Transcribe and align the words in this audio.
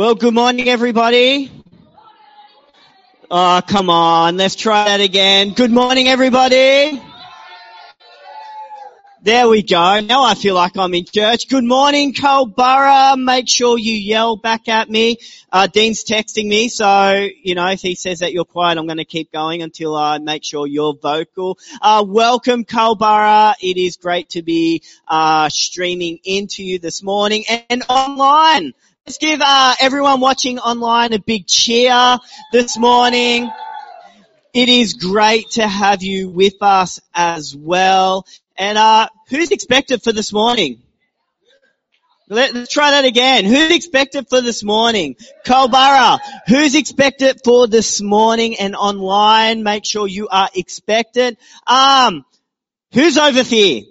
Well, 0.00 0.14
good 0.14 0.32
morning, 0.32 0.66
everybody. 0.70 1.52
Oh, 3.30 3.60
come 3.68 3.90
on. 3.90 4.38
Let's 4.38 4.54
try 4.54 4.84
that 4.86 5.02
again. 5.02 5.52
Good 5.52 5.70
morning, 5.70 6.08
everybody. 6.08 7.02
There 9.22 9.46
we 9.46 9.62
go. 9.62 10.00
Now 10.00 10.24
I 10.24 10.34
feel 10.36 10.54
like 10.54 10.78
I'm 10.78 10.94
in 10.94 11.04
church. 11.04 11.50
Good 11.50 11.64
morning, 11.64 12.14
Culburra. 12.14 13.22
Make 13.22 13.46
sure 13.46 13.76
you 13.76 13.92
yell 13.92 14.36
back 14.36 14.68
at 14.68 14.88
me. 14.88 15.18
Uh, 15.52 15.66
Dean's 15.66 16.02
texting 16.02 16.48
me, 16.48 16.70
so, 16.70 17.28
you 17.42 17.54
know, 17.54 17.66
if 17.66 17.82
he 17.82 17.94
says 17.94 18.20
that 18.20 18.32
you're 18.32 18.46
quiet, 18.46 18.78
I'm 18.78 18.86
going 18.86 18.96
to 18.96 19.04
keep 19.04 19.30
going 19.30 19.60
until 19.60 19.94
I 19.94 20.16
make 20.16 20.44
sure 20.44 20.66
you're 20.66 20.94
vocal. 20.94 21.58
Uh, 21.82 22.06
welcome, 22.08 22.64
Culburra. 22.64 23.52
It 23.60 23.76
is 23.76 23.98
great 23.98 24.30
to 24.30 24.40
be, 24.40 24.80
uh, 25.06 25.50
streaming 25.50 26.20
into 26.24 26.64
you 26.64 26.78
this 26.78 27.02
morning 27.02 27.44
and 27.68 27.82
online. 27.90 28.72
Let's 29.10 29.18
give, 29.18 29.40
uh, 29.44 29.74
everyone 29.80 30.20
watching 30.20 30.60
online 30.60 31.12
a 31.12 31.18
big 31.18 31.44
cheer 31.44 32.16
this 32.52 32.78
morning. 32.78 33.50
It 34.54 34.68
is 34.68 34.94
great 34.94 35.50
to 35.54 35.66
have 35.66 36.04
you 36.04 36.28
with 36.28 36.62
us 36.62 37.00
as 37.12 37.56
well. 37.56 38.24
And 38.56 38.78
uh, 38.78 39.08
who's 39.28 39.50
expected 39.50 40.04
for 40.04 40.12
this 40.12 40.32
morning? 40.32 40.80
Let, 42.28 42.54
us 42.54 42.68
try 42.68 42.92
that 42.92 43.04
again. 43.04 43.46
Who's 43.46 43.72
expected 43.72 44.28
for 44.28 44.40
this 44.40 44.62
morning? 44.62 45.16
Culburra. 45.44 46.20
Who's 46.46 46.76
expected 46.76 47.40
for 47.42 47.66
this 47.66 48.00
morning 48.00 48.60
and 48.60 48.76
online? 48.76 49.64
Make 49.64 49.84
sure 49.84 50.06
you 50.06 50.28
are 50.28 50.50
expected. 50.54 51.36
Um, 51.66 52.24
who's 52.92 53.18
over 53.18 53.42
fear? 53.42 53.82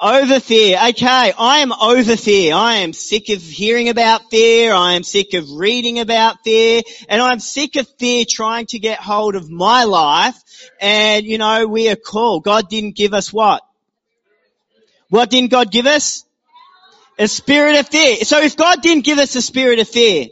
Over 0.00 0.40
fear. 0.40 0.78
Okay, 0.90 1.32
I 1.38 1.58
am 1.60 1.72
over 1.72 2.16
fear. 2.18 2.54
I 2.54 2.76
am 2.76 2.92
sick 2.92 3.30
of 3.30 3.40
hearing 3.40 3.88
about 3.88 4.28
fear. 4.30 4.74
I 4.74 4.92
am 4.92 5.02
sick 5.02 5.32
of 5.32 5.50
reading 5.50 6.00
about 6.00 6.44
fear. 6.44 6.82
And 7.08 7.22
I'm 7.22 7.40
sick 7.40 7.76
of 7.76 7.88
fear 7.98 8.26
trying 8.28 8.66
to 8.66 8.78
get 8.78 8.98
hold 8.98 9.36
of 9.36 9.48
my 9.48 9.84
life. 9.84 10.36
And 10.82 11.24
you 11.24 11.38
know, 11.38 11.66
we 11.66 11.88
are 11.88 11.96
called. 11.96 12.44
God 12.44 12.68
didn't 12.68 12.94
give 12.94 13.14
us 13.14 13.32
what? 13.32 13.62
What 15.08 15.30
didn't 15.30 15.50
God 15.50 15.70
give 15.70 15.86
us? 15.86 16.26
A 17.18 17.26
spirit 17.26 17.76
of 17.80 17.88
fear. 17.88 18.16
So 18.16 18.42
if 18.42 18.54
God 18.54 18.82
didn't 18.82 19.06
give 19.06 19.18
us 19.18 19.34
a 19.34 19.40
spirit 19.40 19.78
of 19.78 19.88
fear, 19.88 20.26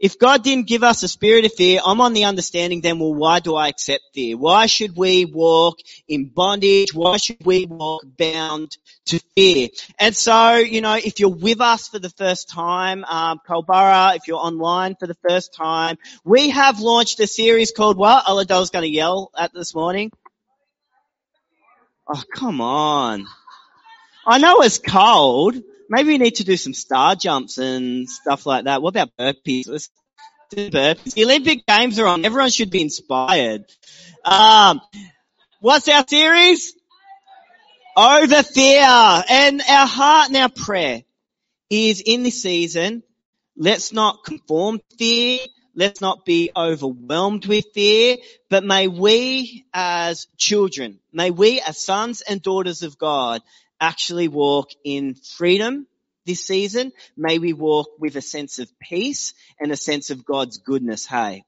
if 0.00 0.18
God 0.18 0.42
didn't 0.42 0.66
give 0.66 0.82
us 0.82 1.02
a 1.02 1.08
spirit 1.08 1.44
of 1.44 1.52
fear, 1.52 1.78
I'm 1.84 2.00
on 2.00 2.14
the 2.14 2.24
understanding 2.24 2.80
then, 2.80 2.98
well, 2.98 3.12
why 3.12 3.40
do 3.40 3.54
I 3.54 3.68
accept 3.68 4.02
fear? 4.14 4.34
Why 4.34 4.64
should 4.64 4.96
we 4.96 5.26
walk 5.26 5.76
in 6.08 6.30
bondage? 6.30 6.94
Why 6.94 7.18
should 7.18 7.44
we 7.44 7.66
walk 7.66 8.04
bound 8.16 8.78
to 9.06 9.20
fear? 9.34 9.68
And 9.98 10.16
so, 10.16 10.56
you 10.56 10.80
know, 10.80 10.94
if 10.94 11.20
you're 11.20 11.28
with 11.28 11.60
us 11.60 11.88
for 11.88 11.98
the 11.98 12.08
first 12.08 12.48
time, 12.48 13.04
um, 13.04 13.40
if 13.46 14.26
you're 14.26 14.38
online 14.38 14.96
for 14.98 15.06
the 15.06 15.16
first 15.28 15.52
time, 15.52 15.98
we 16.24 16.48
have 16.48 16.80
launched 16.80 17.20
a 17.20 17.26
series 17.26 17.70
called 17.70 17.98
what? 17.98 18.24
Aladol's 18.24 18.70
going 18.70 18.84
to 18.84 18.88
yell 18.88 19.30
at 19.36 19.52
this 19.52 19.74
morning. 19.74 20.10
Oh, 22.08 22.22
come 22.34 22.62
on. 22.62 23.26
I 24.26 24.38
know 24.38 24.62
it's 24.62 24.78
cold. 24.78 25.56
Maybe 25.90 26.10
we 26.10 26.18
need 26.18 26.36
to 26.36 26.44
do 26.44 26.56
some 26.56 26.72
star 26.72 27.16
jumps 27.16 27.58
and 27.58 28.08
stuff 28.08 28.46
like 28.46 28.66
that. 28.66 28.80
What 28.80 28.90
about 28.90 29.10
burpees? 29.18 29.68
Let's 29.68 29.90
do 30.50 30.70
burpees. 30.70 31.14
The 31.14 31.24
Olympic 31.24 31.66
Games 31.66 31.98
are 31.98 32.06
on. 32.06 32.24
Everyone 32.24 32.50
should 32.50 32.70
be 32.70 32.82
inspired. 32.82 33.64
Um, 34.24 34.80
what's 35.58 35.88
our 35.88 36.04
series? 36.06 36.74
Over 37.96 38.44
fear. 38.44 38.86
And 39.28 39.60
our 39.68 39.86
heart 39.86 40.28
and 40.28 40.36
our 40.36 40.48
prayer 40.48 41.02
is 41.68 42.00
in 42.00 42.22
this 42.22 42.40
season, 42.40 43.02
let's 43.56 43.92
not 43.92 44.22
conform 44.24 44.78
to 44.78 44.96
fear. 44.96 45.40
Let's 45.74 46.00
not 46.00 46.24
be 46.24 46.50
overwhelmed 46.54 47.46
with 47.46 47.64
fear, 47.74 48.18
but 48.48 48.64
may 48.64 48.86
we 48.86 49.64
as 49.72 50.26
children, 50.36 50.98
may 51.12 51.30
we 51.30 51.60
as 51.60 51.82
sons 51.82 52.22
and 52.22 52.42
daughters 52.42 52.82
of 52.82 52.98
God 52.98 53.40
actually 53.80 54.28
walk 54.28 54.70
in 54.84 55.14
freedom 55.14 55.86
this 56.26 56.46
season. 56.46 56.92
May 57.16 57.38
we 57.38 57.52
walk 57.52 57.88
with 57.98 58.16
a 58.16 58.22
sense 58.22 58.58
of 58.58 58.70
peace 58.78 59.34
and 59.58 59.72
a 59.72 59.76
sense 59.76 60.10
of 60.10 60.24
God's 60.24 60.58
goodness, 60.58 61.06
hey? 61.06 61.44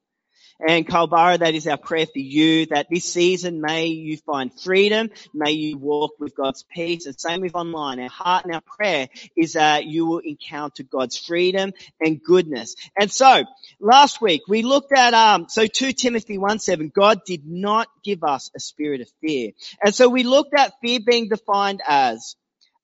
And 0.67 0.87
Culburra, 0.87 1.39
that 1.41 1.55
is 1.55 1.67
our 1.67 1.77
prayer 1.77 2.07
for 2.07 2.21
you, 2.21 2.67
that 2.67 2.87
this 2.91 3.05
season 3.05 3.61
may 3.61 3.87
you 3.87 4.17
find 4.19 4.53
freedom, 4.61 5.11
may 5.35 5.53
you 5.53 5.77
walk 5.77 6.13
with 6.21 6.37
God's 6.37 6.65
peace, 6.73 7.07
and 7.07 7.19
same 7.19 7.41
with 7.41 7.57
online. 7.57 7.99
Our 7.99 8.09
heart 8.09 8.45
and 8.45 8.55
our 8.55 8.61
prayer 8.61 9.09
is 9.37 9.55
that 9.55 9.87
you 9.87 10.07
will 10.07 10.21
encounter 10.21 10.85
God's 10.85 11.17
freedom 11.19 11.73
and 12.01 12.23
goodness. 12.23 12.77
And 12.99 13.11
so, 13.11 13.45
last 13.81 14.21
week 14.21 14.43
we 14.49 14.63
looked 14.63 14.93
at, 14.93 15.15
um, 15.15 15.47
so 15.49 15.67
2 15.67 15.93
Timothy 15.93 16.39
1 16.39 16.61
7, 16.61 16.93
God 16.95 17.21
did 17.27 17.47
not 17.47 17.89
give 18.05 18.23
us 18.23 18.51
a 18.57 18.61
spirit 18.61 19.01
of 19.01 19.09
fear. 19.21 19.51
And 19.83 19.95
so 19.95 20.09
we 20.09 20.23
looked 20.23 20.55
at 20.55 20.75
fear 20.81 21.01
being 21.05 21.29
defined 21.29 21.83
as 21.87 22.37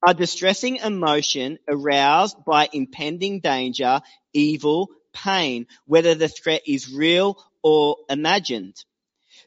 a 0.07 0.15
distressing 0.15 0.77
emotion 0.77 1.59
aroused 1.69 2.37
by 2.45 2.69
impending 2.73 3.41
danger, 3.41 4.01
evil, 4.33 4.89
pain, 5.13 5.67
whether 5.87 6.15
the 6.15 6.29
threat 6.29 6.63
is 6.67 6.93
real 6.93 7.43
or 7.63 7.97
imagined. 8.09 8.75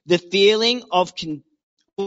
The 0.05 0.17
feeling 0.17 0.83
of 0.91 1.13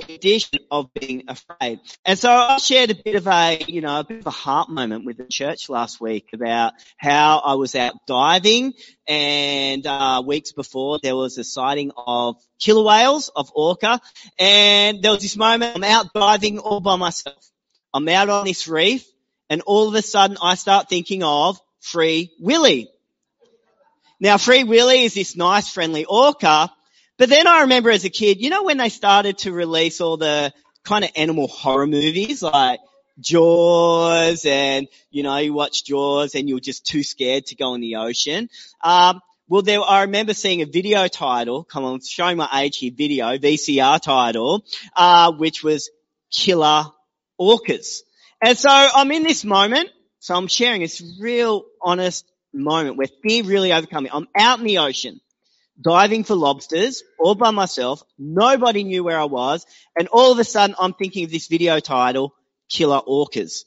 condition 0.01 0.61
of 0.71 0.93
being 0.95 1.25
afraid. 1.29 1.81
And 2.05 2.19
so 2.19 2.31
I 2.31 2.57
shared 2.59 2.91
a 2.91 2.95
bit 2.95 3.15
of 3.17 3.27
a, 3.27 3.65
you 3.69 3.81
know, 3.81 4.01
a 4.01 4.05
bit 4.05 4.21
of 4.21 4.27
a 4.27 4.31
heart 4.31 4.69
moment 4.69 5.05
with 5.05 5.19
the 5.19 5.27
church 5.29 5.69
last 5.69 6.01
week 6.01 6.29
about 6.33 6.73
how 6.97 7.39
I 7.39 7.55
was 7.55 7.75
out 7.75 7.95
diving 8.07 8.75
and, 9.07 9.87
uh, 9.87 10.23
weeks 10.27 10.53
before 10.53 10.99
there 11.03 11.17
was 11.17 11.39
a 11.39 11.45
sighting 11.45 11.93
of 11.97 12.37
killer 12.59 12.85
whales 12.85 13.31
of 13.35 13.51
orca 13.55 14.01
and 14.39 15.03
there 15.03 15.13
was 15.13 15.23
this 15.23 15.37
moment 15.37 15.77
I'm 15.77 15.85
out 15.85 16.13
diving 16.15 16.59
all 16.59 16.81
by 16.81 16.97
myself. 16.97 17.51
I'm 17.93 18.09
out 18.09 18.29
on 18.29 18.45
this 18.45 18.67
reef 18.67 19.07
and 19.51 19.63
all 19.67 19.89
of 19.89 19.95
a 19.95 20.03
sudden 20.03 20.37
I 20.43 20.55
start 20.55 20.89
thinking 20.89 21.23
of 21.23 21.61
Free 21.81 22.31
Willy. 22.41 22.89
Now, 24.21 24.39
Free 24.39 24.65
Willy 24.65 25.03
is 25.03 25.15
this 25.15 25.37
nice, 25.37 25.69
friendly 25.69 26.05
orca, 26.05 26.71
but 27.19 27.29
then 27.29 27.47
I 27.47 27.63
remember 27.63 27.91
as 27.91 28.05
a 28.05 28.11
kid, 28.11 28.41
you 28.41 28.51
know, 28.51 28.65
when 28.65 28.79
they 28.79 28.89
started 28.89 29.39
to 29.39 29.53
release 29.53 30.01
all 30.01 30.17
the 30.17 30.53
kind 30.85 31.05
of 31.05 31.11
animal 31.17 31.49
horror 31.49 31.87
movies 31.87 32.43
like 32.43 32.81
Jaws 33.21 34.45
and, 34.45 34.89
you 35.11 35.23
know, 35.23 35.37
you 35.39 35.53
watch 35.53 35.85
Jaws 35.85 36.35
and 36.35 36.49
you're 36.49 36.61
just 36.61 36.87
too 36.87 37.03
scared 37.03 37.47
to 37.47 37.57
go 37.57 37.75
in 37.75 37.81
the 37.81 37.97
ocean. 37.97 38.49
Um, 38.83 39.21
well, 39.49 39.63
there, 39.63 39.81
I 39.83 40.03
remember 40.03 40.35
seeing 40.35 40.63
a 40.63 40.67
video 40.67 41.07
title, 41.07 41.65
come 41.65 41.85
on, 41.85 42.01
showing 42.01 42.37
my 42.37 42.49
age 42.55 42.79
here, 42.79 42.93
video, 42.95 43.37
VCR 43.37 44.01
title, 44.01 44.65
uh, 44.97 45.33
which 45.33 45.63
was 45.63 45.91
Killer 46.31 46.87
Orcas. 47.41 48.01
And 48.41 48.57
so 48.59 48.69
I'm 48.71 49.11
in 49.13 49.23
this 49.23 49.45
moment, 49.45 49.91
so 50.19 50.35
I'm 50.35 50.49
sharing 50.49 50.81
this 50.81 51.03
real 51.21 51.65
honest 51.81 52.25
moment 52.55 52.97
where 52.97 53.09
fear 53.23 53.45
really 53.45 53.73
overcome 53.73 54.05
me. 54.05 54.11
I'm 54.13 54.29
out 54.37 54.59
in 54.59 54.65
the 54.65 54.79
ocean, 54.79 55.21
diving 55.81 56.25
for 56.25 56.35
lobsters, 56.35 57.03
all 57.19 57.35
by 57.35 57.51
myself. 57.51 58.03
Nobody 58.19 58.85
knew 58.85 59.05
where 59.05 59.19
I 59.19 59.25
was. 59.25 59.67
And 59.99 60.09
all 60.09 60.33
of 60.33 60.39
a 60.39 60.45
sudden 60.45 60.77
I'm 60.79 60.95
thinking 60.95 61.25
of 61.25 61.31
this 61.31 61.49
video 61.49 61.81
title, 61.81 62.35
Killer 62.69 63.01
Orcas. 63.07 63.65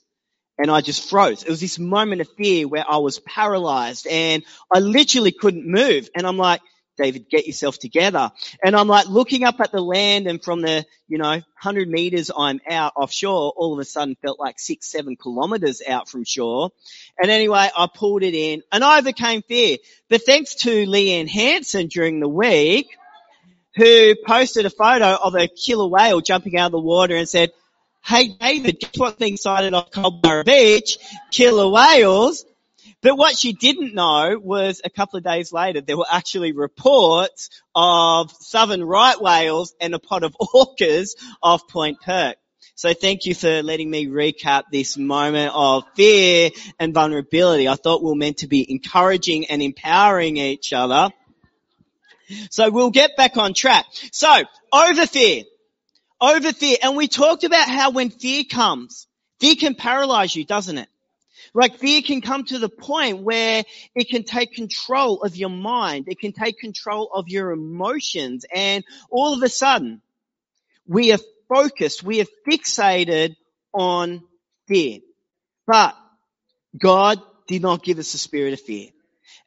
And 0.59 0.71
I 0.71 0.81
just 0.81 1.09
froze. 1.09 1.43
It 1.43 1.49
was 1.49 1.61
this 1.61 1.77
moment 1.77 2.21
of 2.21 2.29
fear 2.35 2.67
where 2.67 2.85
I 2.87 2.97
was 2.97 3.19
paralyzed 3.19 4.07
and 4.07 4.43
I 4.73 4.79
literally 4.79 5.31
couldn't 5.31 5.67
move. 5.67 6.09
And 6.15 6.25
I'm 6.25 6.37
like, 6.37 6.61
David, 6.97 7.29
get 7.29 7.47
yourself 7.47 7.77
together. 7.77 8.31
And 8.63 8.75
I'm 8.75 8.87
like 8.87 9.07
looking 9.07 9.43
up 9.43 9.59
at 9.59 9.71
the 9.71 9.81
land 9.81 10.27
and 10.27 10.43
from 10.43 10.61
the, 10.61 10.85
you 11.07 11.17
know, 11.17 11.29
100 11.29 11.87
meters 11.87 12.31
I'm 12.35 12.59
out 12.69 12.93
offshore, 12.95 13.53
all 13.55 13.73
of 13.73 13.79
a 13.79 13.85
sudden 13.85 14.15
felt 14.21 14.39
like 14.39 14.59
six, 14.59 14.91
seven 14.91 15.15
kilometers 15.15 15.81
out 15.87 16.09
from 16.09 16.23
shore. 16.23 16.71
And 17.21 17.31
anyway, 17.31 17.69
I 17.75 17.87
pulled 17.93 18.23
it 18.23 18.33
in 18.33 18.63
and 18.71 18.83
I 18.83 18.99
overcame 18.99 19.43
fear. 19.43 19.77
But 20.09 20.25
thanks 20.25 20.55
to 20.55 20.85
Leanne 20.85 21.29
Hanson 21.29 21.87
during 21.87 22.19
the 22.19 22.29
week, 22.29 22.87
who 23.75 24.15
posted 24.25 24.65
a 24.65 24.71
photo 24.71 25.15
of 25.15 25.35
a 25.35 25.47
killer 25.47 25.87
whale 25.87 26.19
jumping 26.19 26.57
out 26.57 26.67
of 26.67 26.71
the 26.71 26.79
water 26.79 27.15
and 27.15 27.29
said, 27.29 27.51
Hey 28.03 28.29
David, 28.29 28.79
guess 28.79 28.97
what's 28.97 29.17
being 29.17 29.37
sighted 29.37 29.73
off 29.73 29.91
Culburra 29.91 30.45
Beach? 30.45 30.97
Killer 31.31 31.69
whales. 31.69 32.45
But 33.01 33.15
what 33.15 33.37
she 33.37 33.53
didn't 33.53 33.93
know 33.93 34.39
was 34.41 34.81
a 34.83 34.89
couple 34.89 35.17
of 35.17 35.23
days 35.23 35.53
later, 35.53 35.81
there 35.81 35.97
were 35.97 36.07
actually 36.09 36.51
reports 36.51 37.49
of 37.75 38.31
southern 38.39 38.83
right 38.83 39.21
whales 39.21 39.75
and 39.79 39.93
a 39.93 39.99
pot 39.99 40.23
of 40.23 40.35
orcas 40.41 41.11
off 41.41 41.67
Point 41.67 42.01
Perk. 42.01 42.37
So 42.75 42.93
thank 42.93 43.25
you 43.25 43.33
for 43.33 43.63
letting 43.63 43.89
me 43.89 44.05
recap 44.05 44.63
this 44.71 44.97
moment 44.97 45.51
of 45.55 45.83
fear 45.95 46.51
and 46.79 46.93
vulnerability. 46.93 47.67
I 47.67 47.75
thought 47.75 48.03
we 48.03 48.09
were 48.09 48.15
meant 48.15 48.37
to 48.37 48.47
be 48.47 48.69
encouraging 48.69 49.47
and 49.47 49.61
empowering 49.61 50.37
each 50.37 50.73
other. 50.73 51.09
So 52.51 52.69
we'll 52.69 52.91
get 52.91 53.15
back 53.15 53.37
on 53.37 53.53
track. 53.53 53.85
So 54.11 54.31
over 54.71 55.07
fear, 55.07 55.43
over 56.21 56.51
fear. 56.53 56.77
And 56.83 56.95
we 56.95 57.07
talked 57.07 57.43
about 57.43 57.67
how 57.67 57.91
when 57.91 58.09
fear 58.09 58.43
comes, 58.43 59.07
fear 59.39 59.55
can 59.55 59.75
paralyze 59.75 60.35
you, 60.35 60.45
doesn't 60.45 60.77
it? 60.77 60.89
Like 61.53 61.77
fear 61.77 62.01
can 62.01 62.21
come 62.21 62.43
to 62.45 62.59
the 62.59 62.69
point 62.69 63.19
where 63.19 63.63
it 63.95 64.09
can 64.09 64.23
take 64.23 64.53
control 64.53 65.21
of 65.23 65.35
your 65.35 65.49
mind. 65.49 66.05
It 66.07 66.19
can 66.19 66.31
take 66.31 66.59
control 66.59 67.09
of 67.13 67.27
your 67.29 67.51
emotions. 67.51 68.45
And 68.53 68.83
all 69.09 69.33
of 69.33 69.43
a 69.43 69.49
sudden, 69.49 70.01
we 70.87 71.11
are 71.11 71.19
focused, 71.49 72.03
we 72.03 72.21
are 72.21 72.27
fixated 72.47 73.35
on 73.73 74.23
fear. 74.67 74.99
But 75.65 75.95
God 76.77 77.21
did 77.47 77.61
not 77.61 77.83
give 77.83 77.99
us 77.99 78.13
a 78.13 78.17
spirit 78.17 78.53
of 78.53 78.61
fear. 78.61 78.89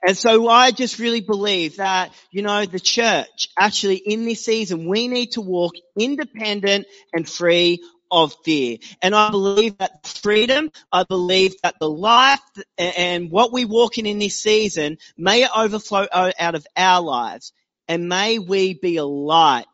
And 0.06 0.16
so 0.16 0.48
I 0.48 0.70
just 0.70 0.98
really 0.98 1.20
believe 1.20 1.76
that, 1.76 2.12
you 2.30 2.42
know, 2.42 2.64
the 2.64 2.80
church 2.80 3.48
actually 3.58 3.96
in 3.96 4.24
this 4.24 4.44
season, 4.44 4.88
we 4.88 5.08
need 5.08 5.32
to 5.32 5.42
walk 5.42 5.74
independent 5.98 6.86
and 7.12 7.28
free 7.28 7.82
of 8.10 8.34
fear. 8.44 8.78
And 9.02 9.14
I 9.14 9.30
believe 9.30 9.78
that 9.78 10.06
freedom, 10.06 10.70
I 10.92 11.04
believe 11.04 11.54
that 11.62 11.76
the 11.78 11.90
life 11.90 12.40
and 12.78 13.30
what 13.30 13.52
we 13.52 13.64
walk 13.64 13.98
in 13.98 14.06
in 14.06 14.18
this 14.18 14.36
season, 14.36 14.98
may 15.16 15.42
it 15.44 15.50
overflow 15.56 16.06
out 16.12 16.54
of 16.54 16.66
our 16.76 17.00
lives. 17.02 17.52
And 17.88 18.08
may 18.08 18.38
we 18.38 18.74
be 18.74 18.96
a 18.98 19.04
light 19.04 19.66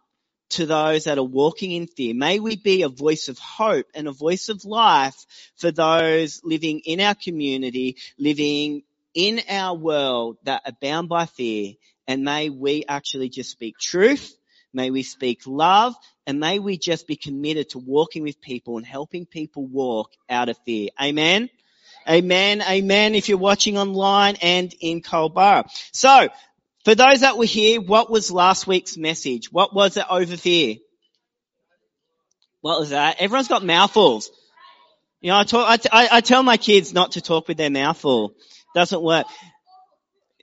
to 0.50 0.66
those 0.66 1.04
that 1.04 1.18
are 1.18 1.24
walking 1.24 1.72
in 1.72 1.86
fear. 1.86 2.14
May 2.14 2.38
we 2.40 2.56
be 2.56 2.82
a 2.82 2.88
voice 2.88 3.28
of 3.28 3.38
hope 3.38 3.86
and 3.94 4.06
a 4.06 4.12
voice 4.12 4.48
of 4.48 4.64
life 4.64 5.26
for 5.56 5.70
those 5.70 6.40
living 6.44 6.80
in 6.80 7.00
our 7.00 7.14
community, 7.14 7.96
living 8.18 8.82
in 9.12 9.40
our 9.48 9.76
world 9.76 10.36
that 10.44 10.62
are 10.64 10.76
bound 10.80 11.08
by 11.08 11.26
fear. 11.26 11.74
And 12.06 12.22
may 12.22 12.50
we 12.50 12.84
actually 12.88 13.28
just 13.28 13.50
speak 13.50 13.76
truth. 13.78 14.36
May 14.72 14.90
we 14.90 15.02
speak 15.02 15.42
love 15.46 15.94
and 16.26 16.40
may 16.40 16.58
we 16.58 16.76
just 16.76 17.06
be 17.06 17.16
committed 17.16 17.70
to 17.70 17.78
walking 17.78 18.22
with 18.22 18.40
people 18.40 18.76
and 18.76 18.86
helping 18.86 19.26
people 19.26 19.66
walk 19.66 20.12
out 20.28 20.48
of 20.48 20.58
fear. 20.64 20.90
Amen. 21.00 21.48
Amen. 22.08 22.62
Amen. 22.62 23.14
If 23.14 23.28
you're 23.28 23.38
watching 23.38 23.78
online 23.78 24.36
and 24.42 24.74
in 24.80 25.02
Culburra. 25.02 25.68
So 25.92 26.28
for 26.84 26.94
those 26.94 27.20
that 27.20 27.36
were 27.36 27.44
here, 27.44 27.80
what 27.80 28.10
was 28.10 28.30
last 28.30 28.66
week's 28.66 28.96
message? 28.96 29.50
What 29.50 29.74
was 29.74 29.96
it 29.96 30.04
over 30.08 30.36
fear? 30.36 30.76
What 32.60 32.80
was 32.80 32.90
that? 32.90 33.16
Everyone's 33.20 33.48
got 33.48 33.64
mouthfuls. 33.64 34.30
You 35.20 35.30
know, 35.30 35.38
I, 35.38 35.44
talk, 35.44 35.80
I, 35.92 36.08
I 36.12 36.20
tell 36.20 36.42
my 36.42 36.56
kids 36.56 36.92
not 36.92 37.12
to 37.12 37.20
talk 37.20 37.48
with 37.48 37.56
their 37.56 37.70
mouthful. 37.70 38.34
Doesn't 38.74 39.02
work. 39.02 39.26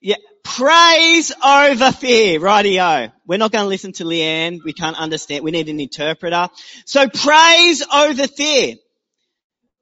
Yeah, 0.02 0.16
praise 0.56 1.32
over 1.44 1.92
fear. 1.92 2.40
Rightio. 2.40 3.12
We're 3.26 3.38
not 3.38 3.52
going 3.52 3.66
to 3.66 3.70
listen 3.70 3.94
to 3.94 4.04
Leanne. 4.04 4.64
We 4.64 4.74
can't 4.74 4.98
understand. 4.98 5.44
We 5.44 5.52
need 5.52 5.70
an 5.70 5.80
interpreter. 5.80 6.50
So 6.86 7.10
praise 7.10 7.84
over 7.92 8.28
fear. 8.28 8.76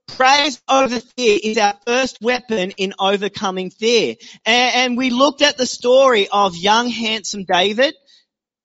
Praise 0.08 0.62
over 0.70 1.00
fear 1.00 1.40
is 1.42 1.58
our 1.58 1.76
first 1.86 2.22
weapon 2.22 2.72
in 2.72 2.94
overcoming 3.00 3.70
fear. 3.70 4.16
And, 4.46 4.76
and, 4.76 4.98
we 4.98 5.10
looked 5.10 5.42
at 5.42 5.58
the 5.58 5.66
story 5.66 6.28
of 6.32 6.56
young, 6.56 6.90
handsome 6.90 7.46
David. 7.46 7.94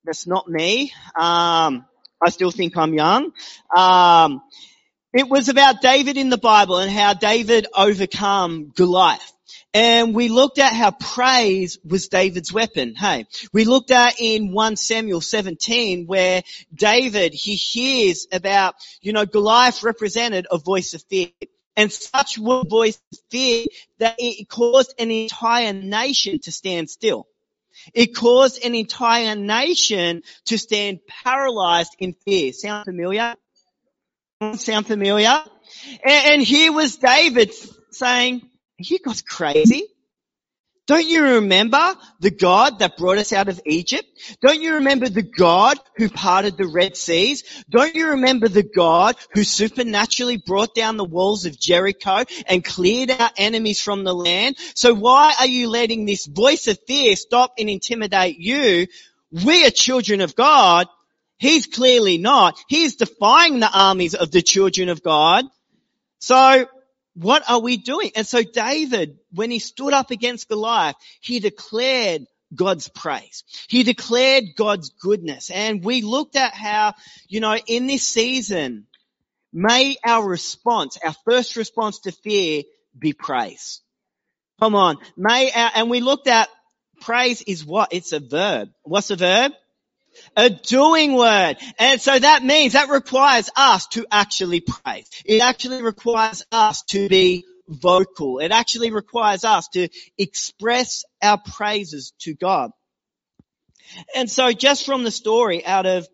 That's 0.03 0.27
not 0.27 0.47
me. 0.47 0.91
Um, 1.17 1.85
I 2.21 2.29
still 2.29 2.51
think 2.51 2.75
I'm 2.75 2.93
young. 2.93 3.31
Um, 3.75 4.41
it 5.13 5.29
was 5.29 5.47
about 5.49 5.81
David 5.81 6.17
in 6.17 6.29
the 6.29 6.37
Bible 6.37 6.77
and 6.79 6.91
how 6.91 7.13
David 7.13 7.67
overcome 7.73 8.71
Goliath. 8.75 9.33
And 9.77 10.15
we 10.15 10.27
looked 10.27 10.57
at 10.57 10.73
how 10.73 10.89
praise 10.89 11.77
was 11.85 12.07
David's 12.07 12.51
weapon. 12.51 12.95
Hey, 12.95 13.27
we 13.53 13.63
looked 13.63 13.91
at 13.91 14.15
in 14.19 14.51
1 14.51 14.75
Samuel 14.75 15.21
17 15.21 16.07
where 16.07 16.41
David, 16.73 17.35
he 17.35 17.53
hears 17.53 18.25
about, 18.31 18.73
you 19.01 19.13
know, 19.13 19.27
Goliath 19.27 19.83
represented 19.83 20.47
a 20.49 20.57
voice 20.57 20.95
of 20.95 21.03
fear. 21.03 21.29
And 21.75 21.91
such 21.91 22.39
a 22.39 22.63
voice 22.67 22.99
of 23.13 23.19
fear 23.29 23.65
that 23.99 24.15
it 24.17 24.49
caused 24.49 24.95
an 24.97 25.11
entire 25.11 25.73
nation 25.73 26.39
to 26.39 26.51
stand 26.51 26.89
still. 26.89 27.27
It 27.93 28.15
caused 28.15 28.65
an 28.65 28.73
entire 28.73 29.35
nation 29.35 30.23
to 30.45 30.57
stand 30.57 31.01
paralyzed 31.07 31.95
in 31.99 32.15
fear. 32.25 32.51
Sound 32.51 32.85
familiar? 32.85 33.35
Sound 34.55 34.87
familiar? 34.87 35.43
And, 36.03 36.25
and 36.33 36.41
here 36.41 36.71
was 36.73 36.97
David 36.97 37.53
saying, 37.91 38.41
you 38.77 38.99
guys 38.99 39.21
crazy? 39.21 39.87
Don't 40.87 41.05
you 41.05 41.21
remember 41.21 41.95
the 42.21 42.31
God 42.31 42.79
that 42.79 42.95
brought 42.95 43.17
us 43.17 43.33
out 43.33 43.49
of 43.49 43.59
Egypt? 43.65 44.07
Don't 44.41 44.61
you 44.61 44.75
remember 44.75 45.09
the 45.09 45.21
God 45.21 45.77
who 45.97 46.07
parted 46.07 46.55
the 46.55 46.65
Red 46.65 46.95
Seas? 46.95 47.43
Don't 47.69 47.93
you 47.93 48.11
remember 48.11 48.47
the 48.47 48.63
God 48.63 49.17
who 49.33 49.43
supernaturally 49.43 50.37
brought 50.37 50.73
down 50.73 50.95
the 50.95 51.03
walls 51.03 51.45
of 51.45 51.59
Jericho 51.59 52.23
and 52.47 52.63
cleared 52.63 53.11
our 53.11 53.31
enemies 53.35 53.81
from 53.81 54.05
the 54.05 54.15
land? 54.15 54.55
So 54.75 54.95
why 54.95 55.35
are 55.37 55.47
you 55.47 55.69
letting 55.69 56.05
this 56.05 56.25
voice 56.25 56.67
of 56.67 56.79
fear 56.87 57.17
stop 57.17 57.55
and 57.59 57.69
intimidate 57.69 58.39
you? 58.39 58.87
We 59.29 59.65
are 59.65 59.71
children 59.71 60.21
of 60.21 60.37
God. 60.37 60.87
He's 61.37 61.67
clearly 61.67 62.17
not. 62.17 62.57
He's 62.69 62.95
defying 62.95 63.59
the 63.59 63.69
armies 63.69 64.15
of 64.15 64.31
the 64.31 64.41
children 64.41 64.87
of 64.87 65.03
God. 65.03 65.43
So 66.19 66.65
what 67.19 67.43
are 67.49 67.59
we 67.59 67.77
doing? 67.77 68.11
And 68.15 68.27
so 68.27 68.43
David, 68.43 69.17
when 69.33 69.49
he 69.49 69.57
stood 69.57 69.91
up 69.91 70.11
against 70.11 70.49
Goliath, 70.49 70.95
he 71.19 71.39
declared 71.39 72.27
God's 72.53 72.89
praise. 72.89 73.43
He 73.67 73.81
declared 73.81 74.55
God's 74.55 74.89
goodness. 74.89 75.49
And 75.49 75.83
we 75.83 76.03
looked 76.03 76.35
at 76.35 76.53
how, 76.53 76.93
you 77.27 77.39
know, 77.39 77.57
in 77.65 77.87
this 77.87 78.07
season, 78.07 78.85
may 79.51 79.97
our 80.05 80.27
response, 80.27 80.99
our 81.03 81.15
first 81.25 81.55
response 81.55 82.01
to 82.01 82.11
fear 82.11 82.63
be 82.97 83.13
praise. 83.13 83.81
Come 84.59 84.75
on. 84.75 84.97
May 85.15 85.51
our, 85.51 85.71
and 85.73 85.89
we 85.89 86.01
looked 86.01 86.27
at 86.27 86.49
praise 87.01 87.41
is 87.41 87.65
what? 87.65 87.93
It's 87.93 88.13
a 88.13 88.19
verb. 88.19 88.69
What's 88.83 89.09
a 89.09 89.15
verb? 89.15 89.53
A 90.35 90.49
doing 90.49 91.13
word. 91.13 91.55
And 91.79 92.01
so 92.01 92.17
that 92.17 92.43
means 92.43 92.73
that 92.73 92.89
requires 92.89 93.49
us 93.55 93.87
to 93.87 94.05
actually 94.11 94.61
praise. 94.61 95.09
It 95.25 95.41
actually 95.41 95.81
requires 95.81 96.43
us 96.51 96.83
to 96.83 97.09
be 97.09 97.45
vocal. 97.67 98.39
It 98.39 98.51
actually 98.51 98.91
requires 98.91 99.43
us 99.43 99.67
to 99.69 99.89
express 100.17 101.03
our 101.21 101.37
praises 101.37 102.13
to 102.19 102.33
God. 102.33 102.71
And 104.15 104.29
so 104.29 104.51
just 104.51 104.85
from 104.85 105.03
the 105.03 105.11
story 105.11 105.65
out 105.65 105.85
of 105.85 106.07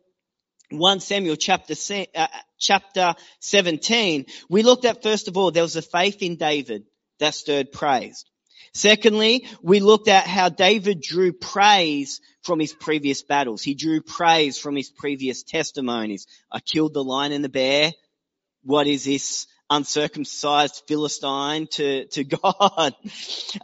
1 0.70 1.00
Samuel 1.00 1.36
chapter, 1.36 1.76
uh, 2.16 2.28
chapter 2.58 3.16
17, 3.40 4.26
we 4.50 4.64
looked 4.64 4.86
at 4.86 5.04
first 5.04 5.28
of 5.28 5.38
all, 5.38 5.52
there 5.52 5.64
was 5.64 5.76
a 5.76 5.82
faith 5.82 6.22
in 6.22 6.36
David 6.36 6.86
that 7.20 7.36
stirred 7.36 7.72
praise. 7.72 8.26
Secondly, 8.74 9.48
we 9.62 9.80
looked 9.80 10.08
at 10.08 10.28
how 10.28 10.50
David 10.50 11.02
drew 11.02 11.34
praise 11.34 12.22
from 12.44 12.60
his 12.60 12.74
previous 12.74 13.24
battles. 13.24 13.62
He 13.62 13.74
drew 13.74 14.02
praise 14.02 14.58
from 14.58 14.76
his 14.76 14.90
previous 14.90 15.44
testimonies. 15.44 16.28
I 16.52 16.60
killed 16.60 16.94
the 16.94 17.04
lion 17.04 17.32
and 17.32 17.44
the 17.44 17.50
bear. 17.50 17.92
What 18.64 18.88
is 18.88 19.06
this 19.06 19.48
uncircumcised 19.70 20.84
Philistine 20.88 21.68
to, 21.68 22.06
to 22.06 22.24
God? 22.24 22.96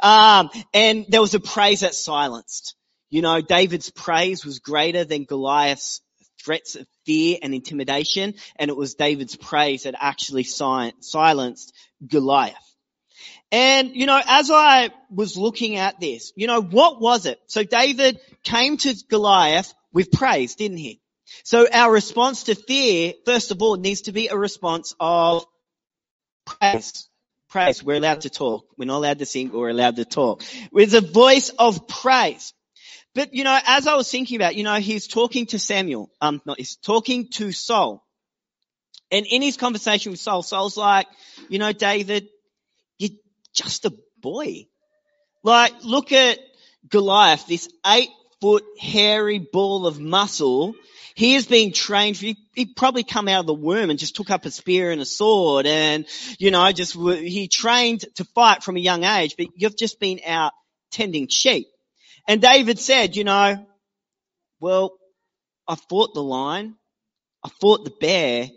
Um, 0.02 0.50
and 0.74 1.06
there 1.10 1.22
was 1.22 1.34
a 1.34 1.40
praise 1.40 1.82
that 1.82 1.96
silenced. 1.96 2.76
You 3.10 3.22
know, 3.22 3.42
David's 3.42 3.90
praise 3.90 4.46
was 4.46 4.60
greater 4.60 5.04
than 5.04 5.24
Goliath's 5.24 6.02
threats 6.44 6.76
of 6.76 6.88
fear 7.06 7.38
and 7.42 7.54
intimidation, 7.54 8.36
and 8.56 8.70
it 8.70 8.78
was 8.78 8.96
David's 8.96 9.36
praise 9.36 9.84
that 9.84 9.96
actually 10.00 10.44
silenced 10.44 11.74
Goliath. 12.06 12.69
And, 13.52 13.96
you 13.96 14.06
know, 14.06 14.22
as 14.24 14.52
I 14.52 14.92
was 15.10 15.36
looking 15.36 15.78
at 15.78 16.00
this, 16.00 16.32
you 16.36 16.46
know, 16.46 16.62
what 16.62 17.02
was 17.02 17.26
it? 17.26 17.40
So 17.48 17.64
David 17.64 18.20
came 18.44 18.78
to 18.78 18.96
Goliath 19.10 19.74
with 19.92 20.12
praise, 20.12 20.56
didn't 20.56 20.78
he? 20.78 21.02
So 21.44 21.68
our 21.72 21.92
response 21.92 22.44
to 22.44 22.56
fear, 22.56 23.14
first 23.26 23.52
of 23.52 23.62
all, 23.62 23.76
needs 23.76 24.02
to 24.02 24.12
be 24.12 24.28
a 24.28 24.38
response 24.38 24.94
of 25.00 25.46
praise. 26.46 27.08
Praise. 27.50 27.84
We're 27.84 27.98
allowed 27.98 28.22
to 28.22 28.30
talk. 28.30 28.68
We're 28.78 28.86
not 28.86 28.98
allowed 28.98 29.20
to 29.20 29.26
sing, 29.26 29.52
we're 29.52 29.70
allowed 29.70 29.96
to 29.96 30.06
talk. 30.06 30.44
With 30.72 30.94
a 30.94 31.02
voice 31.02 31.50
of 31.50 31.88
praise. 31.88 32.54
But, 33.16 33.34
you 33.34 33.44
know, 33.44 33.58
as 33.66 33.88
I 33.88 33.96
was 33.96 34.10
thinking 34.12 34.36
about, 34.36 34.56
you 34.56 34.64
know, 34.64 34.76
he's 34.76 35.08
talking 35.08 35.48
to 35.48 35.58
Samuel, 35.58 36.12
um, 36.22 36.42
not, 36.46 36.60
he's 36.60 36.76
talking 36.76 37.30
to 37.32 37.52
Saul. 37.52 38.06
And 39.12 39.26
in 39.26 39.42
his 39.42 39.58
conversation 39.58 40.12
with 40.12 40.20
Saul, 40.20 40.44
Saul's 40.44 40.78
like, 40.78 41.08
you 41.48 41.58
know, 41.58 41.72
David, 41.74 42.30
just 43.54 43.86
a 43.86 43.94
boy. 44.22 44.66
Like, 45.44 45.74
look 45.84 46.12
at 46.12 46.40
Goliath, 46.90 47.48
this 47.48 47.70
eight 47.86 48.10
foot 48.42 48.64
hairy 48.80 49.40
ball 49.40 49.88
of 49.88 50.00
muscle. 50.00 50.76
He 51.16 51.34
has 51.34 51.46
been 51.46 51.74
trained, 51.74 52.16
he, 52.16 52.38
he 52.56 52.66
probably 52.66 53.04
come 53.04 53.28
out 53.28 53.42
of 53.42 53.48
the 53.48 53.54
womb 53.54 53.90
and 53.90 54.00
just 54.00 54.16
took 54.16 54.30
up 54.30 54.46
a 54.46 54.52
spear 54.52 54.92
and 54.92 55.02
a 55.02 55.06
sword 55.06 55.66
and, 55.66 56.06
you 56.38 56.50
know, 56.52 56.72
just, 56.72 56.94
he 56.94 57.48
trained 57.50 58.06
to 58.16 58.24
fight 58.24 58.64
from 58.64 58.78
a 58.78 58.80
young 58.80 59.04
age, 59.04 59.36
but 59.38 59.48
you've 59.56 59.78
just 59.78 60.00
been 60.00 60.22
out 60.26 60.54
tending 60.92 61.28
sheep. 61.28 61.68
And 62.28 62.42
David 62.42 62.80
said, 62.80 63.16
you 63.18 63.26
know, 63.26 63.66
well, 64.62 64.94
I 65.68 65.76
fought 65.76 66.14
the 66.14 66.24
lion, 66.24 66.76
I 67.44 67.50
fought 67.60 67.84
the 67.84 67.94
bear, 68.00 68.50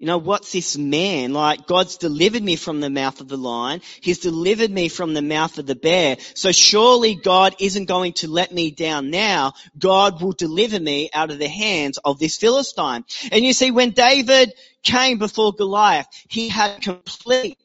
you 0.00 0.06
know, 0.06 0.16
what's 0.16 0.50
this 0.50 0.78
man? 0.78 1.34
Like, 1.34 1.66
God's 1.66 1.98
delivered 1.98 2.42
me 2.42 2.56
from 2.56 2.80
the 2.80 2.88
mouth 2.88 3.20
of 3.20 3.28
the 3.28 3.36
lion. 3.36 3.82
He's 4.00 4.20
delivered 4.20 4.70
me 4.70 4.88
from 4.88 5.12
the 5.12 5.20
mouth 5.20 5.58
of 5.58 5.66
the 5.66 5.74
bear. 5.74 6.16
So 6.34 6.52
surely 6.52 7.16
God 7.16 7.54
isn't 7.58 7.84
going 7.84 8.14
to 8.14 8.28
let 8.28 8.50
me 8.50 8.70
down 8.70 9.10
now. 9.10 9.52
God 9.78 10.22
will 10.22 10.32
deliver 10.32 10.80
me 10.80 11.10
out 11.12 11.30
of 11.30 11.38
the 11.38 11.50
hands 11.50 11.98
of 12.02 12.18
this 12.18 12.38
Philistine. 12.38 13.04
And 13.30 13.44
you 13.44 13.52
see, 13.52 13.70
when 13.72 13.90
David 13.90 14.54
came 14.82 15.18
before 15.18 15.52
Goliath, 15.52 16.06
he 16.30 16.48
had 16.48 16.80
complete 16.80 17.58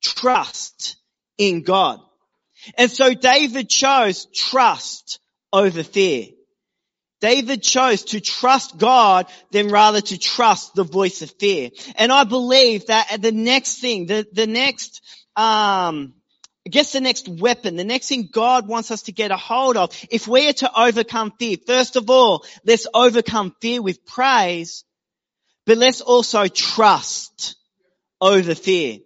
trust 0.00 0.94
in 1.38 1.62
God. 1.62 1.98
And 2.78 2.88
so 2.88 3.14
David 3.14 3.68
chose 3.68 4.28
trust 4.32 5.18
over 5.52 5.82
fear. 5.82 6.28
David 7.20 7.62
chose 7.62 8.04
to 8.04 8.20
trust 8.20 8.78
God 8.78 9.26
than 9.50 9.68
rather 9.68 10.00
to 10.00 10.18
trust 10.18 10.74
the 10.74 10.84
voice 10.84 11.22
of 11.22 11.30
fear. 11.32 11.70
And 11.96 12.10
I 12.10 12.24
believe 12.24 12.86
that 12.86 13.20
the 13.20 13.32
next 13.32 13.80
thing, 13.80 14.06
the, 14.06 14.26
the 14.32 14.46
next, 14.46 15.02
um, 15.36 16.14
I 16.66 16.70
guess 16.70 16.92
the 16.92 17.00
next 17.00 17.28
weapon, 17.28 17.76
the 17.76 17.84
next 17.84 18.08
thing 18.08 18.28
God 18.32 18.66
wants 18.66 18.90
us 18.90 19.02
to 19.02 19.12
get 19.12 19.30
a 19.30 19.36
hold 19.36 19.76
of, 19.76 19.90
if 20.10 20.26
we 20.26 20.48
are 20.48 20.54
to 20.54 20.80
overcome 20.80 21.32
fear, 21.38 21.56
first 21.66 21.96
of 21.96 22.08
all, 22.08 22.44
let's 22.64 22.86
overcome 22.92 23.54
fear 23.60 23.82
with 23.82 24.04
praise, 24.06 24.84
but 25.66 25.78
let's 25.78 26.00
also 26.00 26.46
trust 26.48 27.56
over 28.20 28.54
fear. 28.54 28.98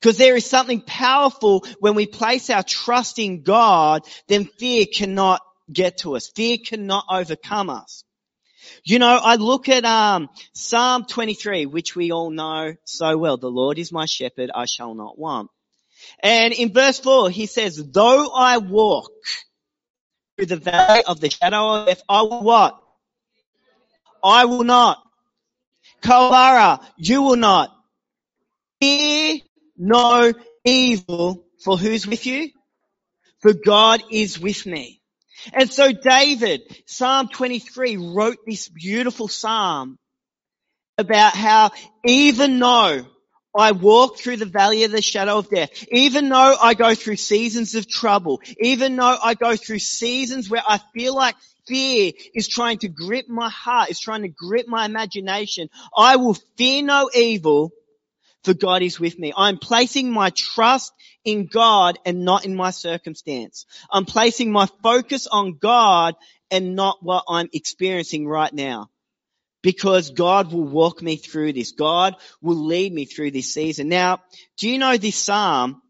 Because 0.00 0.18
there 0.18 0.36
is 0.36 0.46
something 0.46 0.80
powerful 0.80 1.64
when 1.80 1.96
we 1.96 2.06
place 2.06 2.50
our 2.50 2.62
trust 2.62 3.18
in 3.18 3.42
God, 3.42 4.02
then 4.28 4.44
fear 4.44 4.86
cannot 4.86 5.40
get 5.72 5.98
to 5.98 6.16
us. 6.16 6.30
Fear 6.34 6.58
cannot 6.64 7.04
overcome 7.10 7.70
us. 7.70 8.04
You 8.84 8.98
know, 8.98 9.18
I 9.22 9.36
look 9.36 9.68
at 9.68 9.84
um, 9.84 10.28
Psalm 10.52 11.04
23, 11.04 11.66
which 11.66 11.94
we 11.94 12.12
all 12.12 12.30
know 12.30 12.74
so 12.84 13.16
well. 13.16 13.36
The 13.36 13.50
Lord 13.50 13.78
is 13.78 13.92
my 13.92 14.06
shepherd, 14.06 14.50
I 14.54 14.66
shall 14.66 14.94
not 14.94 15.18
want. 15.18 15.50
And 16.22 16.52
in 16.52 16.72
verse 16.72 16.98
4, 16.98 17.30
he 17.30 17.46
says, 17.46 17.76
though 17.76 18.30
I 18.34 18.58
walk 18.58 19.10
through 20.36 20.46
the 20.46 20.56
valley 20.56 21.02
of 21.06 21.20
the 21.20 21.30
shadow 21.30 21.74
of 21.74 21.86
death, 21.86 22.02
I 22.08 22.22
will 22.22 22.42
what? 22.42 22.80
I 24.22 24.44
will 24.46 24.64
not. 24.64 25.02
Culburra, 26.02 26.80
you 26.96 27.22
will 27.22 27.36
not. 27.36 27.74
Fear 28.80 29.40
no 29.76 30.32
evil, 30.64 31.44
for 31.64 31.76
who's 31.76 32.06
with 32.06 32.26
you? 32.26 32.50
For 33.40 33.52
God 33.52 34.02
is 34.10 34.38
with 34.38 34.66
me. 34.66 34.97
And 35.52 35.72
so 35.72 35.92
David, 35.92 36.62
Psalm 36.86 37.28
23, 37.28 37.96
wrote 37.96 38.38
this 38.46 38.68
beautiful 38.68 39.28
psalm 39.28 39.98
about 40.96 41.34
how 41.34 41.70
even 42.04 42.58
though 42.58 43.06
I 43.56 43.72
walk 43.72 44.18
through 44.18 44.36
the 44.36 44.46
valley 44.46 44.84
of 44.84 44.92
the 44.92 45.02
shadow 45.02 45.38
of 45.38 45.48
death, 45.48 45.70
even 45.90 46.28
though 46.28 46.56
I 46.60 46.74
go 46.74 46.94
through 46.94 47.16
seasons 47.16 47.74
of 47.74 47.88
trouble, 47.88 48.40
even 48.60 48.96
though 48.96 49.16
I 49.22 49.34
go 49.34 49.56
through 49.56 49.78
seasons 49.78 50.50
where 50.50 50.62
I 50.66 50.80
feel 50.94 51.14
like 51.14 51.34
fear 51.66 52.12
is 52.34 52.48
trying 52.48 52.78
to 52.78 52.88
grip 52.88 53.28
my 53.28 53.48
heart, 53.48 53.90
is 53.90 54.00
trying 54.00 54.22
to 54.22 54.28
grip 54.28 54.66
my 54.68 54.84
imagination, 54.84 55.70
I 55.96 56.16
will 56.16 56.36
fear 56.56 56.82
no 56.82 57.10
evil 57.14 57.72
for 58.44 58.54
God 58.54 58.82
is 58.82 59.00
with 59.00 59.18
me. 59.18 59.32
I'm 59.36 59.58
placing 59.58 60.10
my 60.10 60.30
trust 60.30 60.92
in 61.24 61.46
God 61.46 61.98
and 62.04 62.24
not 62.24 62.44
in 62.44 62.54
my 62.54 62.70
circumstance. 62.70 63.66
I'm 63.90 64.04
placing 64.04 64.52
my 64.52 64.66
focus 64.82 65.26
on 65.26 65.58
God 65.58 66.14
and 66.50 66.76
not 66.76 67.02
what 67.02 67.24
I'm 67.28 67.48
experiencing 67.52 68.26
right 68.26 68.52
now. 68.52 68.90
Because 69.60 70.10
God 70.10 70.52
will 70.52 70.64
walk 70.64 71.02
me 71.02 71.16
through 71.16 71.52
this. 71.52 71.72
God 71.72 72.14
will 72.40 72.64
lead 72.64 72.92
me 72.92 73.04
through 73.04 73.32
this 73.32 73.52
season. 73.52 73.88
Now, 73.88 74.20
do 74.56 74.68
you 74.68 74.78
know 74.78 74.96
this 74.96 75.16
psalm? 75.16 75.82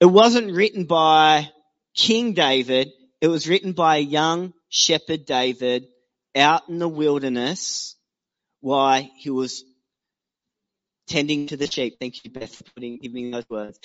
It 0.00 0.06
wasn't 0.06 0.52
written 0.52 0.84
by 0.84 1.48
King 1.94 2.34
David. 2.34 2.92
It 3.20 3.28
was 3.28 3.48
written 3.48 3.72
by 3.72 3.96
a 3.96 4.00
young 4.00 4.52
shepherd 4.68 5.24
David 5.24 5.86
out 6.34 6.68
in 6.68 6.78
the 6.78 6.88
wilderness. 6.88 7.96
while 8.60 9.08
He 9.16 9.30
was 9.30 9.64
tending 11.06 11.48
to 11.48 11.56
the 11.56 11.66
sheep. 11.66 11.96
Thank 12.00 12.24
you, 12.24 12.30
Beth, 12.30 12.54
for 12.54 12.64
putting, 12.74 12.98
giving 12.98 13.30
those 13.30 13.48
words. 13.48 13.78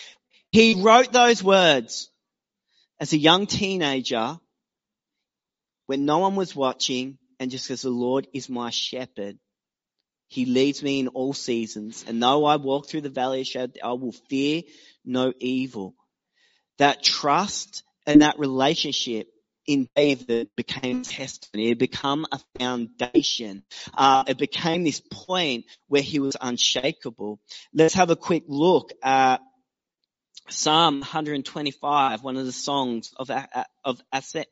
He 0.51 0.81
wrote 0.81 1.11
those 1.11 1.43
words 1.43 2.09
as 2.99 3.13
a 3.13 3.17
young 3.17 3.47
teenager 3.47 4.37
when 5.87 6.05
no 6.05 6.19
one 6.19 6.35
was 6.35 6.55
watching 6.55 7.17
and 7.39 7.51
just 7.51 7.65
says, 7.65 7.81
the 7.81 7.89
Lord 7.89 8.27
is 8.33 8.49
my 8.49 8.69
shepherd. 8.69 9.37
He 10.27 10.45
leads 10.45 10.81
me 10.81 10.99
in 10.99 11.09
all 11.09 11.33
seasons. 11.33 12.05
And 12.07 12.21
though 12.21 12.45
I 12.45 12.57
walk 12.57 12.87
through 12.87 13.01
the 13.01 13.09
valley 13.09 13.41
of 13.41 13.47
shadow, 13.47 13.73
I 13.83 13.93
will 13.93 14.13
fear 14.29 14.63
no 15.03 15.33
evil. 15.39 15.95
That 16.77 17.03
trust 17.03 17.83
and 18.05 18.21
that 18.21 18.39
relationship 18.39 19.27
in 19.68 19.88
David 19.96 20.50
became 20.56 21.03
testimony. 21.03 21.72
It 21.72 21.80
became 21.80 22.25
a 22.32 22.39
foundation. 22.60 23.63
Uh, 23.94 24.24
it 24.27 24.38
became 24.38 24.84
this 24.84 25.01
point 25.12 25.65
where 25.88 26.01
he 26.01 26.20
was 26.20 26.36
unshakable. 26.39 27.39
Let's 27.74 27.96
have 27.96 28.10
a 28.10 28.15
quick 28.15 28.44
look 28.48 28.91
at 29.03 29.41
Psalm 30.50 31.00
125, 31.00 32.24
one 32.24 32.38
of 32.38 32.46
the 32.46 32.51
songs 32.51 33.13
of, 33.18 33.30
of 33.84 34.01
ascent, 34.12 34.48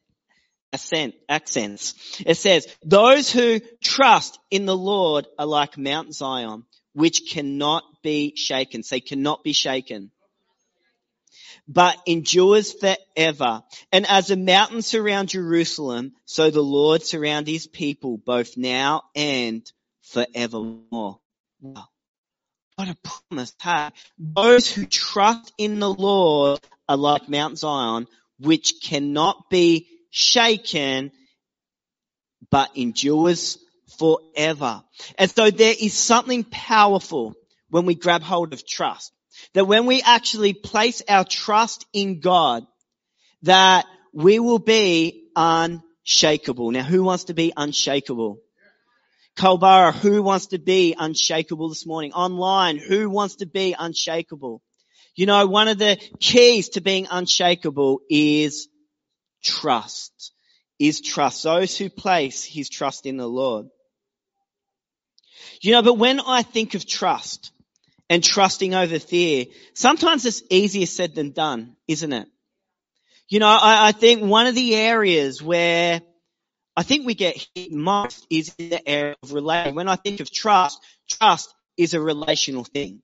ascent, 0.72 1.16
accents. 1.28 2.22
It 2.26 2.36
says, 2.36 2.68
those 2.84 3.32
who 3.32 3.60
trust 3.84 4.40
in 4.52 4.66
the 4.66 4.78
Lord 4.78 5.28
are 5.38 5.46
like 5.46 5.78
Mount 5.78 6.14
Zion, 6.14 6.64
which 6.94 7.32
cannot 7.32 7.84
be 8.04 8.34
shaken. 8.36 8.84
Say 8.84 9.00
cannot 9.00 9.44
be 9.44 9.54
shaken 9.54 10.12
but 11.70 11.96
endures 12.08 12.74
forever. 12.74 13.64
And 13.92 14.08
as 14.08 14.28
the 14.28 14.36
mountains 14.36 14.88
surround 14.88 15.30
Jerusalem, 15.30 16.14
so 16.26 16.50
the 16.50 16.64
Lord 16.64 17.04
surround 17.04 17.48
his 17.48 17.68
people 17.68 18.18
both 18.18 18.58
now 18.58 19.04
and 19.16 19.72
forevermore. 20.02 21.20
Wow. 21.62 21.86
What 22.76 22.90
a 22.90 22.98
promise. 23.04 23.54
Hey, 23.62 23.90
those 24.18 24.72
who 24.72 24.88
trust 24.88 25.54
in 25.60 25.80
the 25.80 25.94
Lord 25.94 26.60
are 26.88 26.98
like 26.98 27.30
Mount 27.30 27.60
Zion, 27.60 28.08
which 28.40 28.82
cannot 28.82 29.50
be 29.52 29.88
shaken, 30.10 31.12
but 32.50 32.76
endures 32.76 33.60
forever. 34.00 34.82
And 35.20 35.30
so 35.30 35.52
there 35.52 35.76
is 35.80 35.94
something 35.94 36.46
powerful 36.46 37.36
when 37.70 37.86
we 37.86 37.94
grab 37.94 38.24
hold 38.24 38.54
of 38.54 38.66
trust. 38.66 39.14
That 39.54 39.66
when 39.66 39.86
we 39.86 40.02
actually 40.02 40.54
place 40.54 41.02
our 41.08 41.24
trust 41.24 41.86
in 41.94 42.20
God, 42.20 42.66
that 43.44 43.86
we 44.14 44.40
will 44.40 44.60
be 44.60 45.30
unshakable. 45.36 46.72
Now 46.72 46.84
who 46.84 47.04
wants 47.04 47.26
to 47.26 47.34
be 47.34 47.54
unshakable? 47.56 48.40
Culburra, 49.38 49.94
who 49.94 50.22
wants 50.22 50.48
to 50.48 50.60
be 50.60 50.96
unshakable 50.98 51.70
this 51.70 51.86
morning? 51.86 52.12
Online, 52.12 52.78
who 52.78 53.10
wants 53.10 53.38
to 53.38 53.46
be 53.46 53.74
unshakable? 53.78 54.62
You 55.16 55.26
know, 55.26 55.48
one 55.48 55.68
of 55.68 55.78
the 55.78 55.98
keys 56.20 56.70
to 56.70 56.82
being 56.82 57.08
unshakable 57.10 58.02
is 58.10 58.68
trust. 59.44 60.34
Is 60.78 61.02
trust. 61.02 61.44
Those 61.44 61.78
who 61.78 61.90
place 61.90 62.44
his 62.44 62.70
trust 62.70 63.06
in 63.06 63.18
the 63.18 63.28
Lord. 63.28 63.68
You 65.62 65.74
know, 65.74 65.82
but 65.82 65.96
when 65.96 66.20
I 66.20 66.42
think 66.42 66.74
of 66.74 66.86
trust 66.86 67.52
and 68.10 68.24
trusting 68.24 68.74
over 68.74 69.00
fear, 69.00 69.46
sometimes 69.74 70.26
it's 70.26 70.44
easier 70.50 70.86
said 70.86 71.16
than 71.16 71.32
done, 71.32 71.76
isn't 71.88 72.12
it? 72.12 72.28
You 73.30 73.40
know, 73.40 73.48
I, 73.48 73.90
I 73.90 73.92
think 73.92 74.24
one 74.24 74.48
of 74.48 74.56
the 74.56 74.76
areas 74.76 75.42
where 75.42 76.02
I 76.76 76.84
think 76.84 77.06
we 77.06 77.14
get 77.14 77.46
hit 77.54 77.72
most 77.72 78.26
is 78.30 78.56
in 78.58 78.70
the 78.70 78.90
area 78.90 79.16
of 79.22 79.34
relation. 79.34 79.76
When 79.76 79.88
I 79.88 79.96
think 79.96 80.20
of 80.20 80.32
trust, 80.32 80.80
trust 81.10 81.54
is 81.78 81.94
a 81.94 82.02
relational 82.02 82.64
thing. 82.64 83.02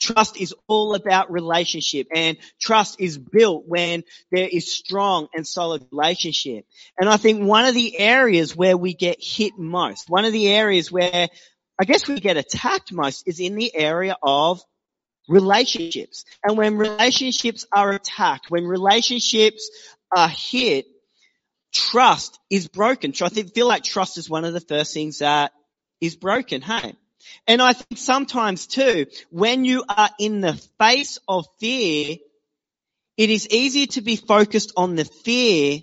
Trust 0.00 0.40
is 0.40 0.54
all 0.68 0.94
about 0.94 1.32
relationship 1.32 2.06
and 2.14 2.36
trust 2.60 3.00
is 3.00 3.18
built 3.18 3.64
when 3.66 4.04
there 4.30 4.48
is 4.50 4.72
strong 4.72 5.26
and 5.34 5.46
solid 5.46 5.86
relationship. 5.90 6.66
And 7.00 7.08
I 7.08 7.16
think 7.16 7.42
one 7.42 7.64
of 7.64 7.74
the 7.74 7.98
areas 7.98 8.54
where 8.54 8.76
we 8.76 8.94
get 8.94 9.18
hit 9.20 9.58
most, 9.58 10.08
one 10.08 10.24
of 10.24 10.32
the 10.32 10.48
areas 10.48 10.92
where 10.92 11.28
I 11.80 11.84
guess 11.84 12.08
we 12.08 12.20
get 12.20 12.36
attacked 12.36 12.92
most 12.92 13.28
is 13.28 13.40
in 13.40 13.54
the 13.54 13.74
area 13.74 14.16
of 14.22 14.60
relationships. 15.28 16.24
And 16.42 16.56
when 16.56 16.76
relationships 16.76 17.66
are 17.72 17.92
attacked, 17.92 18.50
when 18.50 18.64
relationships 18.64 19.70
are 20.14 20.28
hit, 20.28 20.86
trust 21.72 22.38
is 22.50 22.66
broken. 22.66 23.12
I 23.20 23.28
feel 23.28 23.68
like 23.68 23.84
trust 23.84 24.18
is 24.18 24.28
one 24.28 24.44
of 24.44 24.54
the 24.54 24.60
first 24.60 24.92
things 24.92 25.18
that 25.18 25.52
is 26.00 26.16
broken, 26.16 26.62
hey? 26.62 26.94
And 27.46 27.60
I 27.60 27.74
think 27.74 27.98
sometimes 27.98 28.66
too, 28.66 29.06
when 29.30 29.64
you 29.64 29.84
are 29.88 30.10
in 30.18 30.40
the 30.40 30.54
face 30.78 31.18
of 31.28 31.46
fear, 31.60 32.16
it 33.16 33.30
is 33.30 33.48
easier 33.48 33.86
to 33.86 34.00
be 34.00 34.16
focused 34.16 34.72
on 34.76 34.94
the 34.94 35.04
fear 35.04 35.80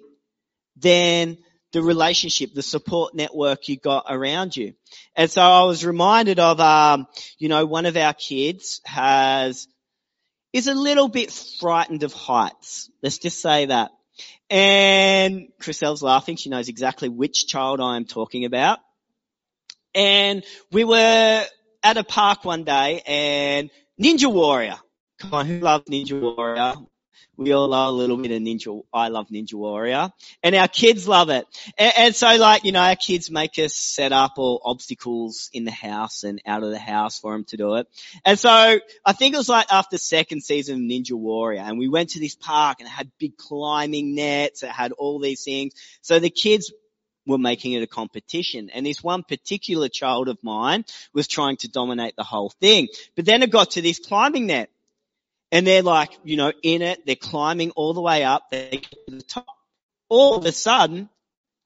than 0.78 1.38
the 1.76 1.84
relationship, 1.84 2.54
the 2.54 2.64
support 2.64 3.14
network 3.14 3.68
you 3.68 3.76
got 3.76 4.06
around 4.08 4.56
you. 4.56 4.74
And 5.14 5.30
so 5.30 5.42
I 5.42 5.64
was 5.66 5.86
reminded 5.86 6.40
of, 6.40 6.62
um, 6.62 7.06
you 7.38 7.50
know, 7.50 7.66
one 7.66 7.86
of 7.86 7.98
our 7.98 8.14
kids 8.14 8.80
has, 8.86 9.68
is 10.54 10.68
a 10.68 10.74
little 10.74 11.10
bit 11.10 11.32
frightened 11.32 12.04
of 12.04 12.14
heights. 12.14 12.90
Let's 13.04 13.18
just 13.18 13.42
say 13.42 13.66
that. 13.66 13.92
And 14.50 15.50
Chriselle's 15.62 16.02
laughing. 16.02 16.38
She 16.38 16.50
knows 16.50 16.70
exactly 16.70 17.10
which 17.10 17.46
child 17.46 17.82
I'm 17.82 18.06
talking 18.06 18.46
about. 18.46 18.80
And 19.94 20.46
we 20.72 20.86
were 20.86 21.44
at 21.84 21.98
a 21.98 22.06
park 22.06 22.46
one 22.46 22.64
day 22.64 23.02
and 23.06 23.70
Ninja 24.02 24.32
Warrior. 24.32 24.78
Come 25.20 25.34
on, 25.34 25.46
who 25.46 25.60
loves 25.60 25.90
Ninja 25.90 26.22
Warrior? 26.22 26.76
We 27.38 27.52
all 27.52 27.68
love 27.68 27.90
a 27.90 27.98
little 27.98 28.18
bit 28.18 28.32
of 28.32 28.42
Ninja. 28.42 28.82
I 28.94 29.10
love 29.10 29.28
Ninja 29.30 29.54
Warrior, 29.54 30.12
and 30.44 30.56
our 30.56 30.68
kids 30.68 31.08
love 31.08 31.30
it. 31.30 31.46
And, 31.78 31.94
and, 31.98 32.16
so, 32.16 32.36
like 32.36 32.64
you 32.64 32.72
know, 32.72 32.82
our 32.82 32.96
kids 32.96 33.30
make 33.30 33.58
us 33.60 33.74
set 33.74 34.12
up 34.12 34.34
all 34.38 34.62
obstacles 34.64 35.50
in 35.54 35.66
the 35.66 35.72
house 35.72 36.24
and 36.24 36.42
out 36.46 36.64
of 36.64 36.72
the 36.72 36.80
house 36.80 37.20
for 37.20 37.34
them 37.34 37.44
to 37.46 37.58
do 37.58 37.76
it. 37.76 37.88
And 38.24 38.40
so, 38.40 38.80
I 39.06 39.14
think 39.14 39.34
it 39.34 39.38
was 39.38 39.50
like 39.50 39.72
after 39.72 39.98
second 39.98 40.42
season 40.42 40.76
of 40.76 40.82
Ninja 40.82 41.14
Warrior, 41.14 41.62
and 41.62 41.78
we 41.78 41.90
went 41.90 42.12
to 42.12 42.20
this 42.20 42.36
park 42.36 42.80
and 42.80 42.88
it 42.88 42.92
had 42.92 43.12
big 43.20 43.38
climbing 43.38 44.16
nets. 44.16 44.64
It 44.64 44.70
had 44.70 44.92
all 44.92 45.20
these 45.20 45.44
things. 45.44 45.74
So 46.02 46.20
the 46.20 46.30
kids 46.30 46.72
were 47.26 47.38
making 47.38 47.74
it 47.74 47.84
a 47.84 47.88
competition. 47.88 48.70
And 48.70 48.86
this 48.86 49.04
one 49.04 49.24
particular 49.24 49.90
child 49.90 50.28
of 50.28 50.38
mine 50.44 50.86
was 51.14 51.28
trying 51.28 51.58
to 51.58 51.68
dominate 51.68 52.16
the 52.16 52.24
whole 52.24 52.52
thing. 52.62 52.88
But 53.16 53.26
then 53.26 53.44
it 53.44 53.52
got 53.52 53.72
to 53.72 53.82
this 53.82 54.00
climbing 54.00 54.48
net. 54.48 54.70
And 55.56 55.66
they're 55.66 55.84
like, 55.84 56.12
you 56.26 56.36
know, 56.36 56.52
in 56.64 56.82
it, 56.82 57.06
they're 57.06 57.16
climbing 57.16 57.72
all 57.72 57.94
the 57.94 58.02
way 58.02 58.26
up, 58.26 58.52
they 58.52 58.72
get 58.72 58.92
to 59.08 59.16
the 59.16 59.22
top. 59.22 59.46
All 60.10 60.36
of 60.36 60.44
a 60.44 60.52
sudden, 60.52 61.08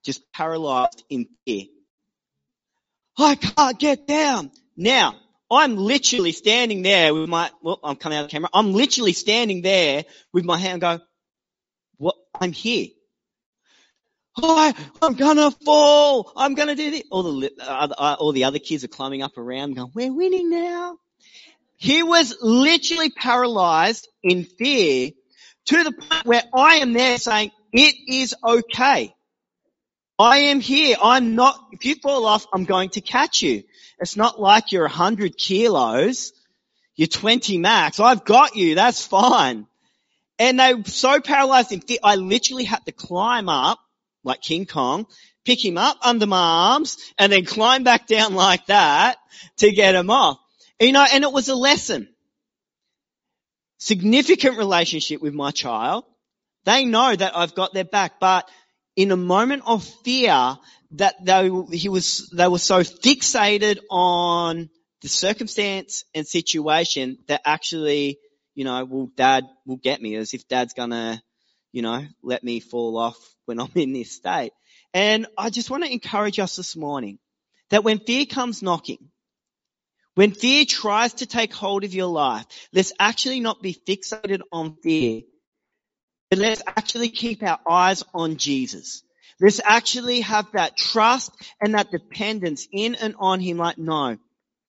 just 0.03 0.31
paralyzed 0.31 1.03
in 1.09 1.27
fear. 1.43 1.65
I 3.17 3.33
can't 3.33 3.79
get 3.79 4.05
down. 4.05 4.51
Now, 4.77 5.15
I'm 5.49 5.75
literally 5.75 6.33
standing 6.33 6.83
there 6.83 7.15
with 7.15 7.27
my, 7.27 7.49
well, 7.63 7.79
I'm 7.83 7.95
coming 7.95 8.19
out 8.19 8.25
of 8.25 8.29
the 8.29 8.31
camera. 8.31 8.51
I'm 8.53 8.73
literally 8.73 9.13
standing 9.13 9.63
there 9.63 10.05
with 10.31 10.45
my 10.45 10.59
hand 10.59 10.81
go, 10.81 10.99
what, 11.97 12.15
I'm 12.39 12.51
here. 12.51 12.89
Oh, 14.39 14.71
I'm 15.01 15.15
gonna 15.15 15.49
fall. 15.49 16.31
I'm 16.35 16.53
gonna 16.53 16.75
do 16.75 16.91
this. 16.91 17.05
All 17.09 17.23
the, 17.23 17.51
uh, 17.59 18.15
all 18.19 18.33
the 18.33 18.43
other 18.43 18.59
kids 18.59 18.83
are 18.83 18.87
climbing 18.87 19.23
up 19.23 19.35
around 19.39 19.73
going, 19.73 19.91
we're 19.95 20.13
winning 20.13 20.51
now. 20.51 20.99
He 21.81 22.03
was 22.03 22.35
literally 22.41 23.09
paralyzed 23.09 24.09
in 24.21 24.43
fear 24.43 25.11
to 25.67 25.83
the 25.83 25.93
point 25.93 26.25
where 26.25 26.43
I 26.53 26.75
am 26.75 26.91
there 26.91 27.17
saying, 27.17 27.51
it 27.71 27.95
is 28.05 28.35
okay. 28.43 29.15
I 30.19 30.37
am 30.39 30.59
here. 30.59 30.97
I'm 31.01 31.35
not, 31.35 31.57
if 31.71 31.85
you 31.85 31.95
fall 31.95 32.25
off, 32.25 32.45
I'm 32.51 32.65
going 32.65 32.89
to 32.91 33.01
catch 33.01 33.41
you. 33.41 33.63
It's 33.97 34.17
not 34.17 34.41
like 34.41 34.73
you're 34.73 34.87
a 34.87 34.89
hundred 34.89 35.37
kilos. 35.37 36.33
You're 36.97 37.07
20 37.07 37.57
max. 37.59 38.01
I've 38.01 38.25
got 38.25 38.57
you. 38.57 38.75
That's 38.75 39.07
fine. 39.07 39.65
And 40.37 40.59
they 40.59 40.73
were 40.73 40.83
so 40.83 41.21
paralyzed 41.21 41.71
in 41.71 41.79
fear, 41.79 41.99
I 42.03 42.15
literally 42.15 42.65
had 42.65 42.85
to 42.87 42.91
climb 42.91 43.47
up 43.47 43.79
like 44.25 44.41
King 44.41 44.65
Kong, 44.65 45.05
pick 45.45 45.63
him 45.63 45.77
up 45.77 45.97
under 46.01 46.25
my 46.25 46.73
arms 46.73 46.97
and 47.17 47.31
then 47.31 47.45
climb 47.45 47.85
back 47.85 48.05
down 48.05 48.35
like 48.35 48.65
that 48.65 49.17
to 49.59 49.71
get 49.71 49.95
him 49.95 50.09
off. 50.09 50.39
You 50.79 50.93
know, 50.93 51.05
and 51.11 51.23
it 51.23 51.31
was 51.31 51.49
a 51.49 51.55
lesson. 51.55 52.07
Significant 53.77 54.57
relationship 54.57 55.21
with 55.21 55.33
my 55.33 55.51
child. 55.51 56.05
They 56.65 56.85
know 56.85 57.15
that 57.15 57.35
I've 57.35 57.55
got 57.55 57.73
their 57.73 57.85
back, 57.85 58.19
but 58.19 58.49
in 58.95 59.11
a 59.11 59.17
moment 59.17 59.63
of 59.65 59.83
fear 60.03 60.57
that 60.91 61.15
they, 61.23 61.49
he 61.71 61.89
was, 61.89 62.29
they 62.33 62.47
were 62.47 62.59
so 62.59 62.81
fixated 62.81 63.79
on 63.89 64.69
the 65.01 65.07
circumstance 65.07 66.03
and 66.13 66.27
situation 66.27 67.17
that 67.27 67.41
actually, 67.45 68.19
you 68.55 68.65
know, 68.65 68.83
well, 68.85 69.09
dad 69.15 69.45
will 69.65 69.77
get 69.77 70.01
me 70.01 70.15
as 70.15 70.33
if 70.33 70.47
dad's 70.47 70.73
gonna, 70.73 71.21
you 71.71 71.81
know, 71.81 72.05
let 72.23 72.43
me 72.43 72.59
fall 72.59 72.97
off 72.97 73.17
when 73.45 73.59
I'm 73.59 73.71
in 73.75 73.93
this 73.93 74.11
state. 74.11 74.51
And 74.93 75.27
I 75.37 75.49
just 75.49 75.69
want 75.69 75.83
to 75.83 75.91
encourage 75.91 76.39
us 76.39 76.55
this 76.55 76.75
morning 76.75 77.19
that 77.69 77.83
when 77.83 77.99
fear 77.99 78.25
comes 78.25 78.61
knocking, 78.61 79.09
when 80.19 80.31
fear 80.31 80.65
tries 80.65 81.13
to 81.13 81.25
take 81.25 81.53
hold 81.53 81.85
of 81.85 81.93
your 81.93 82.07
life, 82.07 82.45
let's 82.73 82.91
actually 82.99 83.39
not 83.39 83.61
be 83.61 83.73
fixated 83.73 84.41
on 84.51 84.75
fear, 84.83 85.21
but 86.29 86.39
let's 86.39 86.61
actually 86.67 87.07
keep 87.07 87.41
our 87.41 87.57
eyes 87.65 88.03
on 88.13 88.35
Jesus. 88.35 89.01
Let's 89.39 89.61
actually 89.63 90.19
have 90.19 90.51
that 90.51 90.75
trust 90.75 91.31
and 91.61 91.75
that 91.75 91.89
dependence 91.89 92.67
in 92.69 92.95
and 92.95 93.15
on 93.17 93.39
Him 93.39 93.59
like, 93.59 93.77
no, 93.77 94.17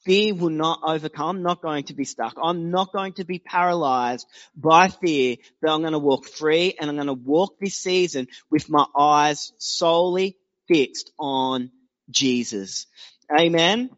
fear 0.04 0.36
will 0.36 0.50
not 0.50 0.82
overcome. 0.84 1.38
I'm 1.38 1.42
not 1.42 1.62
going 1.62 1.82
to 1.86 1.94
be 1.94 2.04
stuck. 2.04 2.34
I'm 2.40 2.70
not 2.70 2.92
going 2.92 3.14
to 3.14 3.24
be 3.24 3.40
paralyzed 3.40 4.28
by 4.54 4.86
fear, 4.86 5.34
but 5.60 5.72
I'm 5.72 5.80
going 5.80 5.94
to 5.94 5.98
walk 5.98 6.26
free 6.26 6.76
and 6.80 6.88
I'm 6.88 6.94
going 6.94 7.08
to 7.08 7.14
walk 7.14 7.58
this 7.58 7.74
season 7.74 8.28
with 8.52 8.70
my 8.70 8.86
eyes 8.96 9.50
solely 9.58 10.36
fixed 10.68 11.10
on 11.18 11.72
Jesus. 12.08 12.86
Amen. 13.36 13.90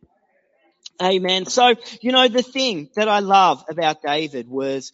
Amen. 1.03 1.47
So, 1.47 1.75
you 2.01 2.13
know, 2.13 2.29
the 2.29 2.43
thing 2.43 2.89
that 2.95 3.09
I 3.09 3.19
love 3.19 3.65
about 3.69 4.03
David 4.03 4.49
was 4.49 4.93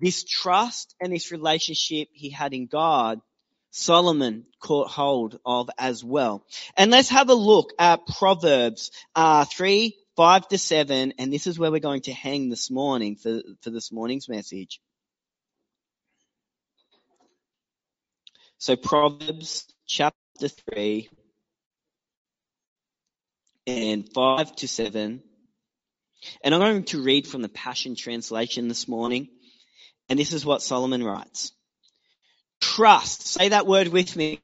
this 0.00 0.22
trust 0.22 0.94
and 1.00 1.12
this 1.12 1.32
relationship 1.32 2.08
he 2.12 2.30
had 2.30 2.54
in 2.54 2.68
God, 2.68 3.20
Solomon 3.72 4.46
caught 4.60 4.88
hold 4.88 5.40
of 5.44 5.68
as 5.76 6.04
well. 6.04 6.44
And 6.76 6.92
let's 6.92 7.08
have 7.08 7.28
a 7.28 7.34
look 7.34 7.72
at 7.76 8.06
Proverbs 8.06 8.92
uh, 9.16 9.46
3, 9.46 9.96
5 10.16 10.48
to 10.48 10.58
7, 10.58 11.14
and 11.18 11.32
this 11.32 11.48
is 11.48 11.58
where 11.58 11.72
we're 11.72 11.80
going 11.80 12.02
to 12.02 12.12
hang 12.12 12.50
this 12.50 12.70
morning 12.70 13.16
for, 13.16 13.40
for 13.62 13.70
this 13.70 13.90
morning's 13.90 14.28
message. 14.28 14.80
So 18.58 18.76
Proverbs 18.76 19.66
chapter 19.86 20.48
3 20.72 21.08
and 23.66 24.08
5 24.12 24.56
to 24.56 24.68
7 24.68 25.22
and 26.42 26.54
I'm 26.54 26.60
going 26.60 26.84
to 26.84 27.02
read 27.02 27.26
from 27.26 27.42
the 27.42 27.48
Passion 27.48 27.94
Translation 27.96 28.68
this 28.68 28.88
morning. 28.88 29.28
And 30.08 30.18
this 30.18 30.32
is 30.32 30.44
what 30.44 30.62
Solomon 30.62 31.04
writes. 31.04 31.52
Trust. 32.60 33.26
Say 33.26 33.50
that 33.50 33.66
word 33.66 33.88
with 33.88 34.16
me. 34.16 34.40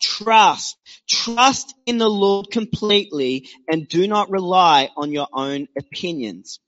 Trust. 0.00 0.76
Trust 1.08 1.74
in 1.86 1.98
the 1.98 2.10
Lord 2.10 2.50
completely 2.50 3.48
and 3.68 3.88
do 3.88 4.06
not 4.06 4.30
rely 4.30 4.90
on 4.96 5.12
your 5.12 5.28
own 5.32 5.68
opinions. 5.78 6.60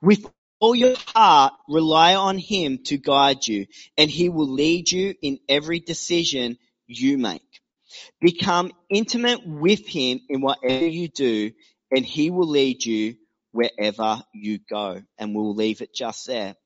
With 0.00 0.24
all 0.60 0.74
your 0.74 0.96
heart, 1.08 1.54
rely 1.68 2.14
on 2.14 2.38
Him 2.38 2.78
to 2.84 2.98
guide 2.98 3.46
you 3.46 3.66
and 3.98 4.10
He 4.10 4.28
will 4.28 4.48
lead 4.48 4.90
you 4.90 5.14
in 5.22 5.38
every 5.48 5.80
decision 5.80 6.56
you 6.86 7.18
make. 7.18 7.42
Become 8.20 8.72
intimate 8.90 9.40
with 9.46 9.86
Him 9.86 10.20
in 10.28 10.40
whatever 10.40 10.86
you 10.86 11.08
do 11.08 11.52
and 11.90 12.06
He 12.06 12.30
will 12.30 12.48
lead 12.48 12.84
you 12.84 13.16
wherever 13.52 14.22
you 14.34 14.58
go. 14.68 15.02
And 15.18 15.34
we'll 15.34 15.54
leave 15.54 15.80
it 15.80 15.94
just 15.94 16.26
there. 16.26 16.56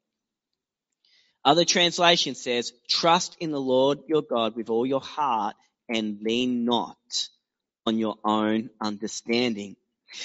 Other 1.44 1.64
translation 1.64 2.34
says, 2.34 2.72
trust 2.88 3.36
in 3.38 3.52
the 3.52 3.60
Lord 3.60 4.00
your 4.08 4.22
God 4.22 4.56
with 4.56 4.70
all 4.70 4.84
your 4.86 5.00
heart 5.00 5.54
and 5.88 6.18
lean 6.20 6.64
not 6.64 6.96
on 7.86 7.98
your 7.98 8.16
own 8.24 8.70
understanding. 8.80 9.76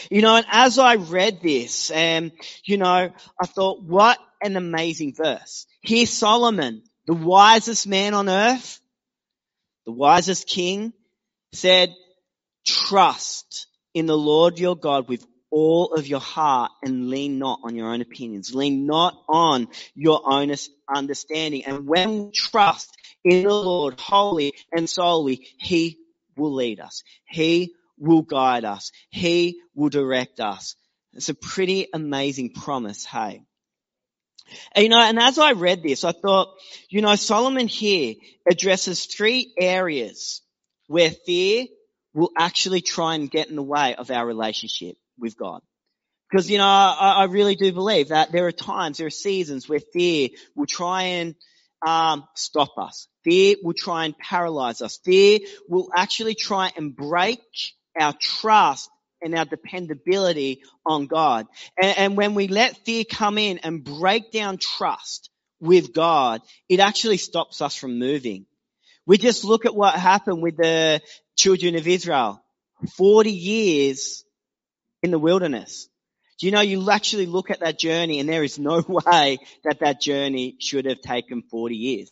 You 0.10 0.21
know, 0.21 0.36
and 0.36 0.45
as 0.50 0.80
I 0.80 0.95
read 0.95 1.41
this, 1.41 1.91
and, 1.91 2.32
you 2.63 2.78
know, 2.78 3.12
I 3.39 3.45
thought, 3.45 3.84
what 3.84 4.17
an 4.41 4.56
amazing 4.56 5.13
verse. 5.13 5.67
Here 5.82 6.06
Solomon, 6.06 6.84
the 7.06 7.13
wisest 7.13 7.88
man 7.88 8.13
on 8.13 8.30
earth, 8.30 8.80
the 9.86 9.91
wisest 9.91 10.47
king, 10.47 10.93
said, 11.54 11.93
trust 12.65 13.67
in 13.93 14.06
the 14.06 14.17
Lord 14.17 14.60
your 14.60 14.76
God 14.76 15.08
with 15.08 15.26
all 15.52 15.94
of 15.94 16.08
your 16.08 16.22
heart 16.22 16.72
and 16.82 17.10
lean 17.10 17.38
not 17.38 17.60
on 17.64 17.76
your 17.76 17.90
own 17.90 18.02
opinions. 18.02 18.56
Lean 18.56 18.86
not 18.86 19.22
on 19.28 19.68
your 19.94 20.22
own 20.26 20.54
understanding. 20.94 21.66
And 21.66 21.86
when 21.86 22.26
we 22.26 22.32
trust 22.32 22.90
in 23.24 23.44
the 23.44 23.54
Lord 23.54 24.00
wholly 24.00 24.54
and 24.72 24.90
solely, 24.90 25.48
He 25.60 26.00
will 26.38 26.54
lead 26.54 26.80
us. 26.80 27.04
He 27.30 27.74
will 27.98 28.22
guide 28.22 28.66
us. 28.66 28.92
He 29.10 29.60
will 29.76 29.90
direct 29.90 30.40
us. 30.40 30.76
It's 31.14 31.30
a 31.30 31.36
pretty 31.36 31.88
amazing 31.94 32.54
promise, 32.54 33.06
hey? 33.06 33.44
And, 34.74 34.84
you 34.84 34.90
know, 34.90 35.02
and 35.02 35.20
as 35.20 35.38
I 35.38 35.52
read 35.52 35.84
this, 35.84 36.04
I 36.04 36.14
thought, 36.14 36.56
you 36.90 37.02
know, 37.02 37.16
Solomon 37.16 37.68
here 37.68 38.16
addresses 38.50 39.06
three 39.06 39.54
areas 39.60 40.42
where 40.88 41.12
fear 41.12 41.68
will 42.14 42.32
actually 42.38 42.82
try 42.82 43.16
and 43.16 43.32
get 43.32 43.50
in 43.50 43.56
the 43.56 43.64
way 43.64 43.96
of 43.96 44.12
our 44.12 44.26
relationship 44.26 44.98
with 45.22 45.38
God. 45.38 45.62
Because, 46.30 46.50
you 46.50 46.58
know, 46.58 46.66
I, 46.66 47.16
I 47.20 47.24
really 47.26 47.56
do 47.56 47.72
believe 47.74 48.10
that 48.10 48.32
there 48.32 48.48
are 48.48 48.52
times, 48.52 48.98
there 48.98 49.08
are 49.08 49.12
seasons 49.12 49.68
where 49.68 49.82
fear 49.94 50.30
will 50.56 50.66
try 50.66 51.04
and 51.04 51.36
um, 51.86 52.24
stop 52.36 52.78
us. 52.78 53.08
Fear 53.24 53.58
will 53.64 53.74
try 53.74 54.06
and 54.06 54.18
paralyze 54.18 54.82
us. 54.82 55.00
Fear 55.04 55.40
will 55.68 55.90
actually 55.96 56.36
try 56.36 56.72
and 56.76 56.96
break 56.96 57.42
our 58.00 58.14
trust 58.20 58.90
and 59.22 59.36
our 59.36 59.46
dependability 59.46 60.62
on 60.86 61.08
God. 61.08 61.48
And, 61.82 61.98
and 61.98 62.18
when 62.18 62.34
we 62.34 62.48
let 62.48 62.86
fear 62.86 63.04
come 63.04 63.38
in 63.38 63.60
and 63.60 63.84
break 63.84 64.32
down 64.32 64.58
trust 64.58 65.30
with 65.60 65.94
God, 65.94 66.42
it 66.70 66.80
actually 66.80 67.18
stops 67.18 67.62
us 67.62 67.76
from 67.76 68.00
moving. 68.00 68.46
We 69.06 69.18
just 69.18 69.44
look 69.44 69.66
at 69.66 69.76
what 69.76 69.96
happened 69.96 70.42
with 70.42 70.58
the 70.58 71.02
children 71.36 71.76
of 71.76 71.88
Israel. 71.88 72.42
40 72.98 73.32
years 73.32 74.24
in 75.02 75.12
the 75.12 75.20
wilderness. 75.20 75.88
Do 76.40 76.48
you 76.48 76.52
know 76.52 76.62
you 76.62 76.90
actually 76.90 77.28
look 77.28 77.52
at 77.52 77.60
that 77.60 77.78
journey 77.78 78.20
and 78.20 78.28
there 78.28 78.44
is 78.44 78.58
no 78.58 78.84
way 78.88 79.38
that 79.64 79.80
that 79.82 80.02
journey 80.02 80.56
should 80.60 80.86
have 80.86 81.02
taken 81.02 81.44
40 81.44 81.76
years. 81.76 82.10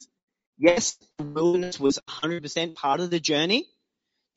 Yes, 0.57 0.97
the 1.17 1.23
wilderness 1.23 1.79
was 1.79 1.99
100% 2.07 2.75
part 2.75 2.99
of 2.99 3.09
the 3.09 3.19
journey. 3.19 3.67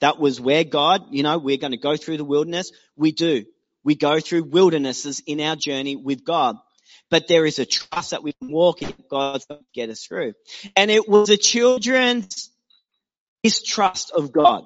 That 0.00 0.18
was 0.18 0.40
where 0.40 0.64
God, 0.64 1.02
you 1.10 1.22
know, 1.22 1.38
we're 1.38 1.58
going 1.58 1.72
to 1.72 1.76
go 1.76 1.96
through 1.96 2.16
the 2.16 2.24
wilderness. 2.24 2.72
We 2.96 3.12
do. 3.12 3.44
We 3.84 3.96
go 3.96 4.20
through 4.20 4.44
wildernesses 4.44 5.20
in 5.26 5.40
our 5.40 5.56
journey 5.56 5.96
with 5.96 6.24
God. 6.24 6.56
But 7.10 7.28
there 7.28 7.44
is 7.44 7.58
a 7.58 7.66
trust 7.66 8.12
that 8.12 8.22
we 8.22 8.32
can 8.32 8.50
walk 8.50 8.82
in. 8.82 8.94
God's 9.10 9.44
going 9.44 9.60
to 9.60 9.66
get 9.74 9.90
us 9.90 10.06
through. 10.06 10.32
And 10.76 10.90
it 10.90 11.08
was 11.08 11.28
the 11.28 11.36
children's 11.36 12.50
distrust 13.42 14.12
of 14.12 14.32
God 14.32 14.64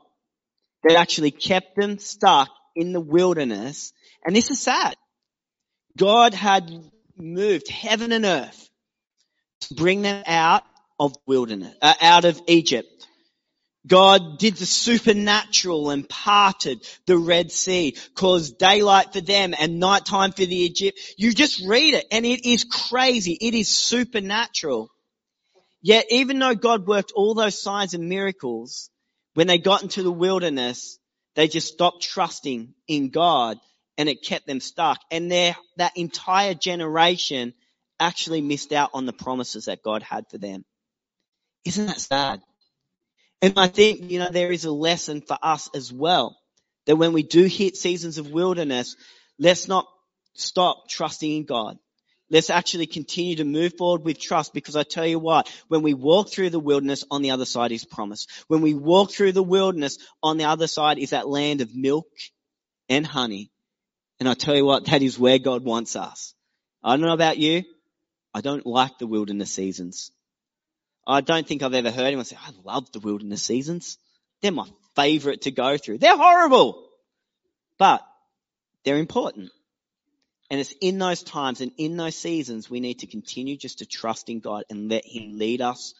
that 0.84 0.96
actually 0.96 1.32
kept 1.32 1.76
them 1.76 1.98
stuck 1.98 2.48
in 2.76 2.92
the 2.92 3.00
wilderness. 3.00 3.92
And 4.24 4.36
this 4.36 4.50
is 4.50 4.60
sad. 4.60 4.94
God 5.96 6.34
had 6.34 6.70
moved 7.16 7.68
heaven 7.68 8.12
and 8.12 8.24
earth 8.24 8.68
to 9.62 9.74
bring 9.74 10.02
them 10.02 10.22
out 10.26 10.62
of 11.00 11.14
wilderness, 11.26 11.74
uh, 11.82 11.94
out 12.00 12.24
of 12.24 12.40
Egypt. 12.46 12.88
God 13.86 14.38
did 14.38 14.56
the 14.56 14.66
supernatural 14.66 15.90
and 15.90 16.08
parted 16.08 16.84
the 17.06 17.16
Red 17.16 17.52
Sea, 17.52 17.96
caused 18.14 18.58
daylight 18.58 19.12
for 19.12 19.20
them 19.20 19.54
and 19.58 19.78
nighttime 19.78 20.32
for 20.32 20.44
the 20.44 20.56
Egypt. 20.56 20.98
You 21.16 21.32
just 21.32 21.62
read 21.66 21.94
it 21.94 22.04
and 22.10 22.26
it 22.26 22.44
is 22.44 22.64
crazy. 22.64 23.38
It 23.40 23.54
is 23.54 23.68
supernatural. 23.68 24.88
Yet 25.82 26.06
even 26.10 26.40
though 26.40 26.56
God 26.56 26.86
worked 26.86 27.12
all 27.14 27.34
those 27.34 27.62
signs 27.62 27.94
and 27.94 28.08
miracles, 28.08 28.90
when 29.34 29.46
they 29.46 29.58
got 29.58 29.82
into 29.82 30.02
the 30.02 30.10
wilderness, 30.10 30.98
they 31.36 31.48
just 31.48 31.72
stopped 31.72 32.02
trusting 32.02 32.74
in 32.88 33.10
God 33.10 33.58
and 33.98 34.08
it 34.08 34.24
kept 34.24 34.46
them 34.46 34.60
stuck. 34.60 34.98
And 35.10 35.30
their, 35.30 35.54
that 35.76 35.96
entire 35.96 36.54
generation 36.54 37.54
actually 38.00 38.40
missed 38.40 38.72
out 38.72 38.90
on 38.94 39.06
the 39.06 39.12
promises 39.12 39.66
that 39.66 39.82
God 39.82 40.02
had 40.02 40.24
for 40.30 40.38
them. 40.38 40.64
Isn't 41.64 41.86
that 41.86 42.00
sad? 42.00 42.40
And 43.42 43.54
I 43.56 43.68
think, 43.68 44.10
you 44.10 44.18
know, 44.18 44.30
there 44.30 44.50
is 44.50 44.64
a 44.64 44.72
lesson 44.72 45.20
for 45.20 45.38
us 45.42 45.68
as 45.74 45.92
well. 45.92 46.38
That 46.86 46.96
when 46.96 47.12
we 47.12 47.22
do 47.22 47.44
hit 47.44 47.76
seasons 47.76 48.18
of 48.18 48.30
wilderness, 48.30 48.96
let's 49.38 49.68
not 49.68 49.86
stop 50.34 50.88
trusting 50.88 51.30
in 51.30 51.44
God. 51.44 51.78
Let's 52.28 52.50
actually 52.50 52.86
continue 52.86 53.36
to 53.36 53.44
move 53.44 53.74
forward 53.78 54.04
with 54.04 54.18
trust 54.18 54.52
because 54.52 54.74
I 54.74 54.82
tell 54.82 55.06
you 55.06 55.18
what, 55.18 55.48
when 55.68 55.82
we 55.82 55.94
walk 55.94 56.30
through 56.30 56.50
the 56.50 56.58
wilderness, 56.58 57.04
on 57.10 57.22
the 57.22 57.30
other 57.30 57.44
side 57.44 57.70
is 57.70 57.84
promise. 57.84 58.26
When 58.48 58.62
we 58.62 58.74
walk 58.74 59.12
through 59.12 59.32
the 59.32 59.42
wilderness, 59.42 59.98
on 60.22 60.36
the 60.36 60.44
other 60.44 60.66
side 60.66 60.98
is 60.98 61.10
that 61.10 61.28
land 61.28 61.60
of 61.60 61.74
milk 61.74 62.08
and 62.88 63.06
honey. 63.06 63.50
And 64.18 64.28
I 64.28 64.34
tell 64.34 64.56
you 64.56 64.64
what, 64.64 64.86
that 64.86 65.02
is 65.02 65.18
where 65.18 65.38
God 65.38 65.64
wants 65.64 65.94
us. 65.94 66.34
I 66.82 66.96
don't 66.96 67.06
know 67.06 67.12
about 67.12 67.38
you. 67.38 67.62
I 68.34 68.40
don't 68.40 68.66
like 68.66 68.98
the 68.98 69.06
wilderness 69.06 69.52
seasons. 69.52 70.10
I 71.06 71.20
don't 71.20 71.46
think 71.46 71.62
I've 71.62 71.74
ever 71.74 71.90
heard 71.90 72.06
anyone 72.06 72.24
say, 72.24 72.36
I 72.40 72.50
love 72.64 72.90
the 72.90 73.00
wilderness 73.00 73.42
seasons. 73.42 73.98
They're 74.42 74.50
my 74.50 74.68
favorite 74.96 75.42
to 75.42 75.52
go 75.52 75.78
through. 75.78 75.98
They're 75.98 76.16
horrible, 76.16 76.88
but 77.78 78.02
they're 78.84 78.98
important. 78.98 79.50
And 80.50 80.60
it's 80.60 80.74
in 80.80 80.98
those 80.98 81.22
times 81.22 81.60
and 81.60 81.72
in 81.76 81.96
those 81.96 82.16
seasons 82.16 82.70
we 82.70 82.80
need 82.80 83.00
to 83.00 83.06
continue 83.06 83.56
just 83.56 83.78
to 83.78 83.86
trust 83.86 84.28
in 84.28 84.40
God 84.40 84.64
and 84.70 84.88
let 84.88 85.04
Him 85.04 85.38
lead 85.38 85.60
us 85.60 85.94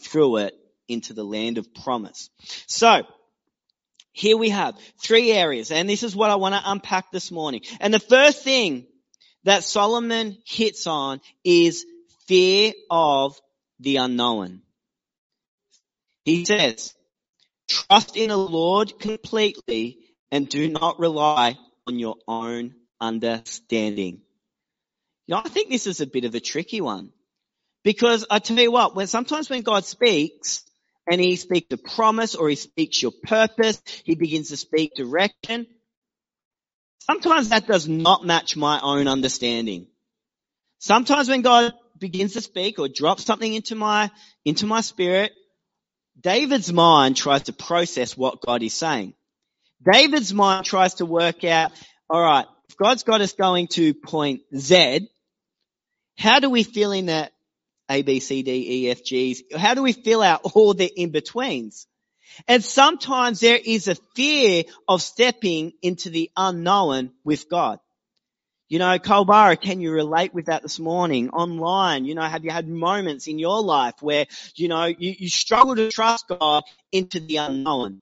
through 0.00 0.38
it 0.38 0.54
into 0.88 1.14
the 1.14 1.24
land 1.24 1.58
of 1.58 1.72
promise. 1.74 2.30
So, 2.66 3.02
here 4.12 4.36
we 4.36 4.50
have 4.50 4.78
three 5.00 5.32
areas, 5.32 5.70
and 5.70 5.88
this 5.88 6.02
is 6.02 6.14
what 6.14 6.30
I 6.30 6.34
want 6.34 6.54
to 6.54 6.70
unpack 6.70 7.10
this 7.10 7.30
morning. 7.30 7.62
And 7.80 7.94
the 7.94 7.98
first 7.98 8.42
thing 8.44 8.86
that 9.44 9.64
Solomon 9.64 10.36
hits 10.44 10.86
on 10.86 11.20
is 11.44 11.86
fear 12.26 12.72
of 12.90 13.40
the 13.80 13.96
unknown. 13.96 14.62
He 16.24 16.44
says, 16.44 16.94
trust 17.68 18.16
in 18.16 18.28
the 18.28 18.36
Lord 18.36 18.98
completely 18.98 19.98
and 20.30 20.48
do 20.48 20.68
not 20.68 21.00
rely 21.00 21.58
on 21.86 21.98
your 21.98 22.16
own 22.28 22.74
understanding. 23.02 24.22
You 25.26 25.34
know, 25.34 25.42
I 25.44 25.48
think 25.48 25.68
this 25.68 25.86
is 25.86 26.00
a 26.00 26.06
bit 26.06 26.24
of 26.24 26.34
a 26.34 26.40
tricky 26.40 26.80
one. 26.80 27.10
Because 27.84 28.24
I 28.30 28.38
tell 28.38 28.58
you 28.58 28.70
what, 28.70 28.94
when 28.94 29.08
sometimes 29.08 29.50
when 29.50 29.62
God 29.62 29.84
speaks, 29.84 30.64
and 31.10 31.20
he 31.20 31.36
speaks 31.36 31.72
a 31.72 31.76
promise 31.76 32.34
or 32.34 32.48
he 32.48 32.54
speaks 32.54 33.02
your 33.02 33.12
purpose, 33.24 33.82
he 34.04 34.14
begins 34.14 34.48
to 34.48 34.56
speak 34.56 34.94
direction, 34.94 35.66
sometimes 37.00 37.48
that 37.48 37.66
does 37.66 37.88
not 37.88 38.24
match 38.24 38.56
my 38.56 38.80
own 38.80 39.08
understanding. 39.08 39.88
Sometimes 40.78 41.28
when 41.28 41.42
God 41.42 41.72
begins 41.98 42.34
to 42.34 42.40
speak 42.40 42.78
or 42.78 42.88
drops 42.88 43.24
something 43.24 43.52
into 43.52 43.74
my, 43.74 44.10
into 44.44 44.66
my 44.66 44.80
spirit, 44.80 45.32
David's 46.20 46.72
mind 46.72 47.16
tries 47.16 47.42
to 47.44 47.52
process 47.52 48.16
what 48.16 48.40
God 48.40 48.62
is 48.62 48.74
saying. 48.74 49.14
David's 49.82 50.32
mind 50.32 50.64
tries 50.64 50.94
to 50.94 51.06
work 51.06 51.42
out, 51.44 51.72
alright, 52.12 52.46
if 52.72 52.78
God's 52.78 53.02
got 53.02 53.20
us 53.20 53.34
going 53.34 53.66
to 53.68 53.92
point 53.92 54.40
Z, 54.56 55.06
how 56.16 56.40
do 56.40 56.48
we 56.48 56.62
fill 56.62 56.92
in 56.92 57.06
that 57.06 57.32
A, 57.90 58.00
B, 58.00 58.18
C, 58.18 58.42
D, 58.42 58.86
E, 58.86 58.90
F, 58.90 59.04
G's? 59.04 59.42
How 59.54 59.74
do 59.74 59.82
we 59.82 59.92
fill 59.92 60.22
out 60.22 60.40
all 60.54 60.72
the 60.72 60.86
in-betweens? 60.86 61.86
And 62.48 62.64
sometimes 62.64 63.40
there 63.40 63.60
is 63.62 63.88
a 63.88 63.94
fear 64.14 64.64
of 64.88 65.02
stepping 65.02 65.74
into 65.82 66.08
the 66.08 66.30
unknown 66.34 67.10
with 67.24 67.50
God. 67.50 67.78
You 68.70 68.78
know, 68.78 68.98
Culburra, 68.98 69.60
can 69.60 69.82
you 69.82 69.92
relate 69.92 70.32
with 70.32 70.46
that 70.46 70.62
this 70.62 70.80
morning 70.80 71.28
online? 71.28 72.06
You 72.06 72.14
know, 72.14 72.22
have 72.22 72.42
you 72.42 72.50
had 72.50 72.66
moments 72.66 73.26
in 73.26 73.38
your 73.38 73.60
life 73.60 73.96
where, 74.00 74.24
you 74.54 74.68
know, 74.68 74.86
you, 74.86 75.14
you 75.18 75.28
struggle 75.28 75.76
to 75.76 75.90
trust 75.90 76.26
God 76.26 76.62
into 76.90 77.20
the 77.20 77.36
unknown? 77.36 78.00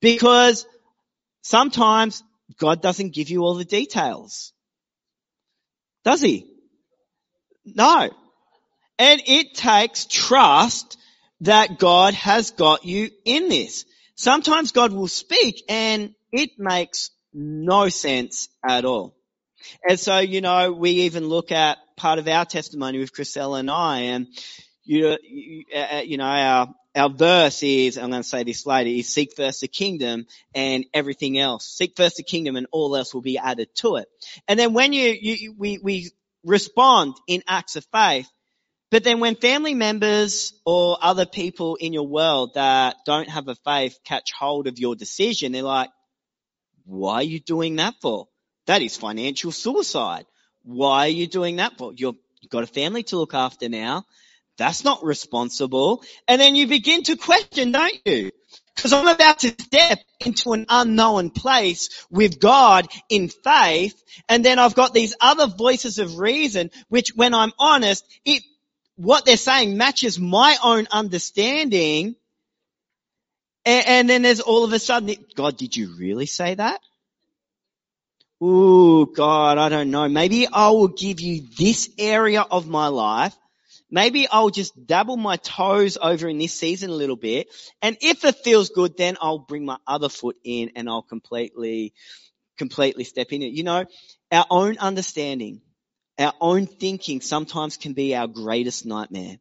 Because 0.00 0.66
sometimes 1.42 2.22
God 2.58 2.80
doesn't 2.80 3.14
give 3.14 3.30
you 3.30 3.42
all 3.42 3.54
the 3.54 3.64
details. 3.64 4.52
Does 6.04 6.20
he? 6.20 6.46
No. 7.64 8.10
And 8.98 9.22
it 9.26 9.54
takes 9.54 10.06
trust 10.06 10.96
that 11.40 11.78
God 11.78 12.14
has 12.14 12.52
got 12.52 12.84
you 12.84 13.10
in 13.24 13.48
this. 13.48 13.84
Sometimes 14.14 14.72
God 14.72 14.92
will 14.92 15.08
speak 15.08 15.62
and 15.68 16.14
it 16.32 16.50
makes 16.58 17.10
no 17.34 17.88
sense 17.88 18.48
at 18.66 18.84
all. 18.84 19.16
And 19.86 19.98
so, 19.98 20.18
you 20.18 20.40
know, 20.40 20.72
we 20.72 20.90
even 21.02 21.28
look 21.28 21.52
at 21.52 21.78
part 21.96 22.18
of 22.18 22.28
our 22.28 22.44
testimony 22.44 22.98
with 22.98 23.12
Chriselle 23.12 23.58
and 23.58 23.70
I 23.70 24.00
and 24.00 24.28
you, 24.84 25.18
you, 25.22 25.64
uh, 25.74 26.02
you 26.04 26.16
know, 26.16 26.24
our, 26.24 26.68
our 26.96 27.10
verse 27.10 27.62
is, 27.62 27.98
I'm 27.98 28.10
going 28.10 28.22
to 28.22 28.28
say 28.28 28.42
this 28.42 28.66
later, 28.66 28.90
is 28.90 29.12
seek 29.12 29.36
first 29.36 29.60
the 29.60 29.68
kingdom 29.68 30.26
and 30.54 30.86
everything 30.94 31.38
else. 31.38 31.66
Seek 31.66 31.96
first 31.96 32.16
the 32.16 32.22
kingdom 32.22 32.56
and 32.56 32.66
all 32.72 32.96
else 32.96 33.12
will 33.12 33.22
be 33.22 33.38
added 33.38 33.68
to 33.76 33.96
it. 33.96 34.08
And 34.48 34.58
then 34.58 34.72
when 34.72 34.92
you, 34.92 35.16
you 35.20 35.54
we, 35.56 35.78
we 35.78 36.10
respond 36.42 37.14
in 37.26 37.42
acts 37.46 37.76
of 37.76 37.86
faith, 37.92 38.28
but 38.90 39.04
then 39.04 39.20
when 39.20 39.36
family 39.36 39.74
members 39.74 40.54
or 40.64 40.96
other 41.02 41.26
people 41.26 41.74
in 41.76 41.92
your 41.92 42.06
world 42.06 42.54
that 42.54 42.96
don't 43.04 43.28
have 43.28 43.48
a 43.48 43.56
faith 43.56 43.98
catch 44.04 44.32
hold 44.32 44.66
of 44.66 44.78
your 44.78 44.94
decision, 44.94 45.52
they're 45.52 45.62
like, 45.62 45.90
why 46.84 47.16
are 47.16 47.22
you 47.22 47.40
doing 47.40 47.76
that 47.76 47.94
for? 48.00 48.28
That 48.66 48.82
is 48.82 48.96
financial 48.96 49.52
suicide. 49.52 50.24
Why 50.62 51.06
are 51.06 51.08
you 51.08 51.26
doing 51.26 51.56
that 51.56 51.76
for? 51.78 51.92
You're, 51.94 52.14
you've 52.40 52.50
got 52.50 52.62
a 52.62 52.68
family 52.68 53.02
to 53.04 53.16
look 53.16 53.34
after 53.34 53.68
now. 53.68 54.04
That's 54.58 54.84
not 54.84 55.04
responsible. 55.04 56.02
And 56.26 56.40
then 56.40 56.56
you 56.56 56.66
begin 56.66 57.02
to 57.04 57.16
question, 57.16 57.72
don't 57.72 58.00
you? 58.06 58.30
Because 58.74 58.92
I'm 58.92 59.08
about 59.08 59.40
to 59.40 59.48
step 59.48 59.98
into 60.24 60.52
an 60.52 60.66
unknown 60.68 61.30
place 61.30 62.06
with 62.10 62.40
God 62.40 62.88
in 63.08 63.28
faith. 63.28 64.02
And 64.28 64.44
then 64.44 64.58
I've 64.58 64.74
got 64.74 64.94
these 64.94 65.14
other 65.20 65.46
voices 65.46 65.98
of 65.98 66.18
reason, 66.18 66.70
which 66.88 67.12
when 67.14 67.34
I'm 67.34 67.52
honest, 67.58 68.04
it, 68.24 68.42
what 68.96 69.24
they're 69.24 69.36
saying 69.36 69.76
matches 69.76 70.18
my 70.18 70.56
own 70.62 70.86
understanding. 70.90 72.16
And, 73.64 73.86
and 73.86 74.10
then 74.10 74.22
there's 74.22 74.40
all 74.40 74.64
of 74.64 74.72
a 74.72 74.78
sudden, 74.78 75.16
God, 75.34 75.56
did 75.56 75.76
you 75.76 75.94
really 75.98 76.26
say 76.26 76.54
that? 76.54 76.80
Ooh, 78.42 79.06
God, 79.14 79.56
I 79.56 79.70
don't 79.70 79.90
know. 79.90 80.08
Maybe 80.08 80.46
I 80.46 80.68
will 80.68 80.88
give 80.88 81.20
you 81.20 81.46
this 81.58 81.90
area 81.98 82.42
of 82.42 82.68
my 82.68 82.88
life 82.88 83.34
maybe 83.90 84.28
I'll 84.28 84.50
just 84.50 84.86
dabble 84.86 85.16
my 85.16 85.36
toes 85.36 85.98
over 86.00 86.28
in 86.28 86.38
this 86.38 86.54
season 86.54 86.90
a 86.90 86.94
little 86.94 87.16
bit. 87.16 87.48
And 87.82 87.96
if 88.00 88.24
it 88.24 88.36
feels 88.36 88.70
good, 88.70 88.96
then 88.96 89.16
I'll 89.20 89.38
bring 89.38 89.64
my 89.64 89.78
other 89.86 90.08
foot 90.08 90.36
in 90.44 90.72
and 90.76 90.88
I'll 90.88 91.02
completely, 91.02 91.92
completely 92.58 93.04
step 93.04 93.32
in 93.32 93.42
it. 93.42 93.52
You 93.52 93.64
know, 93.64 93.84
our 94.32 94.46
own 94.50 94.78
understanding, 94.78 95.60
our 96.18 96.34
own 96.40 96.66
thinking 96.66 97.20
sometimes 97.20 97.76
can 97.76 97.92
be 97.92 98.14
our 98.14 98.26
greatest 98.26 98.86
nightmare. 98.86 99.38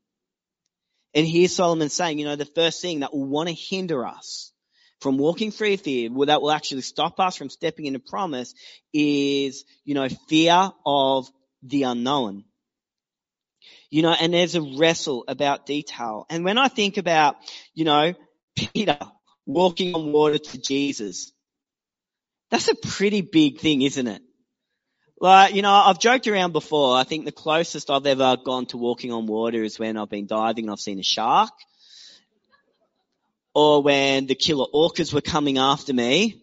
And 1.13 1.25
here's 1.25 1.55
Solomon 1.55 1.89
saying, 1.89 2.19
you 2.19 2.25
know, 2.25 2.35
the 2.35 2.45
first 2.45 2.81
thing 2.81 2.99
that 2.99 3.13
will 3.13 3.25
want 3.25 3.47
to 3.47 3.55
hinder 3.55 4.05
us 4.05 4.51
from 4.99 5.17
walking 5.17 5.51
free 5.51 5.75
of 5.75 5.81
fear, 5.81 6.09
that 6.25 6.41
will 6.41 6.51
actually 6.51 6.81
stop 6.81 7.19
us 7.19 7.35
from 7.35 7.49
stepping 7.49 7.85
into 7.85 7.99
promise 7.99 8.53
is, 8.93 9.63
you 9.83 9.93
know, 9.93 10.09
fear 10.27 10.71
of 10.85 11.29
the 11.63 11.83
unknown. 11.83 12.43
You 13.95 14.01
know, 14.01 14.11
and 14.11 14.33
there's 14.33 14.55
a 14.55 14.61
wrestle 14.61 15.23
about 15.25 15.65
detail. 15.65 16.25
And 16.29 16.43
when 16.43 16.57
I 16.57 16.67
think 16.67 16.97
about, 16.97 17.37
you 17.73 17.85
know, 17.85 18.13
Peter 18.53 18.99
walking 19.45 19.95
on 19.95 20.11
water 20.11 20.37
to 20.37 20.57
Jesus, 20.57 21.31
that's 22.51 22.67
a 22.67 22.75
pretty 22.75 23.21
big 23.21 23.61
thing, 23.61 23.83
isn't 23.83 24.05
it? 24.05 24.21
Like, 25.21 25.55
you 25.55 25.61
know, 25.61 25.71
I've 25.71 26.01
joked 26.01 26.27
around 26.27 26.51
before. 26.51 26.97
I 26.97 27.05
think 27.05 27.23
the 27.23 27.31
closest 27.31 27.89
I've 27.89 28.05
ever 28.05 28.35
gone 28.35 28.65
to 28.65 28.77
walking 28.77 29.13
on 29.13 29.27
water 29.27 29.63
is 29.63 29.79
when 29.79 29.95
I've 29.95 30.09
been 30.09 30.27
diving 30.27 30.65
and 30.65 30.73
I've 30.73 30.79
seen 30.81 30.99
a 30.99 31.03
shark. 31.03 31.53
Or 33.53 33.81
when 33.81 34.25
the 34.25 34.35
killer 34.35 34.67
orcas 34.73 35.13
were 35.13 35.21
coming 35.21 35.57
after 35.57 35.93
me. 35.93 36.41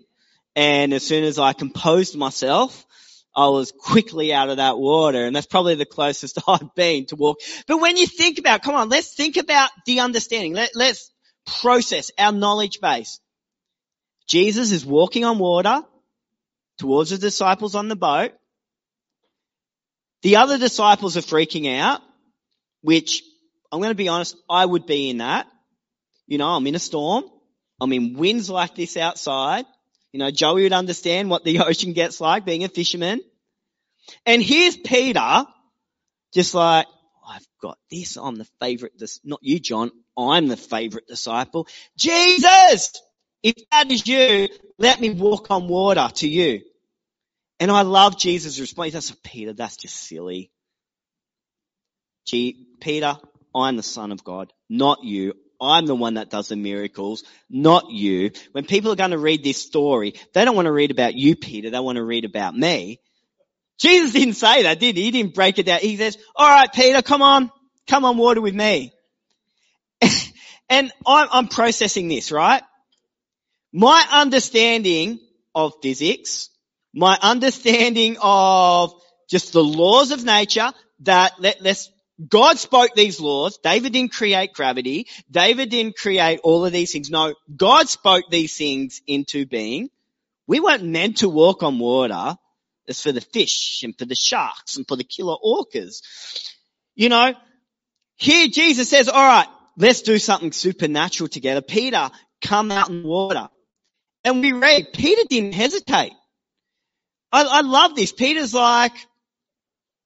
And 0.57 0.95
as 0.95 1.07
soon 1.07 1.25
as 1.25 1.39
I 1.39 1.53
composed 1.53 2.17
myself, 2.17 2.87
I 3.35 3.49
was 3.49 3.73
quickly 3.73 4.33
out 4.33 4.51
of 4.51 4.59
that 4.59 4.79
water. 4.79 5.25
And 5.25 5.35
that's 5.35 5.47
probably 5.47 5.75
the 5.75 5.87
closest 5.87 6.39
I've 6.49 6.75
been 6.75 7.07
to 7.07 7.17
walk. 7.17 7.41
But 7.67 7.81
when 7.81 7.97
you 7.97 8.07
think 8.07 8.39
about, 8.39 8.63
come 8.63 8.75
on, 8.75 8.89
let's 8.89 9.15
think 9.15 9.37
about 9.37 9.71
the 9.87 10.01
understanding. 10.01 10.55
Let, 10.55 10.71
let's 10.75 11.11
process 11.47 12.11
our 12.19 12.33
knowledge 12.33 12.81
base. 12.81 13.21
Jesus 14.29 14.73
is 14.73 14.87
walking 14.87 15.25
on 15.25 15.39
water 15.39 15.83
towards 16.79 17.11
the 17.11 17.19
disciples 17.19 17.75
on 17.75 17.89
the 17.89 17.97
boat. 17.97 18.33
The 20.23 20.37
other 20.37 20.57
disciples 20.57 21.17
are 21.17 21.21
freaking 21.21 21.79
out, 21.79 22.01
which 22.81 23.23
I'm 23.71 23.81
going 23.81 23.91
to 23.91 23.97
be 23.97 24.09
honest, 24.09 24.37
I 24.49 24.65
would 24.65 24.87
be 24.87 25.11
in 25.11 25.19
that. 25.19 25.47
You 26.27 26.39
know, 26.39 26.49
I'm 26.49 26.67
in 26.67 26.75
a 26.75 26.79
storm. 26.79 27.25
I'm 27.81 27.93
in 27.93 28.15
winds 28.15 28.49
like 28.49 28.77
this 28.77 28.97
outside. 28.97 29.65
You 30.13 30.19
know, 30.19 30.31
Joey 30.31 30.65
would 30.65 30.73
understand 30.73 31.31
what 31.31 31.45
the 31.45 31.59
ocean 31.67 31.93
gets 31.93 32.21
like 32.21 32.45
being 32.45 32.65
a 32.65 32.69
fisherman. 32.69 33.21
And 34.27 34.43
here's 34.43 34.77
Peter, 34.77 35.45
just 36.35 36.55
like, 36.55 36.87
I've 37.27 37.47
got 37.61 37.79
this. 37.91 38.17
I'm 38.17 38.37
the 38.37 38.49
favorite, 38.61 38.93
this 38.99 39.21
not 39.25 39.41
you, 39.43 39.59
John. 39.59 39.91
I'm 40.19 40.49
the 40.49 40.57
favorite 40.57 41.07
disciple. 41.07 41.67
Jesus! 41.97 42.93
If 43.43 43.55
that 43.71 43.91
is 43.91 44.07
you, 44.07 44.49
let 44.79 45.01
me 45.01 45.11
walk 45.11 45.51
on 45.51 45.67
water 45.67 46.09
to 46.17 46.29
you. 46.29 46.63
And 47.59 47.71
I 47.71 47.83
love 47.83 48.19
Jesus' 48.19 48.61
response. 48.61 48.93
That's 48.93 49.15
Peter, 49.25 49.53
that's 49.53 49.77
just 49.77 49.97
silly. 49.97 50.51
Gee, 52.27 52.67
Peter, 52.81 53.17
I'm 53.55 53.77
the 53.77 53.83
son 53.83 54.13
of 54.13 54.25
God, 54.25 54.53
not 54.69 55.03
you. 55.05 55.35
I'm 55.63 55.87
the 55.87 55.95
one 55.95 56.15
that 56.15 56.29
does 56.29 56.49
the 56.49 56.57
miracles, 56.57 57.23
not 57.49 57.91
you. 57.91 58.33
When 58.51 58.65
people 58.65 58.91
are 58.93 58.97
going 58.97 59.13
to 59.13 59.19
read 59.19 59.45
this 59.45 59.63
story, 59.63 60.15
they 60.35 60.45
don't 60.45 60.57
want 60.57 60.67
to 60.67 60.73
read 60.73 60.91
about 60.91 61.15
you, 61.15 61.37
Peter. 61.37 61.71
They 61.71 61.79
want 61.79 61.97
to 61.97 62.05
read 62.05 62.25
about 62.25 62.55
me. 62.55 63.01
Jesus 63.79 64.13
didn't 64.13 64.35
say 64.35 64.65
that, 64.65 64.81
did 64.81 64.97
he? 64.97 65.05
He 65.05 65.11
didn't 65.11 65.35
break 65.35 65.59
it 65.59 65.67
down. 65.67 65.81
He 65.81 65.97
says, 65.97 66.19
all 66.35 66.49
right, 66.49 66.73
Peter, 66.73 67.01
come 67.03 67.23
on, 67.23 67.51
come 67.87 68.05
on 68.05 68.17
water 68.17 68.41
with 68.41 68.55
me. 68.55 68.93
and 70.69 70.93
I'm, 71.07 71.29
I'm 71.31 71.49
processing 71.49 72.09
this, 72.09 72.33
right? 72.33 72.63
My 73.73 74.05
understanding 74.13 75.21
of 75.55 75.75
physics, 75.83 76.51
my 76.95 77.17
understanding 77.23 78.17
of 78.21 78.93
just 79.31 79.53
the 79.53 79.65
laws 79.65 80.11
of 80.11 80.25
nature 80.25 80.73
that 81.01 81.33
let, 81.41 81.63
let's 81.63 81.91
God 82.29 82.59
spoke 82.59 82.91
these 82.95 83.21
laws. 83.21 83.59
David 83.59 83.93
didn't 83.93 84.13
create 84.13 84.53
gravity. 84.53 85.07
David 85.31 85.71
didn't 85.71 85.97
create 85.97 86.41
all 86.43 86.65
of 86.65 86.73
these 86.73 86.93
things. 86.93 87.11
No, 87.11 87.35
God 87.55 87.89
spoke 87.89 88.25
these 88.31 88.57
things 88.57 89.03
into 89.07 89.47
being. 89.47 89.89
We 90.47 90.61
weren't 90.61 90.85
meant 90.85 91.19
to 91.19 91.29
walk 91.29 91.63
on 91.63 91.79
water. 91.79 92.37
It's 92.87 93.03
for 93.03 93.13
the 93.13 93.21
fish 93.21 93.83
and 93.83 93.97
for 93.97 94.05
the 94.05 94.15
sharks 94.15 94.77
and 94.77 94.87
for 94.87 94.97
the 94.97 95.05
killer 95.05 95.37
orcas. 95.45 96.03
You 96.95 97.09
know, 97.09 97.35
here 98.17 98.49
Jesus 98.49 98.89
says, 98.89 99.09
all 99.09 99.27
right, 99.27 99.49
let's 99.77 100.03
do 100.03 100.19
something 100.19 100.53
supernatural 100.53 101.29
together. 101.29 101.63
Peter, 101.63 102.11
come 102.43 102.71
out 102.71 102.91
in 102.91 103.05
water. 103.05 103.49
And 104.25 104.41
we 104.41 104.53
read, 104.53 104.93
Peter 104.93 105.23
didn't 105.29 105.55
hesitate. 105.55 106.13
I, 107.33 107.45
I 107.45 107.61
love 107.63 107.97
this. 107.97 108.13
Peter's 108.13 108.55
like, 108.55 108.93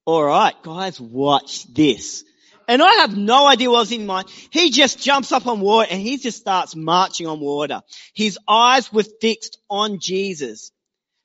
all 0.06 0.24
right, 0.24 0.54
guys, 0.62 1.00
watch 1.00 1.64
this. 1.72 2.24
And 2.68 2.82
I 2.82 2.92
have 3.00 3.16
no 3.16 3.46
idea 3.46 3.70
what 3.70 3.80
was 3.80 3.92
in 3.92 4.06
mind. 4.06 4.28
He 4.50 4.70
just 4.70 5.02
jumps 5.02 5.32
up 5.32 5.46
on 5.46 5.60
water 5.60 5.88
and 5.90 6.00
he 6.00 6.16
just 6.16 6.38
starts 6.38 6.74
marching 6.74 7.26
on 7.26 7.40
water. 7.40 7.82
His 8.14 8.38
eyes 8.48 8.92
were 8.92 9.04
fixed 9.20 9.58
on 9.68 9.98
Jesus. 10.00 10.72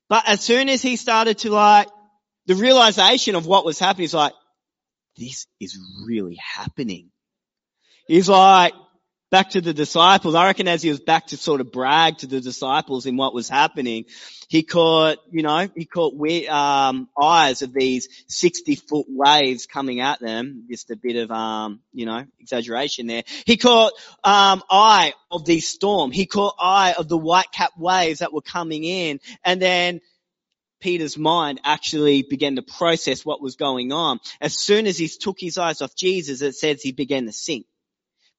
But 0.09 0.27
as 0.27 0.41
soon 0.41 0.67
as 0.67 0.81
he 0.81 0.97
started 0.97 1.39
to 1.39 1.51
like, 1.51 1.87
the 2.47 2.55
realization 2.55 3.35
of 3.35 3.45
what 3.45 3.65
was 3.65 3.79
happening 3.79 4.05
is 4.05 4.13
like, 4.13 4.33
this 5.17 5.47
is 5.59 5.79
really 6.05 6.35
happening. 6.35 7.11
He's 8.07 8.29
like, 8.29 8.73
back 9.31 9.51
to 9.51 9.61
the 9.61 9.73
disciples. 9.73 10.35
I 10.35 10.45
reckon 10.45 10.67
as 10.67 10.83
he 10.83 10.89
was 10.89 10.99
back 10.99 11.27
to 11.27 11.37
sort 11.37 11.61
of 11.61 11.71
brag 11.71 12.17
to 12.19 12.27
the 12.27 12.41
disciples 12.41 13.05
in 13.05 13.15
what 13.15 13.33
was 13.33 13.47
happening, 13.49 14.05
he 14.49 14.63
caught, 14.63 15.17
you 15.31 15.41
know, 15.41 15.69
he 15.73 15.85
caught 15.85 16.13
um, 16.49 17.07
eyes 17.19 17.61
of 17.61 17.73
these 17.73 18.09
60 18.27 18.75
foot 18.75 19.05
waves 19.09 19.65
coming 19.65 20.01
at 20.01 20.19
them. 20.19 20.65
Just 20.69 20.91
a 20.91 20.97
bit 20.97 21.15
of, 21.15 21.31
um, 21.31 21.79
you 21.93 22.05
know, 22.05 22.25
exaggeration 22.41 23.07
there. 23.07 23.23
He 23.45 23.55
caught, 23.55 23.93
um, 24.25 24.61
eye 24.69 25.13
of 25.31 25.45
the 25.45 25.61
storm. 25.61 26.11
He 26.11 26.25
caught 26.25 26.55
eye 26.59 26.93
of 26.97 27.07
the 27.07 27.17
white 27.17 27.51
capped 27.53 27.79
waves 27.79 28.19
that 28.19 28.33
were 28.33 28.41
coming 28.41 28.83
in. 28.83 29.21
And 29.45 29.61
then 29.61 30.01
Peter's 30.81 31.17
mind 31.17 31.61
actually 31.63 32.23
began 32.23 32.57
to 32.57 32.61
process 32.61 33.23
what 33.23 33.41
was 33.41 33.55
going 33.55 33.93
on. 33.93 34.19
As 34.41 34.57
soon 34.57 34.85
as 34.87 34.97
he 34.97 35.07
took 35.07 35.39
his 35.39 35.57
eyes 35.57 35.81
off 35.81 35.95
Jesus, 35.95 36.41
it 36.41 36.55
says 36.55 36.81
he 36.81 36.91
began 36.91 37.27
to 37.27 37.31
sink. 37.31 37.65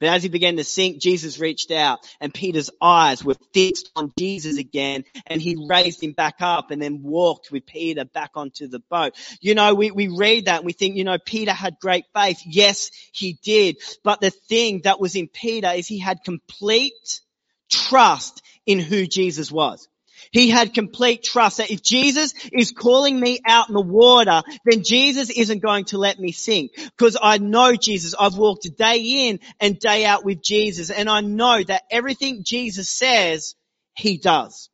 But 0.02 0.08
as 0.08 0.24
he 0.24 0.28
began 0.28 0.56
to 0.56 0.64
sink, 0.64 1.00
Jesus 1.00 1.38
reached 1.38 1.70
out 1.70 2.00
and 2.20 2.34
Peter's 2.34 2.70
eyes 2.80 3.24
were 3.24 3.36
fixed 3.54 3.88
on 3.94 4.12
Jesus 4.18 4.58
again 4.58 5.04
and 5.28 5.40
he 5.40 5.68
raised 5.68 6.02
him 6.02 6.10
back 6.10 6.38
up 6.40 6.72
and 6.72 6.82
then 6.82 7.04
walked 7.04 7.52
with 7.52 7.66
Peter 7.66 8.04
back 8.04 8.32
onto 8.34 8.66
the 8.66 8.80
boat. 8.80 9.14
You 9.40 9.54
know, 9.54 9.76
we, 9.76 9.92
we 9.92 10.08
read 10.08 10.46
that 10.46 10.56
and 10.56 10.66
we 10.66 10.72
think, 10.72 10.96
you 10.96 11.04
know, 11.04 11.18
Peter 11.24 11.52
had 11.52 11.78
great 11.80 12.04
faith. 12.16 12.40
Yes, 12.44 12.90
he 13.12 13.38
did. 13.44 13.76
But 14.02 14.20
the 14.20 14.30
thing 14.30 14.80
that 14.82 14.98
was 14.98 15.14
in 15.14 15.28
Peter 15.28 15.70
is 15.70 15.86
he 15.86 16.00
had 16.00 16.24
complete 16.24 17.20
trust 17.70 18.42
in 18.66 18.80
who 18.80 19.06
Jesus 19.06 19.52
was. 19.52 19.86
He 20.30 20.48
had 20.48 20.74
complete 20.74 21.22
trust 21.22 21.58
that 21.58 21.70
if 21.70 21.82
Jesus 21.82 22.34
is 22.52 22.70
calling 22.70 23.18
me 23.18 23.40
out 23.46 23.68
in 23.68 23.74
the 23.74 23.80
water, 23.80 24.42
then 24.64 24.82
Jesus 24.84 25.30
isn't 25.30 25.62
going 25.62 25.86
to 25.86 25.98
let 25.98 26.18
me 26.18 26.32
sink. 26.32 26.72
Because 26.76 27.16
I 27.20 27.38
know 27.38 27.74
Jesus. 27.74 28.14
I've 28.18 28.36
walked 28.36 28.68
day 28.76 29.28
in 29.28 29.40
and 29.60 29.78
day 29.78 30.04
out 30.04 30.24
with 30.24 30.42
Jesus. 30.42 30.90
And 30.90 31.08
I 31.08 31.20
know 31.20 31.62
that 31.62 31.82
everything 31.90 32.42
Jesus 32.44 32.88
says, 32.88 33.54
He 33.94 34.18
does. 34.18 34.68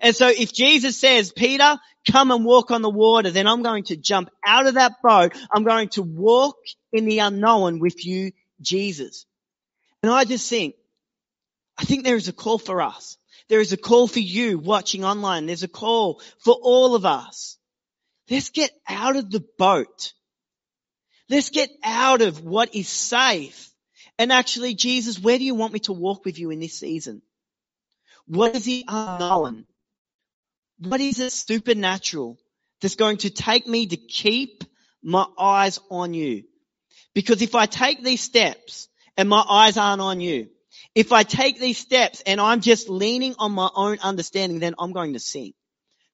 And 0.00 0.14
so 0.14 0.28
if 0.28 0.52
Jesus 0.52 0.98
says, 0.98 1.32
Peter, 1.32 1.78
come 2.10 2.30
and 2.30 2.44
walk 2.44 2.70
on 2.70 2.82
the 2.82 2.90
water, 2.90 3.30
then 3.30 3.46
I'm 3.46 3.62
going 3.62 3.84
to 3.84 3.96
jump 3.96 4.28
out 4.44 4.66
of 4.66 4.74
that 4.74 4.94
boat. 5.02 5.32
I'm 5.50 5.64
going 5.64 5.88
to 5.90 6.02
walk 6.02 6.56
in 6.92 7.06
the 7.06 7.20
unknown 7.20 7.78
with 7.78 8.04
you, 8.04 8.32
Jesus. 8.60 9.26
And 10.02 10.12
I 10.12 10.24
just 10.24 10.48
think, 10.48 10.74
I 11.78 11.84
think 11.84 12.04
there 12.04 12.16
is 12.16 12.28
a 12.28 12.32
call 12.32 12.58
for 12.58 12.82
us 12.82 13.16
there 13.48 13.60
is 13.60 13.72
a 13.72 13.76
call 13.76 14.06
for 14.06 14.20
you 14.20 14.58
watching 14.58 15.04
online. 15.04 15.46
There's 15.46 15.62
a 15.62 15.68
call 15.68 16.20
for 16.38 16.54
all 16.54 16.94
of 16.94 17.04
us. 17.04 17.58
Let's 18.30 18.50
get 18.50 18.70
out 18.86 19.16
of 19.16 19.30
the 19.30 19.44
boat. 19.58 20.12
Let's 21.30 21.50
get 21.50 21.70
out 21.82 22.22
of 22.22 22.42
what 22.42 22.74
is 22.74 22.88
safe. 22.88 23.70
And 24.18 24.32
actually, 24.32 24.74
Jesus, 24.74 25.18
where 25.18 25.38
do 25.38 25.44
you 25.44 25.54
want 25.54 25.72
me 25.72 25.80
to 25.80 25.92
walk 25.92 26.24
with 26.24 26.38
you 26.38 26.50
in 26.50 26.60
this 26.60 26.78
season? 26.78 27.22
What 28.26 28.54
is 28.54 28.64
the 28.64 28.84
unknown? 28.88 29.64
What 30.80 31.00
is 31.00 31.18
it 31.18 31.32
supernatural 31.32 32.38
that's 32.80 32.96
going 32.96 33.18
to 33.18 33.30
take 33.30 33.66
me 33.66 33.86
to 33.86 33.96
keep 33.96 34.64
my 35.02 35.26
eyes 35.38 35.80
on 35.90 36.14
you? 36.14 36.44
Because 37.14 37.42
if 37.42 37.54
I 37.54 37.66
take 37.66 38.02
these 38.02 38.20
steps 38.20 38.88
and 39.16 39.28
my 39.28 39.40
eyes 39.48 39.76
aren't 39.76 40.02
on 40.02 40.20
you, 40.20 40.48
if 40.94 41.12
I 41.12 41.22
take 41.22 41.58
these 41.58 41.78
steps 41.78 42.22
and 42.26 42.40
I'm 42.40 42.60
just 42.60 42.88
leaning 42.88 43.34
on 43.38 43.52
my 43.52 43.70
own 43.74 43.98
understanding, 44.00 44.58
then 44.58 44.74
I'm 44.78 44.92
going 44.92 45.12
to 45.12 45.20
sink. 45.20 45.54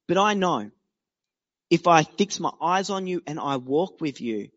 But 0.06 0.18
I 0.18 0.34
know 0.34 0.70
if 1.70 1.86
I 1.86 2.02
fix 2.02 2.38
my 2.38 2.52
eyes 2.60 2.90
on 2.90 3.06
you 3.06 3.22
and 3.26 3.40
I 3.40 3.56
walk 3.56 4.00
with 4.00 4.20
you, 4.20 4.48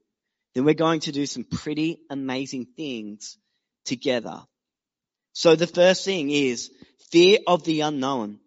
then 0.54 0.66
we're 0.66 0.74
going 0.74 1.02
to 1.02 1.12
do 1.12 1.26
some 1.26 1.44
pretty 1.44 2.00
amazing 2.10 2.66
things 2.76 3.38
together. 3.86 4.42
So 5.34 5.56
the 5.56 5.68
first 5.68 6.04
thing 6.04 6.30
is 6.30 6.72
fear 7.12 7.40
of 7.48 7.64
the 7.64 7.82
unknown. 7.82 8.40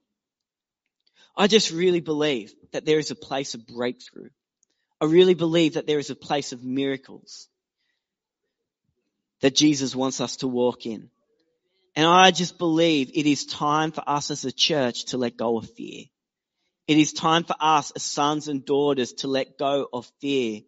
I 1.37 1.47
just 1.47 1.71
really 1.71 2.01
believe 2.01 2.53
that 2.73 2.85
there 2.85 2.99
is 2.99 3.11
a 3.11 3.17
place 3.17 3.55
of 3.55 3.67
breakthrough. 3.67 4.31
I 5.01 5.07
really 5.07 5.35
believe 5.35 5.75
that 5.75 5.87
there 5.87 5.99
is 5.99 6.11
a 6.11 6.17
place 6.17 6.53
of 6.53 6.63
miracles 6.63 7.49
that 9.41 9.55
Jesus 9.55 9.97
wants 9.97 10.21
us 10.21 10.37
to 10.39 10.49
walk 10.49 10.85
in. 10.85 11.11
And 11.97 12.07
I 12.07 12.31
just 12.31 12.59
believe 12.59 13.11
it 13.15 13.27
is 13.27 13.47
time 13.47 13.93
for 13.93 14.03
us 14.07 14.31
as 14.31 14.45
a 14.45 14.53
church 14.53 15.07
to 15.07 15.19
let 15.19 15.37
go 15.37 15.59
of 15.59 15.69
fear. 15.71 16.05
It 16.87 16.99
is 16.99 17.13
time 17.13 17.45
for 17.45 17.57
us 17.61 17.91
as 17.93 18.03
sons 18.03 18.49
and 18.49 18.65
daughters 18.65 19.13
to 19.15 19.29
let 19.29 19.59
go 19.59 19.89
of 19.93 20.11
fear 20.21 20.63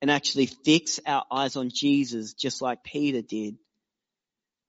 and 0.00 0.10
actually 0.10 0.46
fix 0.46 1.00
our 1.06 1.24
eyes 1.30 1.56
on 1.56 1.70
Jesus 1.70 2.34
just 2.34 2.62
like 2.62 2.84
Peter 2.84 3.22
did 3.22 3.56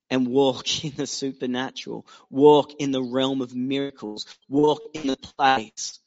and 0.09 0.27
walk 0.27 0.83
in 0.83 0.93
the 0.95 1.07
supernatural, 1.07 2.05
walk 2.29 2.73
in 2.79 2.91
the 2.91 3.03
realm 3.03 3.41
of 3.41 3.55
miracles, 3.55 4.25
walk 4.47 4.81
in 4.93 5.07
the 5.07 5.17
place 5.17 5.99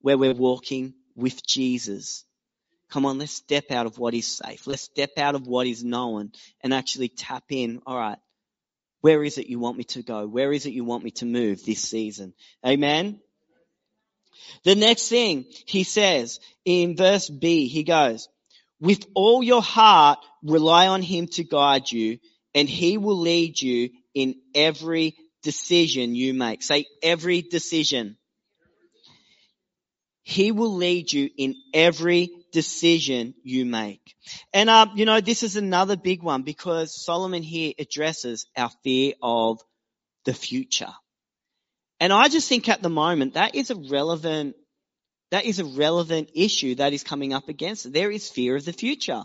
where 0.00 0.18
we're 0.18 0.34
walking 0.34 0.94
with 1.16 1.44
Jesus. 1.46 2.24
Come 2.90 3.04
on, 3.04 3.18
let's 3.18 3.32
step 3.32 3.70
out 3.70 3.86
of 3.86 3.98
what 3.98 4.14
is 4.14 4.26
safe. 4.26 4.66
Let's 4.66 4.82
step 4.82 5.18
out 5.18 5.34
of 5.34 5.46
what 5.46 5.66
is 5.66 5.84
known 5.84 6.32
and 6.62 6.72
actually 6.72 7.08
tap 7.08 7.44
in. 7.50 7.82
All 7.86 7.98
right. 7.98 8.18
Where 9.00 9.22
is 9.22 9.38
it 9.38 9.46
you 9.46 9.58
want 9.58 9.78
me 9.78 9.84
to 9.84 10.02
go? 10.02 10.26
Where 10.26 10.52
is 10.52 10.66
it 10.66 10.72
you 10.72 10.84
want 10.84 11.04
me 11.04 11.12
to 11.12 11.26
move 11.26 11.64
this 11.64 11.82
season? 11.82 12.34
Amen. 12.66 13.20
The 14.64 14.74
next 14.74 15.08
thing 15.08 15.46
he 15.66 15.84
says 15.84 16.40
in 16.64 16.96
verse 16.96 17.28
B, 17.28 17.68
he 17.68 17.84
goes, 17.84 18.28
with 18.80 19.06
all 19.14 19.42
your 19.42 19.62
heart, 19.62 20.18
rely 20.42 20.88
on 20.88 21.02
him 21.02 21.26
to 21.28 21.44
guide 21.44 21.90
you 21.90 22.18
and 22.54 22.68
he 22.68 22.98
will 22.98 23.18
lead 23.18 23.60
you 23.60 23.90
in 24.14 24.36
every 24.54 25.16
decision 25.42 26.14
you 26.14 26.34
make. 26.34 26.62
Say 26.62 26.86
every 27.02 27.42
decision. 27.42 28.16
He 30.22 30.52
will 30.52 30.74
lead 30.74 31.12
you 31.12 31.30
in 31.36 31.54
every 31.72 32.30
decision 32.52 33.34
you 33.42 33.64
make. 33.64 34.14
And, 34.52 34.68
uh, 34.68 34.86
you 34.94 35.04
know, 35.04 35.20
this 35.20 35.42
is 35.42 35.56
another 35.56 35.96
big 35.96 36.22
one 36.22 36.42
because 36.42 37.04
Solomon 37.04 37.42
here 37.42 37.72
addresses 37.78 38.46
our 38.56 38.70
fear 38.82 39.14
of 39.22 39.60
the 40.24 40.34
future. 40.34 40.92
And 42.00 42.12
I 42.12 42.28
just 42.28 42.48
think 42.48 42.68
at 42.68 42.82
the 42.82 42.90
moment 42.90 43.34
that 43.34 43.54
is 43.54 43.70
a 43.70 43.74
relevant, 43.74 44.54
that 45.30 45.44
is 45.44 45.58
a 45.58 45.64
relevant 45.64 46.30
issue 46.34 46.76
that 46.76 46.92
is 46.92 47.02
coming 47.02 47.32
up 47.32 47.48
against 47.48 47.92
There 47.92 48.10
is 48.10 48.28
fear 48.28 48.56
of 48.56 48.64
the 48.64 48.72
future. 48.72 49.24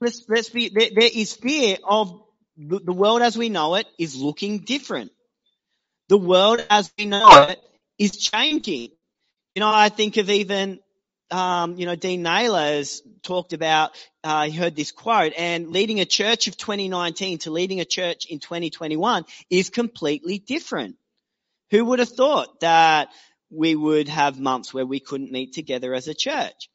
Let's, 0.00 0.24
let's 0.28 0.48
be, 0.48 0.70
there, 0.70 0.88
there 0.94 1.10
is 1.12 1.34
fear 1.34 1.76
of 1.84 2.22
the, 2.56 2.80
the 2.80 2.92
world 2.92 3.22
as 3.22 3.36
we 3.36 3.50
know 3.50 3.74
it 3.74 3.86
is 3.98 4.16
looking 4.16 4.60
different. 4.60 5.12
The 6.08 6.18
world 6.18 6.64
as 6.70 6.90
we 6.98 7.04
know 7.04 7.28
it 7.48 7.60
is 7.98 8.16
changing. 8.16 8.90
You 9.54 9.60
know, 9.60 9.72
I 9.72 9.88
think 9.88 10.16
of 10.16 10.30
even 10.30 10.80
um, 11.30 11.76
you 11.76 11.86
know, 11.86 11.94
Dean 11.94 12.22
Naylor 12.22 12.60
has 12.60 13.02
talked 13.22 13.52
about, 13.52 13.92
uh, 14.24 14.46
he 14.46 14.56
heard 14.56 14.74
this 14.74 14.90
quote, 14.90 15.32
and 15.36 15.70
leading 15.70 16.00
a 16.00 16.04
church 16.04 16.48
of 16.48 16.56
2019 16.56 17.38
to 17.38 17.50
leading 17.50 17.80
a 17.80 17.84
church 17.84 18.26
in 18.26 18.40
2021 18.40 19.24
is 19.48 19.70
completely 19.70 20.38
different. 20.38 20.96
Who 21.70 21.84
would 21.86 22.00
have 22.00 22.08
thought 22.08 22.60
that 22.60 23.10
we 23.50 23.76
would 23.76 24.08
have 24.08 24.40
months 24.40 24.74
where 24.74 24.86
we 24.86 24.98
couldn't 24.98 25.32
meet 25.32 25.52
together 25.52 25.94
as 25.94 26.08
a 26.08 26.14
church? 26.14 26.68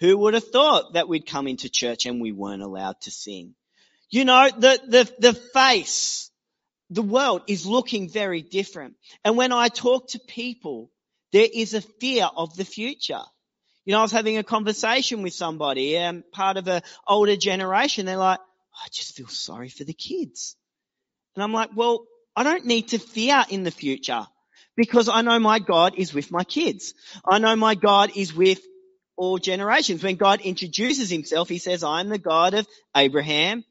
Who 0.00 0.18
would 0.18 0.34
have 0.34 0.48
thought 0.48 0.94
that 0.94 1.08
we'd 1.08 1.26
come 1.26 1.46
into 1.46 1.68
church 1.68 2.06
and 2.06 2.20
we 2.20 2.32
weren't 2.32 2.62
allowed 2.62 3.00
to 3.02 3.12
sing? 3.12 3.54
You 4.10 4.24
know, 4.24 4.50
the, 4.50 4.80
the, 4.88 5.12
the 5.20 5.32
face, 5.32 6.30
the 6.90 7.02
world 7.02 7.42
is 7.46 7.66
looking 7.66 8.08
very 8.08 8.42
different. 8.42 8.94
And 9.24 9.36
when 9.36 9.52
I 9.52 9.68
talk 9.68 10.08
to 10.08 10.18
people, 10.18 10.90
there 11.32 11.48
is 11.52 11.74
a 11.74 11.80
fear 11.80 12.28
of 12.36 12.56
the 12.56 12.64
future. 12.64 13.22
You 13.84 13.92
know, 13.92 13.98
I 13.98 14.02
was 14.02 14.12
having 14.12 14.38
a 14.38 14.44
conversation 14.44 15.22
with 15.22 15.32
somebody, 15.32 15.98
um, 15.98 16.22
part 16.32 16.56
of 16.56 16.68
an 16.68 16.82
older 17.06 17.36
generation. 17.36 18.06
They're 18.06 18.16
like, 18.16 18.38
I 18.38 18.88
just 18.92 19.16
feel 19.16 19.28
sorry 19.28 19.68
for 19.68 19.84
the 19.84 19.92
kids. 19.92 20.56
And 21.34 21.42
I'm 21.42 21.52
like, 21.52 21.70
well, 21.74 22.06
I 22.36 22.44
don't 22.44 22.66
need 22.66 22.88
to 22.88 22.98
fear 22.98 23.44
in 23.48 23.64
the 23.64 23.70
future 23.70 24.26
because 24.76 25.08
I 25.08 25.22
know 25.22 25.38
my 25.38 25.58
God 25.58 25.94
is 25.96 26.14
with 26.14 26.30
my 26.30 26.44
kids. 26.44 26.94
I 27.28 27.38
know 27.38 27.56
my 27.56 27.74
God 27.74 28.12
is 28.16 28.34
with 28.34 28.60
all 29.16 29.38
generations. 29.38 30.02
When 30.02 30.16
God 30.16 30.40
introduces 30.40 31.10
himself, 31.10 31.48
he 31.48 31.58
says, 31.58 31.84
I'm 31.84 32.08
the 32.08 32.18
God 32.18 32.54
of 32.54 32.66
Abraham, 32.96 33.64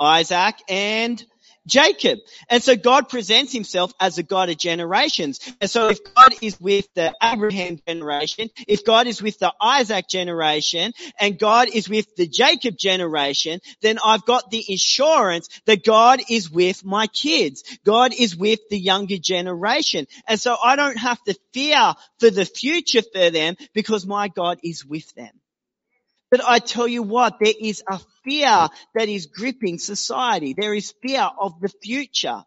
Isaac, 0.00 0.56
and 0.68 1.24
Jacob. 1.68 2.18
And 2.48 2.62
so 2.62 2.74
God 2.74 3.08
presents 3.08 3.52
himself 3.52 3.92
as 4.00 4.18
a 4.18 4.22
God 4.22 4.50
of 4.50 4.56
generations. 4.56 5.38
And 5.60 5.70
so 5.70 5.88
if 5.88 6.00
God 6.14 6.34
is 6.40 6.60
with 6.60 6.88
the 6.94 7.14
Abraham 7.22 7.78
generation, 7.86 8.50
if 8.66 8.84
God 8.84 9.06
is 9.06 9.22
with 9.22 9.38
the 9.38 9.52
Isaac 9.60 10.08
generation, 10.08 10.92
and 11.20 11.38
God 11.38 11.68
is 11.72 11.88
with 11.88 12.16
the 12.16 12.26
Jacob 12.26 12.76
generation, 12.76 13.60
then 13.82 13.98
I've 14.04 14.24
got 14.24 14.50
the 14.50 14.64
assurance 14.72 15.48
that 15.66 15.84
God 15.84 16.20
is 16.28 16.50
with 16.50 16.84
my 16.84 17.06
kids. 17.06 17.62
God 17.84 18.12
is 18.18 18.36
with 18.36 18.60
the 18.70 18.78
younger 18.78 19.18
generation. 19.18 20.06
And 20.26 20.40
so 20.40 20.56
I 20.62 20.76
don't 20.76 20.98
have 20.98 21.22
to 21.24 21.34
fear 21.52 21.94
for 22.18 22.30
the 22.30 22.44
future 22.44 23.02
for 23.02 23.30
them 23.30 23.56
because 23.74 24.06
my 24.06 24.28
God 24.28 24.58
is 24.64 24.84
with 24.84 25.14
them. 25.14 25.30
But 26.30 26.44
I 26.44 26.58
tell 26.58 26.86
you 26.86 27.02
what, 27.02 27.38
there 27.40 27.54
is 27.58 27.82
a 27.88 27.98
fear 28.24 28.68
that 28.94 29.08
is 29.08 29.26
gripping 29.26 29.78
society. 29.78 30.54
There 30.56 30.74
is 30.74 30.94
fear 31.02 31.28
of 31.38 31.60
the 31.60 31.70
future. 31.82 32.44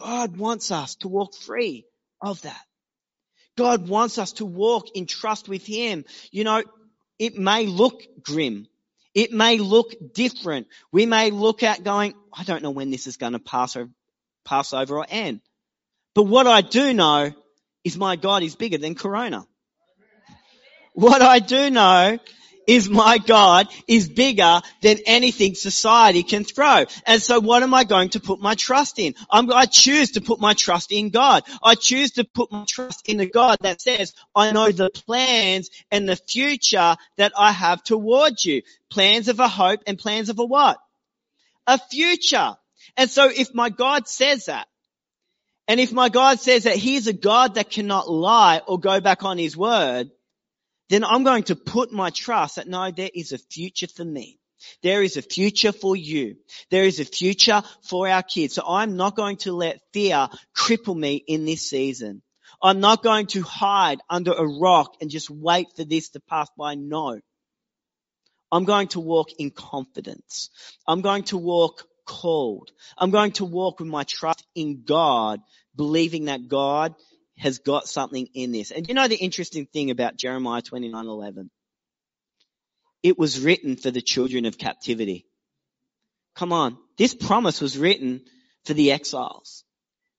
God 0.00 0.36
wants 0.36 0.70
us 0.70 0.96
to 0.96 1.08
walk 1.08 1.34
free 1.34 1.86
of 2.20 2.42
that. 2.42 2.60
God 3.56 3.88
wants 3.88 4.18
us 4.18 4.32
to 4.34 4.44
walk 4.44 4.88
in 4.94 5.06
trust 5.06 5.48
with 5.48 5.64
Him. 5.64 6.04
You 6.30 6.44
know, 6.44 6.62
it 7.18 7.36
may 7.36 7.66
look 7.66 8.02
grim. 8.22 8.66
It 9.14 9.32
may 9.32 9.58
look 9.58 9.94
different. 10.12 10.66
We 10.92 11.06
may 11.06 11.30
look 11.30 11.62
at 11.62 11.82
going, 11.82 12.14
I 12.32 12.44
don't 12.44 12.62
know 12.62 12.70
when 12.70 12.90
this 12.90 13.06
is 13.06 13.16
going 13.16 13.32
to 13.32 13.38
pass 13.38 13.76
or 13.76 13.88
pass 14.44 14.74
over 14.74 14.98
or 14.98 15.06
end. 15.08 15.40
But 16.14 16.24
what 16.24 16.46
I 16.46 16.60
do 16.60 16.92
know 16.92 17.32
is 17.82 17.96
my 17.96 18.16
God 18.16 18.42
is 18.42 18.56
bigger 18.56 18.76
than 18.76 18.94
Corona. 18.94 19.46
What 20.92 21.22
I 21.22 21.38
do 21.38 21.70
know 21.70 22.18
is 22.66 22.88
my 22.88 23.18
God 23.18 23.68
is 23.86 24.08
bigger 24.08 24.60
than 24.82 24.98
anything 25.06 25.54
society 25.54 26.22
can 26.22 26.44
throw. 26.44 26.84
And 27.06 27.22
so 27.22 27.40
what 27.40 27.62
am 27.62 27.74
I 27.74 27.84
going 27.84 28.10
to 28.10 28.20
put 28.20 28.40
my 28.40 28.54
trust 28.54 28.98
in? 28.98 29.14
I'm, 29.30 29.50
I 29.52 29.66
choose 29.66 30.12
to 30.12 30.20
put 30.20 30.40
my 30.40 30.54
trust 30.54 30.92
in 30.92 31.10
God. 31.10 31.44
I 31.62 31.74
choose 31.74 32.12
to 32.12 32.24
put 32.24 32.50
my 32.50 32.64
trust 32.66 33.08
in 33.08 33.16
the 33.16 33.26
God 33.26 33.58
that 33.60 33.80
says, 33.80 34.14
I 34.34 34.52
know 34.52 34.70
the 34.70 34.90
plans 34.90 35.70
and 35.90 36.08
the 36.08 36.16
future 36.16 36.96
that 37.16 37.32
I 37.36 37.52
have 37.52 37.82
towards 37.82 38.44
you. 38.44 38.62
Plans 38.90 39.28
of 39.28 39.40
a 39.40 39.48
hope 39.48 39.80
and 39.86 39.98
plans 39.98 40.28
of 40.28 40.38
a 40.38 40.44
what? 40.44 40.78
A 41.66 41.78
future. 41.78 42.56
And 42.96 43.10
so 43.10 43.28
if 43.28 43.54
my 43.54 43.70
God 43.70 44.08
says 44.08 44.46
that, 44.46 44.68
and 45.68 45.80
if 45.80 45.92
my 45.92 46.08
God 46.08 46.38
says 46.38 46.64
that 46.64 46.76
he's 46.76 47.08
a 47.08 47.12
God 47.12 47.54
that 47.54 47.70
cannot 47.70 48.08
lie 48.08 48.62
or 48.66 48.78
go 48.78 49.00
back 49.00 49.24
on 49.24 49.36
his 49.36 49.56
word, 49.56 50.10
then 50.88 51.04
I'm 51.04 51.24
going 51.24 51.44
to 51.44 51.56
put 51.56 51.92
my 51.92 52.10
trust 52.10 52.56
that 52.56 52.68
no, 52.68 52.90
there 52.90 53.10
is 53.12 53.32
a 53.32 53.38
future 53.38 53.88
for 53.88 54.04
me. 54.04 54.38
There 54.82 55.02
is 55.02 55.16
a 55.16 55.22
future 55.22 55.72
for 55.72 55.96
you. 55.96 56.36
There 56.70 56.84
is 56.84 57.00
a 57.00 57.04
future 57.04 57.62
for 57.82 58.08
our 58.08 58.22
kids. 58.22 58.54
So 58.54 58.62
I'm 58.66 58.96
not 58.96 59.16
going 59.16 59.36
to 59.38 59.52
let 59.52 59.80
fear 59.92 60.28
cripple 60.56 60.96
me 60.96 61.16
in 61.16 61.44
this 61.44 61.68
season. 61.68 62.22
I'm 62.62 62.80
not 62.80 63.02
going 63.02 63.26
to 63.28 63.42
hide 63.42 63.98
under 64.08 64.32
a 64.32 64.46
rock 64.46 64.96
and 65.00 65.10
just 65.10 65.28
wait 65.28 65.68
for 65.76 65.84
this 65.84 66.10
to 66.10 66.20
pass 66.20 66.48
by. 66.56 66.74
No. 66.74 67.20
I'm 68.50 68.64
going 68.64 68.88
to 68.88 69.00
walk 69.00 69.30
in 69.38 69.50
confidence. 69.50 70.50
I'm 70.86 71.02
going 71.02 71.24
to 71.24 71.36
walk 71.36 71.84
called. 72.06 72.70
I'm 72.96 73.10
going 73.10 73.32
to 73.32 73.44
walk 73.44 73.80
with 73.80 73.88
my 73.88 74.04
trust 74.04 74.46
in 74.54 74.84
God, 74.84 75.40
believing 75.74 76.26
that 76.26 76.48
God 76.48 76.94
has 77.38 77.58
got 77.58 77.86
something 77.86 78.28
in 78.34 78.52
this. 78.52 78.70
And 78.70 78.88
you 78.88 78.94
know 78.94 79.08
the 79.08 79.16
interesting 79.16 79.66
thing 79.66 79.90
about 79.90 80.16
Jeremiah 80.16 80.62
29:11? 80.62 81.50
It 83.02 83.18
was 83.18 83.40
written 83.40 83.76
for 83.76 83.90
the 83.90 84.02
children 84.02 84.46
of 84.46 84.58
captivity. 84.58 85.26
Come 86.34 86.52
on. 86.52 86.78
This 86.98 87.14
promise 87.14 87.60
was 87.60 87.78
written 87.78 88.24
for 88.64 88.74
the 88.74 88.92
exiles. 88.92 89.64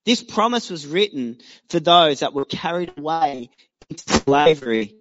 This 0.05 0.23
promise 0.23 0.69
was 0.69 0.87
written 0.87 1.39
for 1.69 1.79
those 1.79 2.21
that 2.21 2.33
were 2.33 2.45
carried 2.45 2.93
away 2.97 3.49
into 3.89 4.09
slavery. 4.09 4.95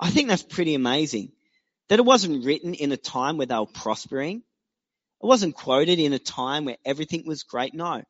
I 0.00 0.10
think 0.10 0.28
that's 0.28 0.42
pretty 0.42 0.74
amazing. 0.74 1.32
That 1.88 1.98
it 1.98 2.04
wasn't 2.04 2.44
written 2.44 2.74
in 2.74 2.92
a 2.92 2.96
time 2.96 3.36
where 3.36 3.46
they 3.46 3.58
were 3.58 3.66
prospering. 3.66 4.38
It 5.22 5.26
wasn't 5.26 5.54
quoted 5.54 5.98
in 5.98 6.12
a 6.12 6.18
time 6.18 6.64
where 6.64 6.78
everything 6.84 7.24
was 7.26 7.42
great. 7.42 7.74
No 7.74 8.02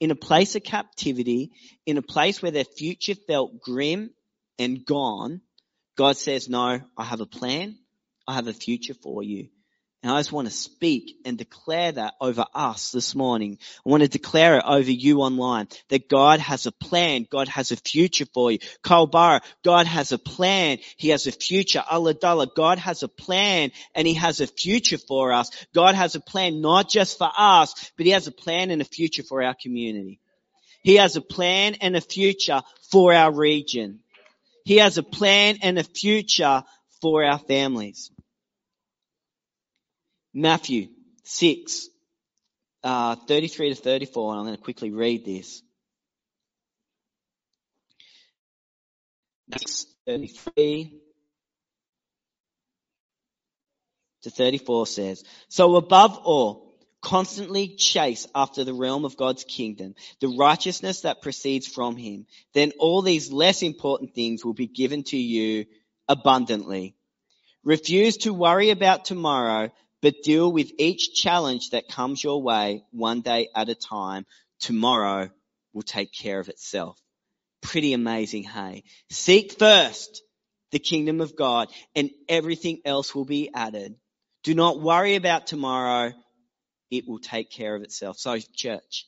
in 0.00 0.10
a 0.10 0.16
place 0.16 0.56
of 0.56 0.62
captivity, 0.62 1.50
in 1.86 1.96
a 1.96 2.02
place 2.02 2.42
where 2.42 2.50
their 2.52 2.64
future 2.64 3.14
felt 3.14 3.60
grim 3.60 4.10
and 4.58 4.84
gone, 4.84 5.40
God 5.96 6.16
says, 6.16 6.48
no, 6.48 6.80
I 6.96 7.04
have 7.04 7.20
a 7.20 7.26
plan. 7.26 7.78
I 8.28 8.34
have 8.34 8.48
a 8.48 8.52
future 8.52 8.94
for 8.94 9.22
you. 9.22 9.48
And 10.02 10.12
I 10.12 10.20
just 10.20 10.30
want 10.30 10.46
to 10.46 10.54
speak 10.54 11.16
and 11.24 11.36
declare 11.36 11.90
that 11.90 12.14
over 12.20 12.44
us 12.54 12.92
this 12.92 13.14
morning. 13.14 13.58
I 13.84 13.88
want 13.88 14.02
to 14.02 14.08
declare 14.08 14.58
it 14.58 14.64
over 14.64 14.90
you 14.90 15.20
online 15.22 15.68
that 15.88 16.08
God 16.08 16.38
has 16.38 16.66
a 16.66 16.72
plan. 16.72 17.26
God 17.28 17.48
has 17.48 17.72
a 17.72 17.76
future 17.76 18.26
for 18.32 18.52
you. 18.52 18.58
Culburra, 18.84 19.40
God 19.64 19.86
has 19.86 20.12
a 20.12 20.18
plan. 20.18 20.78
He 20.96 21.08
has 21.08 21.26
a 21.26 21.32
future. 21.32 21.82
Ulladulla, 21.90 22.46
God 22.54 22.78
has 22.78 23.02
a 23.02 23.08
plan 23.08 23.72
and 23.94 24.06
He 24.06 24.14
has 24.14 24.40
a 24.40 24.46
future 24.46 24.98
for 24.98 25.32
us. 25.32 25.50
God 25.74 25.94
has 25.94 26.14
a 26.14 26.20
plan 26.20 26.60
not 26.60 26.88
just 26.88 27.18
for 27.18 27.30
us, 27.36 27.90
but 27.96 28.06
He 28.06 28.12
has 28.12 28.26
a 28.26 28.32
plan 28.32 28.70
and 28.70 28.82
a 28.82 28.84
future 28.86 29.22
for 29.22 29.42
our 29.42 29.54
community. 29.60 30.20
He 30.82 30.96
has 30.96 31.16
a 31.16 31.20
plan 31.20 31.74
and 31.80 31.96
a 31.96 32.00
future 32.00 32.62
for 32.92 33.12
our 33.12 33.32
region. 33.32 34.00
He 34.64 34.76
has 34.76 34.98
a 34.98 35.02
plan 35.02 35.58
and 35.62 35.78
a 35.80 35.84
future 35.84 36.62
for 37.00 37.24
our 37.24 37.40
families. 37.40 38.12
Matthew 40.38 40.88
6, 41.24 41.88
uh, 42.84 43.16
33 43.16 43.70
to 43.70 43.74
34, 43.74 44.32
and 44.32 44.38
I'm 44.38 44.44
going 44.44 44.56
to 44.58 44.62
quickly 44.62 44.90
read 44.90 45.24
this. 45.24 45.62
33 50.06 51.00
to 54.24 54.30
34 54.30 54.86
says, 54.86 55.24
So 55.48 55.76
above 55.76 56.18
all, 56.18 56.76
constantly 57.00 57.68
chase 57.68 58.26
after 58.34 58.62
the 58.62 58.74
realm 58.74 59.06
of 59.06 59.16
God's 59.16 59.44
kingdom, 59.44 59.94
the 60.20 60.36
righteousness 60.38 61.00
that 61.00 61.22
proceeds 61.22 61.66
from 61.66 61.96
him. 61.96 62.26
Then 62.52 62.72
all 62.78 63.00
these 63.00 63.32
less 63.32 63.62
important 63.62 64.14
things 64.14 64.44
will 64.44 64.52
be 64.52 64.66
given 64.66 65.02
to 65.04 65.16
you 65.16 65.64
abundantly. 66.08 66.94
Refuse 67.64 68.18
to 68.18 68.34
worry 68.34 68.68
about 68.68 69.06
tomorrow 69.06 69.72
but 70.02 70.22
deal 70.22 70.50
with 70.52 70.72
each 70.78 71.14
challenge 71.14 71.70
that 71.70 71.88
comes 71.88 72.22
your 72.22 72.42
way 72.42 72.84
one 72.90 73.20
day 73.20 73.48
at 73.54 73.68
a 73.68 73.74
time. 73.74 74.26
Tomorrow 74.60 75.30
will 75.72 75.82
take 75.82 76.12
care 76.12 76.40
of 76.40 76.48
itself. 76.48 76.98
Pretty 77.62 77.92
amazing, 77.92 78.44
hey? 78.44 78.84
Seek 79.10 79.58
first 79.58 80.22
the 80.70 80.78
kingdom 80.78 81.20
of 81.20 81.36
God 81.36 81.68
and 81.94 82.10
everything 82.28 82.80
else 82.84 83.14
will 83.14 83.24
be 83.24 83.50
added. 83.54 83.94
Do 84.44 84.54
not 84.54 84.80
worry 84.80 85.16
about 85.16 85.46
tomorrow. 85.46 86.12
It 86.90 87.08
will 87.08 87.18
take 87.18 87.50
care 87.50 87.74
of 87.74 87.82
itself. 87.82 88.18
So 88.18 88.38
church, 88.54 89.06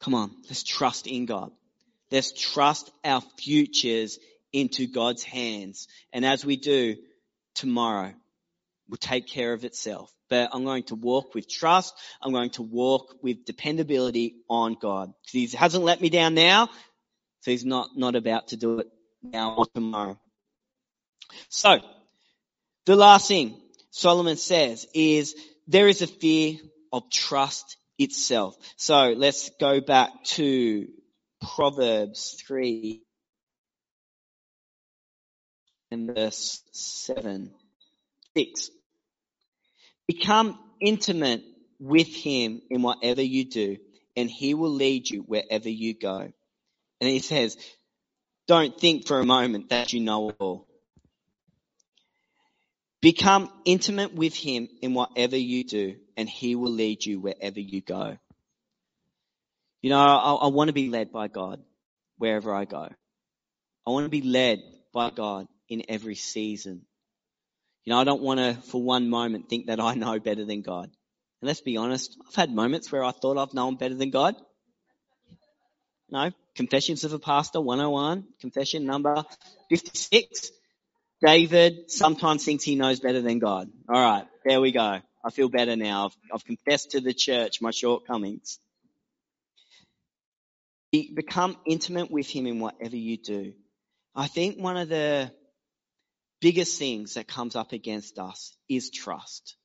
come 0.00 0.14
on, 0.14 0.30
let's 0.48 0.62
trust 0.62 1.06
in 1.06 1.26
God. 1.26 1.50
Let's 2.10 2.32
trust 2.32 2.90
our 3.04 3.22
futures 3.38 4.18
into 4.52 4.86
God's 4.86 5.24
hands. 5.24 5.88
And 6.12 6.24
as 6.24 6.44
we 6.44 6.56
do, 6.56 6.96
tomorrow 7.54 8.12
will 8.92 8.98
take 8.98 9.26
care 9.26 9.54
of 9.54 9.64
itself. 9.64 10.12
But 10.28 10.50
I'm 10.52 10.64
going 10.64 10.82
to 10.84 10.94
walk 10.94 11.34
with 11.34 11.48
trust. 11.48 11.94
I'm 12.20 12.30
going 12.30 12.50
to 12.50 12.62
walk 12.62 13.16
with 13.22 13.46
dependability 13.46 14.34
on 14.50 14.76
God. 14.78 15.14
He 15.30 15.46
hasn't 15.46 15.82
let 15.82 16.02
me 16.02 16.10
down 16.10 16.34
now, 16.34 16.68
so 17.40 17.50
he's 17.50 17.64
not, 17.64 17.96
not 17.96 18.16
about 18.16 18.48
to 18.48 18.58
do 18.58 18.80
it 18.80 18.88
now 19.22 19.54
or 19.56 19.66
tomorrow. 19.74 20.20
So, 21.48 21.80
the 22.84 22.94
last 22.94 23.28
thing 23.28 23.58
Solomon 23.92 24.36
says 24.36 24.86
is 24.92 25.34
there 25.66 25.88
is 25.88 26.02
a 26.02 26.06
fear 26.06 26.58
of 26.92 27.08
trust 27.10 27.78
itself. 27.98 28.56
So 28.76 29.14
let's 29.16 29.48
go 29.58 29.80
back 29.80 30.10
to 30.36 30.86
Proverbs 31.40 32.42
3 32.46 33.00
and 35.90 36.14
verse 36.14 36.60
7. 36.72 37.54
6. 38.36 38.70
Become 40.12 40.58
intimate 40.78 41.42
with 41.80 42.14
him 42.14 42.60
in 42.68 42.82
whatever 42.82 43.22
you 43.22 43.46
do, 43.46 43.78
and 44.14 44.28
he 44.28 44.52
will 44.52 44.70
lead 44.70 45.08
you 45.08 45.20
wherever 45.20 45.70
you 45.70 45.94
go. 45.94 46.18
And 47.00 47.10
he 47.10 47.18
says, 47.18 47.56
don't 48.46 48.78
think 48.78 49.06
for 49.06 49.20
a 49.20 49.24
moment 49.24 49.70
that 49.70 49.94
you 49.94 50.00
know 50.00 50.30
all. 50.38 50.66
Become 53.00 53.50
intimate 53.64 54.14
with 54.14 54.34
him 54.34 54.68
in 54.82 54.92
whatever 54.92 55.38
you 55.38 55.64
do, 55.64 55.96
and 56.14 56.28
he 56.28 56.56
will 56.56 56.72
lead 56.72 57.06
you 57.06 57.18
wherever 57.18 57.58
you 57.58 57.80
go. 57.80 58.18
You 59.80 59.88
know, 59.88 59.98
I, 59.98 60.34
I 60.34 60.46
want 60.48 60.68
to 60.68 60.74
be 60.74 60.90
led 60.90 61.10
by 61.10 61.28
God 61.28 61.62
wherever 62.18 62.54
I 62.54 62.66
go. 62.66 62.86
I 63.86 63.90
want 63.90 64.04
to 64.04 64.10
be 64.10 64.20
led 64.20 64.62
by 64.92 65.08
God 65.08 65.48
in 65.70 65.84
every 65.88 66.16
season. 66.16 66.82
You 67.84 67.92
know, 67.92 68.00
I 68.00 68.04
don't 68.04 68.22
want 68.22 68.40
to 68.40 68.54
for 68.70 68.82
one 68.82 69.08
moment 69.08 69.48
think 69.48 69.66
that 69.66 69.80
I 69.80 69.94
know 69.96 70.18
better 70.18 70.44
than 70.44 70.62
God. 70.62 70.90
And 71.40 71.48
let's 71.48 71.60
be 71.60 71.76
honest, 71.76 72.16
I've 72.28 72.34
had 72.34 72.54
moments 72.54 72.90
where 72.92 73.04
I 73.04 73.10
thought 73.10 73.38
I've 73.38 73.54
known 73.54 73.76
better 73.76 73.94
than 73.94 74.10
God. 74.10 74.36
No, 76.10 76.30
Confessions 76.54 77.04
of 77.04 77.14
a 77.14 77.18
Pastor 77.18 77.62
101, 77.62 78.24
confession 78.40 78.84
number 78.84 79.24
56. 79.70 80.50
David 81.24 81.90
sometimes 81.90 82.44
thinks 82.44 82.62
he 82.62 82.74
knows 82.74 83.00
better 83.00 83.22
than 83.22 83.38
God. 83.38 83.70
All 83.88 84.00
right, 84.00 84.26
there 84.44 84.60
we 84.60 84.70
go. 84.70 85.00
I 85.24 85.30
feel 85.30 85.48
better 85.48 85.76
now. 85.76 86.06
I've, 86.06 86.16
I've 86.34 86.44
confessed 86.44 86.90
to 86.90 87.00
the 87.00 87.14
church 87.14 87.62
my 87.62 87.70
shortcomings. 87.70 88.58
Become 90.92 91.56
intimate 91.66 92.10
with 92.10 92.28
him 92.28 92.46
in 92.46 92.60
whatever 92.60 92.96
you 92.96 93.16
do. 93.16 93.54
I 94.14 94.26
think 94.26 94.58
one 94.58 94.76
of 94.76 94.90
the 94.90 95.32
biggest 96.42 96.78
things 96.78 97.14
that 97.14 97.26
comes 97.26 97.56
up 97.56 97.72
against 97.72 98.18
us 98.18 98.54
is 98.68 98.90
trust. 98.90 99.56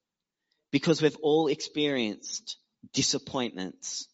Because 0.72 1.02
we've 1.02 1.18
all 1.22 1.48
experienced 1.48 2.58
disappointments. 2.94 4.08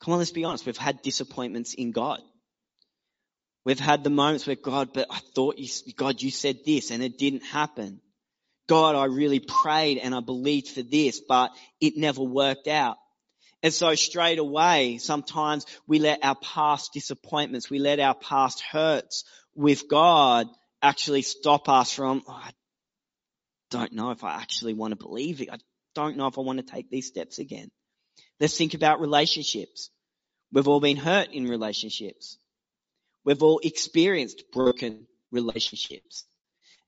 Come 0.00 0.12
on, 0.12 0.18
let's 0.18 0.30
be 0.30 0.44
honest. 0.44 0.66
We've 0.66 0.76
had 0.76 1.02
disappointments 1.02 1.74
in 1.74 1.90
God. 1.90 2.20
We've 3.64 3.80
had 3.80 4.04
the 4.04 4.10
moments 4.10 4.46
where 4.46 4.56
God, 4.56 4.90
but 4.92 5.06
I 5.10 5.20
thought 5.34 5.58
you, 5.58 5.68
God, 5.96 6.20
you 6.20 6.30
said 6.30 6.58
this 6.66 6.90
and 6.90 7.02
it 7.02 7.16
didn't 7.18 7.44
happen. 7.44 8.00
God, 8.68 8.94
I 8.94 9.06
really 9.06 9.40
prayed 9.40 9.98
and 9.98 10.14
I 10.14 10.20
believed 10.20 10.68
for 10.68 10.82
this, 10.82 11.20
but 11.26 11.50
it 11.80 11.96
never 11.96 12.22
worked 12.22 12.68
out. 12.68 12.98
And 13.62 13.72
so 13.72 13.94
straight 13.94 14.38
away, 14.38 14.98
sometimes 14.98 15.64
we 15.86 15.98
let 15.98 16.22
our 16.22 16.34
past 16.34 16.92
disappointments, 16.92 17.70
we 17.70 17.78
let 17.78 18.00
our 18.00 18.14
past 18.14 18.60
hurts 18.60 19.24
with 19.54 19.88
God 19.88 20.46
actually 20.84 21.22
stop 21.22 21.68
us 21.68 21.92
from, 21.92 22.22
oh, 22.28 22.32
I 22.32 22.50
don't 23.70 23.92
know 23.92 24.10
if 24.10 24.22
I 24.22 24.34
actually 24.34 24.74
want 24.74 24.92
to 24.92 24.96
believe 24.96 25.40
it. 25.40 25.48
I 25.50 25.58
don't 25.94 26.16
know 26.16 26.26
if 26.26 26.38
I 26.38 26.42
want 26.42 26.58
to 26.58 26.72
take 26.74 26.90
these 26.90 27.06
steps 27.06 27.38
again. 27.38 27.70
Let's 28.38 28.56
think 28.56 28.74
about 28.74 29.00
relationships. 29.00 29.90
We've 30.52 30.68
all 30.68 30.80
been 30.80 30.96
hurt 30.96 31.32
in 31.32 31.46
relationships. 31.46 32.38
We've 33.24 33.42
all 33.42 33.60
experienced 33.64 34.44
broken 34.52 35.06
relationships. 35.32 36.24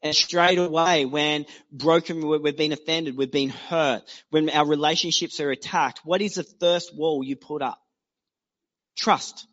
And 0.02 0.14
straight 0.14 0.58
away, 0.58 1.06
when 1.06 1.46
broken, 1.72 2.26
we've 2.26 2.56
been 2.56 2.72
offended, 2.72 3.16
we've 3.16 3.32
been 3.32 3.48
hurt, 3.48 4.02
when 4.30 4.50
our 4.50 4.66
relationships 4.66 5.40
are 5.40 5.50
attacked, 5.50 6.00
what 6.04 6.20
is 6.20 6.34
the 6.34 6.44
first 6.60 6.94
wall 6.94 7.24
you 7.24 7.34
put 7.34 7.62
up? 7.62 7.80
Trust. 8.96 9.46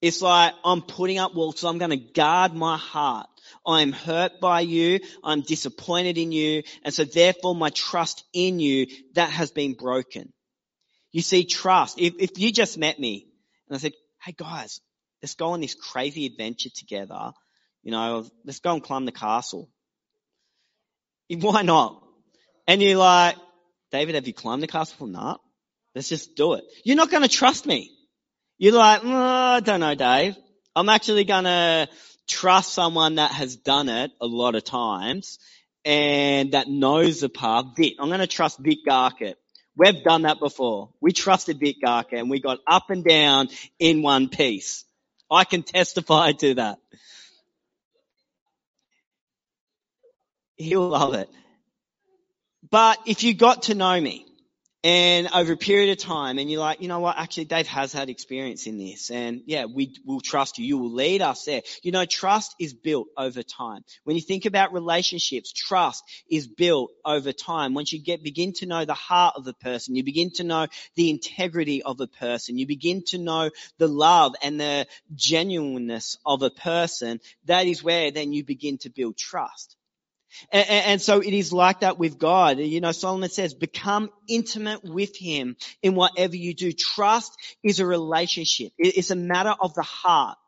It's 0.00 0.22
like, 0.22 0.54
I'm 0.64 0.82
putting 0.82 1.18
up 1.18 1.34
walls, 1.34 1.58
so 1.58 1.68
I'm 1.68 1.78
going 1.78 1.90
to 1.90 1.96
guard 1.96 2.54
my 2.54 2.76
heart. 2.76 3.26
I'm 3.66 3.92
hurt 3.92 4.40
by 4.40 4.60
you. 4.60 5.00
I'm 5.24 5.40
disappointed 5.42 6.18
in 6.18 6.30
you. 6.32 6.62
And 6.84 6.94
so 6.94 7.04
therefore 7.04 7.54
my 7.54 7.70
trust 7.70 8.24
in 8.32 8.60
you, 8.60 8.86
that 9.14 9.30
has 9.30 9.50
been 9.50 9.74
broken. 9.74 10.32
You 11.12 11.22
see, 11.22 11.44
trust. 11.44 11.98
If, 11.98 12.14
if 12.18 12.38
you 12.38 12.52
just 12.52 12.78
met 12.78 12.98
me 12.98 13.26
and 13.68 13.76
I 13.76 13.78
said, 13.78 13.92
Hey 14.22 14.34
guys, 14.36 14.80
let's 15.22 15.34
go 15.34 15.48
on 15.48 15.60
this 15.60 15.74
crazy 15.74 16.26
adventure 16.26 16.70
together. 16.74 17.32
You 17.82 17.92
know, 17.92 18.26
let's 18.44 18.60
go 18.60 18.74
and 18.74 18.82
climb 18.82 19.04
the 19.04 19.12
castle. 19.12 19.68
Why 21.28 21.62
not? 21.62 22.02
And 22.66 22.82
you're 22.82 22.98
like, 22.98 23.36
David, 23.90 24.14
have 24.14 24.26
you 24.26 24.34
climbed 24.34 24.62
the 24.62 24.66
castle? 24.66 25.06
Nah. 25.06 25.38
Let's 25.94 26.08
just 26.08 26.36
do 26.36 26.52
it. 26.54 26.64
You're 26.84 26.96
not 26.96 27.10
going 27.10 27.22
to 27.22 27.28
trust 27.28 27.66
me. 27.66 27.90
You're 28.60 28.72
like, 28.72 29.02
oh, 29.04 29.08
I 29.12 29.60
don't 29.60 29.78
know, 29.78 29.94
Dave. 29.94 30.36
I'm 30.74 30.88
actually 30.88 31.22
going 31.22 31.44
to 31.44 31.88
trust 32.26 32.72
someone 32.72 33.14
that 33.14 33.30
has 33.30 33.54
done 33.54 33.88
it 33.88 34.10
a 34.20 34.26
lot 34.26 34.56
of 34.56 34.64
times 34.64 35.38
and 35.84 36.52
that 36.52 36.68
knows 36.68 37.20
the 37.20 37.28
path. 37.28 37.66
Vic, 37.76 37.94
I'm 38.00 38.08
going 38.08 38.18
to 38.18 38.26
trust 38.26 38.58
Vic 38.58 38.78
Garkett. 38.84 39.38
We've 39.76 40.02
done 40.02 40.22
that 40.22 40.40
before. 40.40 40.90
We 41.00 41.12
trusted 41.12 41.60
Vic 41.60 41.76
Garkett 41.80 42.18
and 42.18 42.28
we 42.28 42.40
got 42.40 42.58
up 42.66 42.90
and 42.90 43.04
down 43.04 43.48
in 43.78 44.02
one 44.02 44.28
piece. 44.28 44.84
I 45.30 45.44
can 45.44 45.62
testify 45.62 46.32
to 46.32 46.54
that. 46.54 46.78
He'll 50.56 50.88
love 50.88 51.14
it. 51.14 51.28
But 52.68 52.98
if 53.06 53.22
you 53.22 53.34
got 53.34 53.62
to 53.64 53.76
know 53.76 54.00
me 54.00 54.27
and 54.84 55.28
over 55.34 55.54
a 55.54 55.56
period 55.56 55.90
of 55.90 55.98
time 55.98 56.38
and 56.38 56.48
you're 56.48 56.60
like, 56.60 56.80
you 56.80 56.86
know 56.86 57.00
what, 57.00 57.18
actually 57.18 57.46
Dave 57.46 57.66
has 57.66 57.92
had 57.92 58.08
experience 58.08 58.66
in 58.66 58.78
this 58.78 59.10
and 59.10 59.42
yeah, 59.46 59.64
we 59.64 59.92
will 60.04 60.20
trust 60.20 60.58
you. 60.58 60.64
You 60.64 60.78
will 60.78 60.92
lead 60.92 61.20
us 61.20 61.44
there. 61.44 61.62
You 61.82 61.90
know, 61.90 62.04
trust 62.04 62.54
is 62.60 62.74
built 62.74 63.08
over 63.16 63.42
time. 63.42 63.82
When 64.04 64.14
you 64.14 64.22
think 64.22 64.46
about 64.46 64.72
relationships, 64.72 65.52
trust 65.52 66.04
is 66.30 66.46
built 66.46 66.92
over 67.04 67.32
time. 67.32 67.74
Once 67.74 67.92
you 67.92 68.00
get, 68.00 68.22
begin 68.22 68.52
to 68.54 68.66
know 68.66 68.84
the 68.84 68.94
heart 68.94 69.34
of 69.36 69.46
a 69.48 69.52
person, 69.52 69.96
you 69.96 70.04
begin 70.04 70.30
to 70.32 70.44
know 70.44 70.68
the 70.94 71.10
integrity 71.10 71.82
of 71.82 72.00
a 72.00 72.06
person, 72.06 72.56
you 72.56 72.66
begin 72.66 73.02
to 73.08 73.18
know 73.18 73.50
the 73.78 73.88
love 73.88 74.36
and 74.42 74.60
the 74.60 74.86
genuineness 75.14 76.18
of 76.24 76.42
a 76.42 76.50
person, 76.50 77.20
that 77.46 77.66
is 77.66 77.82
where 77.82 78.12
then 78.12 78.32
you 78.32 78.44
begin 78.44 78.78
to 78.78 78.90
build 78.90 79.16
trust. 79.16 79.77
And, 80.52 80.68
and, 80.68 81.02
so 81.02 81.20
it 81.20 81.32
is 81.32 81.52
like 81.52 81.80
that 81.80 81.98
with 81.98 82.18
God. 82.18 82.58
You 82.58 82.80
know, 82.80 82.92
Solomon 82.92 83.30
says, 83.30 83.54
become 83.54 84.10
intimate 84.28 84.84
with 84.84 85.16
Him 85.16 85.56
in 85.82 85.94
whatever 85.94 86.36
you 86.36 86.54
do. 86.54 86.72
Trust 86.72 87.32
is 87.62 87.80
a 87.80 87.86
relationship. 87.86 88.72
It's 88.78 89.10
a 89.10 89.16
matter 89.16 89.54
of 89.60 89.74
the 89.74 89.82
heart. 89.82 90.38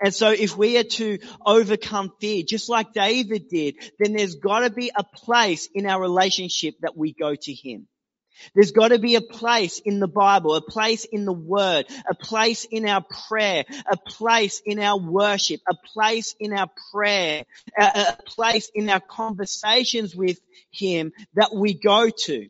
And 0.00 0.14
so 0.14 0.30
if 0.30 0.56
we 0.56 0.76
are 0.78 0.84
to 0.84 1.18
overcome 1.44 2.12
fear, 2.20 2.42
just 2.46 2.68
like 2.68 2.92
David 2.92 3.48
did, 3.48 3.76
then 3.98 4.12
there's 4.12 4.34
gotta 4.34 4.70
be 4.70 4.90
a 4.94 5.04
place 5.04 5.68
in 5.72 5.86
our 5.86 6.00
relationship 6.00 6.74
that 6.80 6.96
we 6.96 7.12
go 7.12 7.34
to 7.34 7.52
Him. 7.52 7.86
There's 8.54 8.72
got 8.72 8.88
to 8.88 8.98
be 8.98 9.14
a 9.14 9.20
place 9.20 9.80
in 9.80 10.00
the 10.00 10.08
Bible, 10.08 10.54
a 10.54 10.62
place 10.62 11.04
in 11.04 11.24
the 11.24 11.32
Word, 11.32 11.86
a 12.08 12.14
place 12.14 12.64
in 12.64 12.88
our 12.88 13.04
prayer, 13.28 13.64
a 13.90 13.96
place 13.96 14.62
in 14.64 14.78
our 14.78 14.98
worship, 14.98 15.60
a 15.68 15.74
place 15.92 16.34
in 16.38 16.52
our 16.52 16.70
prayer, 16.92 17.44
a, 17.78 17.82
a 17.84 18.18
place 18.26 18.70
in 18.74 18.88
our 18.88 19.00
conversations 19.00 20.14
with 20.14 20.40
Him 20.70 21.12
that 21.34 21.54
we 21.54 21.74
go 21.74 22.10
to. 22.10 22.48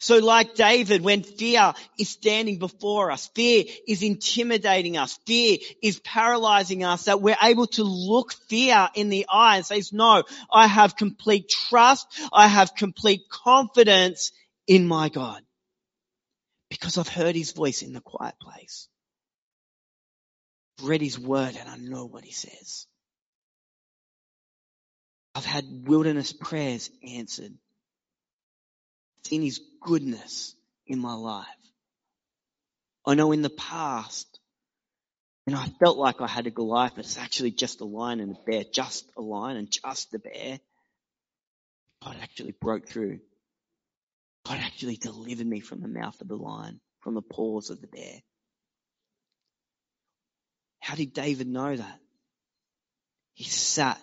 So 0.00 0.18
like 0.18 0.54
David, 0.54 1.02
when 1.02 1.22
fear 1.22 1.72
is 1.98 2.08
standing 2.08 2.58
before 2.58 3.10
us, 3.10 3.28
fear 3.34 3.64
is 3.86 4.02
intimidating 4.02 4.96
us, 4.96 5.18
fear 5.26 5.58
is 5.82 6.00
paralyzing 6.00 6.82
us, 6.82 7.04
that 7.04 7.20
we're 7.20 7.36
able 7.40 7.68
to 7.68 7.84
look 7.84 8.32
fear 8.48 8.88
in 8.94 9.10
the 9.10 9.26
eye 9.30 9.56
and 9.56 9.66
say, 9.66 9.82
no, 9.92 10.24
I 10.52 10.66
have 10.66 10.96
complete 10.96 11.48
trust, 11.48 12.08
I 12.32 12.48
have 12.48 12.74
complete 12.74 13.28
confidence 13.28 14.32
in 14.66 14.86
my 14.86 15.08
God 15.08 15.42
because 16.68 16.98
I've 16.98 17.08
heard 17.08 17.36
his 17.36 17.52
voice 17.52 17.82
in 17.82 17.92
the 17.92 18.00
quiet 18.00 18.34
place. 18.40 18.88
I've 20.78 20.88
read 20.88 21.00
his 21.00 21.18
word 21.18 21.56
and 21.58 21.68
I 21.68 21.76
know 21.76 22.06
what 22.06 22.24
he 22.24 22.32
says. 22.32 22.86
I've 25.34 25.44
had 25.44 25.64
wilderness 25.86 26.32
prayers 26.32 26.90
answered. 27.06 27.52
Seen 29.24 29.42
his 29.42 29.60
goodness 29.82 30.54
in 30.86 30.98
my 30.98 31.14
life. 31.14 31.46
I 33.04 33.14
know 33.14 33.32
in 33.32 33.42
the 33.42 33.50
past, 33.50 34.40
and 35.46 35.54
I 35.54 35.66
felt 35.78 35.96
like 35.96 36.20
I 36.20 36.26
had 36.26 36.46
a 36.46 36.50
Goliath, 36.50 36.92
but 36.96 37.04
it's 37.04 37.18
actually 37.18 37.52
just 37.52 37.80
a 37.80 37.84
lion 37.84 38.20
and 38.20 38.32
a 38.32 38.38
bear, 38.46 38.64
just 38.64 39.08
a 39.16 39.20
lion 39.20 39.56
and 39.56 39.70
just 39.70 40.12
a 40.14 40.18
bear. 40.18 40.58
God 42.02 42.16
actually 42.20 42.52
broke 42.52 42.88
through 42.88 43.20
God 44.46 44.58
actually 44.58 44.96
delivered 44.96 45.46
me 45.46 45.60
from 45.60 45.80
the 45.80 45.88
mouth 45.88 46.20
of 46.20 46.28
the 46.28 46.36
lion, 46.36 46.80
from 47.00 47.14
the 47.14 47.22
paws 47.22 47.70
of 47.70 47.80
the 47.80 47.88
bear. 47.88 48.22
How 50.78 50.94
did 50.94 51.12
David 51.12 51.48
know 51.48 51.74
that? 51.74 51.98
He 53.34 53.44
sat 53.44 54.00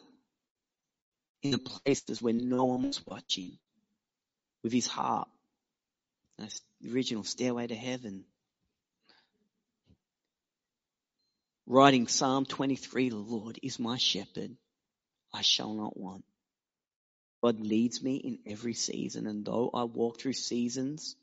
in 1.43 1.51
the 1.51 1.57
places 1.59 2.21
where 2.21 2.33
no 2.33 2.65
one 2.65 2.83
was 2.83 3.05
watching 3.05 3.57
with 4.63 4.73
his 4.73 4.87
heart. 4.87 5.29
That's 6.37 6.61
the 6.81 6.93
original 6.93 7.23
Stairway 7.23 7.67
to 7.67 7.75
Heaven. 7.75 8.25
Writing 11.65 12.07
Psalm 12.07 12.45
23, 12.45 13.09
the 13.09 13.15
Lord 13.15 13.59
is 13.63 13.79
my 13.79 13.97
shepherd. 13.97 14.57
I 15.33 15.41
shall 15.41 15.73
not 15.73 15.95
want. 15.95 16.25
God 17.43 17.59
leads 17.59 18.01
me 18.01 18.15
in 18.15 18.39
every 18.47 18.73
season. 18.73 19.27
And 19.27 19.45
though 19.45 19.69
I 19.73 19.83
walk 19.83 20.19
through 20.19 20.33
seasons 20.33 21.17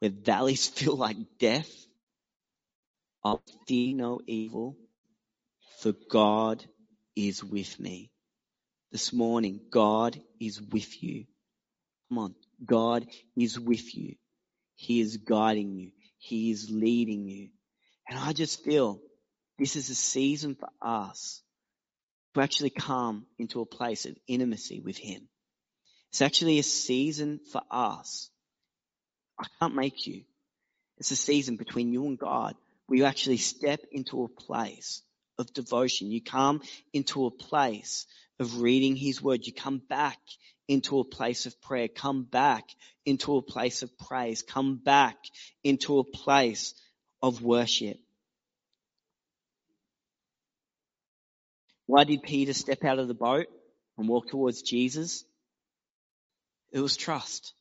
where 0.00 0.10
valleys 0.10 0.66
feel 0.68 0.96
like 0.96 1.16
death, 1.38 1.70
I'll 3.24 3.42
fear 3.66 3.94
no 3.96 4.20
evil, 4.26 4.76
for 5.80 5.94
God 6.10 6.64
is 7.16 7.42
with 7.42 7.80
me. 7.80 8.10
This 8.92 9.12
morning, 9.12 9.60
God 9.70 10.20
is 10.40 10.60
with 10.62 11.02
you. 11.02 11.26
Come 12.08 12.18
on. 12.18 12.34
God 12.64 13.06
is 13.36 13.58
with 13.58 13.94
you. 13.94 14.16
He 14.76 15.00
is 15.00 15.18
guiding 15.18 15.74
you. 15.74 15.92
He 16.18 16.50
is 16.50 16.70
leading 16.70 17.28
you. 17.28 17.50
And 18.08 18.18
I 18.18 18.32
just 18.32 18.64
feel 18.64 19.00
this 19.58 19.76
is 19.76 19.90
a 19.90 19.94
season 19.94 20.56
for 20.56 20.68
us 20.82 21.42
to 22.34 22.40
actually 22.40 22.70
come 22.70 23.26
into 23.38 23.60
a 23.60 23.66
place 23.66 24.06
of 24.06 24.16
intimacy 24.26 24.80
with 24.80 24.96
Him. 24.96 25.28
It's 26.10 26.22
actually 26.22 26.58
a 26.58 26.62
season 26.62 27.40
for 27.52 27.62
us. 27.70 28.30
I 29.38 29.46
can't 29.60 29.74
make 29.74 30.06
you. 30.06 30.22
It's 30.98 31.10
a 31.10 31.16
season 31.16 31.56
between 31.56 31.92
you 31.92 32.06
and 32.06 32.18
God 32.18 32.54
where 32.86 32.98
you 32.98 33.04
actually 33.04 33.36
step 33.36 33.80
into 33.92 34.24
a 34.24 34.28
place 34.28 35.02
of 35.38 35.52
devotion. 35.52 36.10
You 36.10 36.22
come 36.22 36.62
into 36.92 37.26
a 37.26 37.30
place 37.30 38.06
of 38.40 38.60
reading 38.60 38.96
His 38.96 39.22
Word. 39.22 39.46
You 39.46 39.52
come 39.52 39.80
back 39.88 40.18
into 40.66 40.98
a 40.98 41.04
place 41.04 41.46
of 41.46 41.60
prayer. 41.60 41.88
Come 41.88 42.24
back 42.24 42.64
into 43.04 43.36
a 43.36 43.42
place 43.42 43.82
of 43.82 43.96
praise. 43.98 44.42
Come 44.42 44.76
back 44.76 45.16
into 45.62 45.98
a 45.98 46.04
place 46.04 46.74
of 47.22 47.42
worship. 47.42 47.98
Why 51.88 52.04
did 52.04 52.22
Peter 52.22 52.52
step 52.52 52.84
out 52.84 52.98
of 52.98 53.08
the 53.08 53.14
boat 53.14 53.46
and 53.96 54.06
walk 54.06 54.28
towards 54.28 54.60
Jesus? 54.60 55.24
It 56.70 56.80
was 56.80 56.98
trust. 56.98 57.54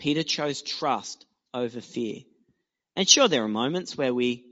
Peter 0.00 0.24
chose 0.24 0.60
trust 0.60 1.24
over 1.54 1.80
fear. 1.80 2.22
And 2.96 3.08
sure, 3.08 3.28
there 3.28 3.44
are 3.44 3.48
moments 3.48 3.96
where 3.96 4.12
we, 4.12 4.44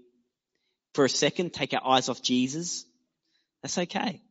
for 0.94 1.04
a 1.04 1.08
second, 1.08 1.52
take 1.52 1.74
our 1.74 1.84
eyes 1.84 2.08
off 2.08 2.22
Jesus. 2.22 2.86
That's 3.60 3.76
okay. 3.76 4.22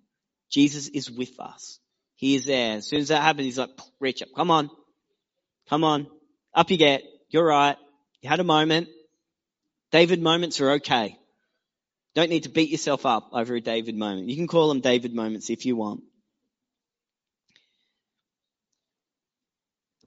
Jesus 0.49 0.87
is 0.87 1.11
with 1.11 1.37
us. 1.37 1.81
He 2.15 2.35
is 2.35 2.45
there. 2.45 2.77
As 2.77 2.87
soon 2.87 3.01
as 3.01 3.09
that 3.09 3.23
happens, 3.23 3.47
he's 3.47 3.57
like, 3.57 3.77
reach 3.99 4.21
up. 4.21 4.29
Come 4.37 4.51
on. 4.51 4.69
Come 5.69 5.83
on. 5.83 6.07
Up 6.53 6.71
you 6.71 6.77
get. 6.77 7.03
You're 7.29 7.45
right. 7.45 7.75
You 8.21 8.29
had 8.29 8.39
a 8.39 8.45
moment. 8.45 8.87
David 9.91 10.21
moments 10.21 10.61
are 10.61 10.71
okay. 10.75 11.19
Don't 12.15 12.29
need 12.29 12.43
to 12.43 12.49
beat 12.49 12.69
yourself 12.69 13.05
up 13.05 13.29
over 13.33 13.55
a 13.55 13.61
David 13.61 13.95
moment. 13.95 14.29
You 14.29 14.37
can 14.37 14.47
call 14.47 14.69
them 14.69 14.79
David 14.79 15.13
moments 15.13 15.49
if 15.49 15.65
you 15.65 15.75
want. 15.75 16.01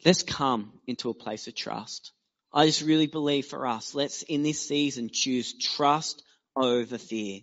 Let's 0.05 0.23
come 0.23 0.73
into 0.87 1.11
a 1.11 1.15
place 1.15 1.49
of 1.49 1.55
trust. 1.55 2.13
I 2.53 2.65
just 2.65 2.83
really 2.83 3.09
believe 3.09 3.47
for 3.47 3.67
us, 3.67 3.95
let's 3.95 4.23
in 4.23 4.43
this 4.43 4.67
season 4.67 5.11
choose 5.13 5.53
trust 5.53 6.23
over 6.57 6.97
fear. 6.97 7.41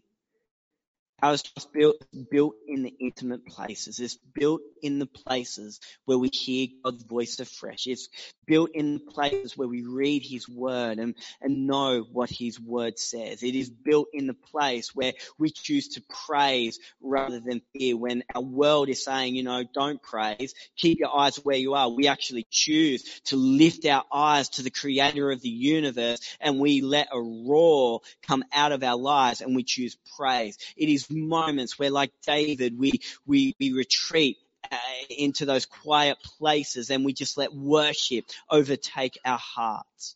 Trust 1.19 1.71
built? 1.73 1.95
Built 2.29 2.55
in 2.67 2.83
the 2.83 2.93
intimate 2.99 3.45
places. 3.45 3.99
It's 3.99 4.17
built 4.33 4.61
in 4.81 4.99
the 4.99 5.05
places 5.05 5.79
where 6.05 6.17
we 6.17 6.29
hear 6.29 6.67
God's 6.83 7.03
voice 7.03 7.39
afresh. 7.39 7.87
It's 7.87 8.09
built 8.45 8.71
in 8.73 8.95
the 8.95 8.99
places 8.99 9.57
where 9.57 9.67
we 9.67 9.83
read 9.83 10.23
His 10.23 10.47
Word 10.47 10.99
and, 10.99 11.15
and 11.41 11.67
know 11.67 12.05
what 12.11 12.29
His 12.29 12.59
Word 12.59 12.99
says. 12.99 13.43
It 13.43 13.55
is 13.55 13.69
built 13.69 14.09
in 14.13 14.27
the 14.27 14.33
place 14.33 14.93
where 14.93 15.13
we 15.39 15.49
choose 15.49 15.87
to 15.89 16.03
praise 16.27 16.79
rather 17.01 17.39
than 17.39 17.61
fear. 17.73 17.97
When 17.97 18.23
our 18.35 18.41
world 18.41 18.89
is 18.89 19.03
saying, 19.03 19.35
you 19.35 19.43
know, 19.43 19.63
don't 19.73 20.01
praise, 20.01 20.53
keep 20.75 20.99
your 20.99 21.17
eyes 21.17 21.37
where 21.37 21.57
you 21.57 21.73
are. 21.73 21.89
We 21.89 22.07
actually 22.07 22.45
choose 22.51 23.21
to 23.25 23.37
lift 23.37 23.85
our 23.85 24.03
eyes 24.11 24.49
to 24.49 24.63
the 24.63 24.69
Creator 24.69 25.31
of 25.31 25.41
the 25.41 25.49
universe 25.49 26.19
and 26.41 26.59
we 26.59 26.81
let 26.81 27.07
a 27.11 27.21
roar 27.21 28.01
come 28.27 28.43
out 28.53 28.73
of 28.73 28.83
our 28.83 28.97
lives 28.97 29.41
and 29.41 29.55
we 29.55 29.63
choose 29.63 29.97
praise. 30.17 30.57
It 30.75 30.89
is 30.89 31.04
moments 31.09 31.77
where 31.77 31.91
like 31.91 32.11
David, 32.25 32.77
we, 32.77 33.01
we, 33.25 33.55
we 33.59 33.73
retreat 33.73 34.37
uh, 34.71 34.77
into 35.09 35.45
those 35.45 35.65
quiet 35.65 36.17
places 36.37 36.89
and 36.89 37.05
we 37.05 37.13
just 37.13 37.37
let 37.37 37.53
worship 37.53 38.25
overtake 38.49 39.19
our 39.25 39.37
hearts. 39.37 40.15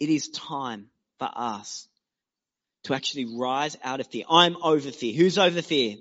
It 0.00 0.08
is 0.08 0.28
time 0.28 0.86
for 1.18 1.30
us 1.34 1.88
to 2.84 2.94
actually 2.94 3.36
rise 3.38 3.76
out 3.82 4.00
of 4.00 4.06
fear. 4.08 4.24
I'm 4.28 4.56
over 4.62 4.90
fear. 4.90 5.14
Who's 5.14 5.38
over 5.38 5.62
fear? 5.62 5.96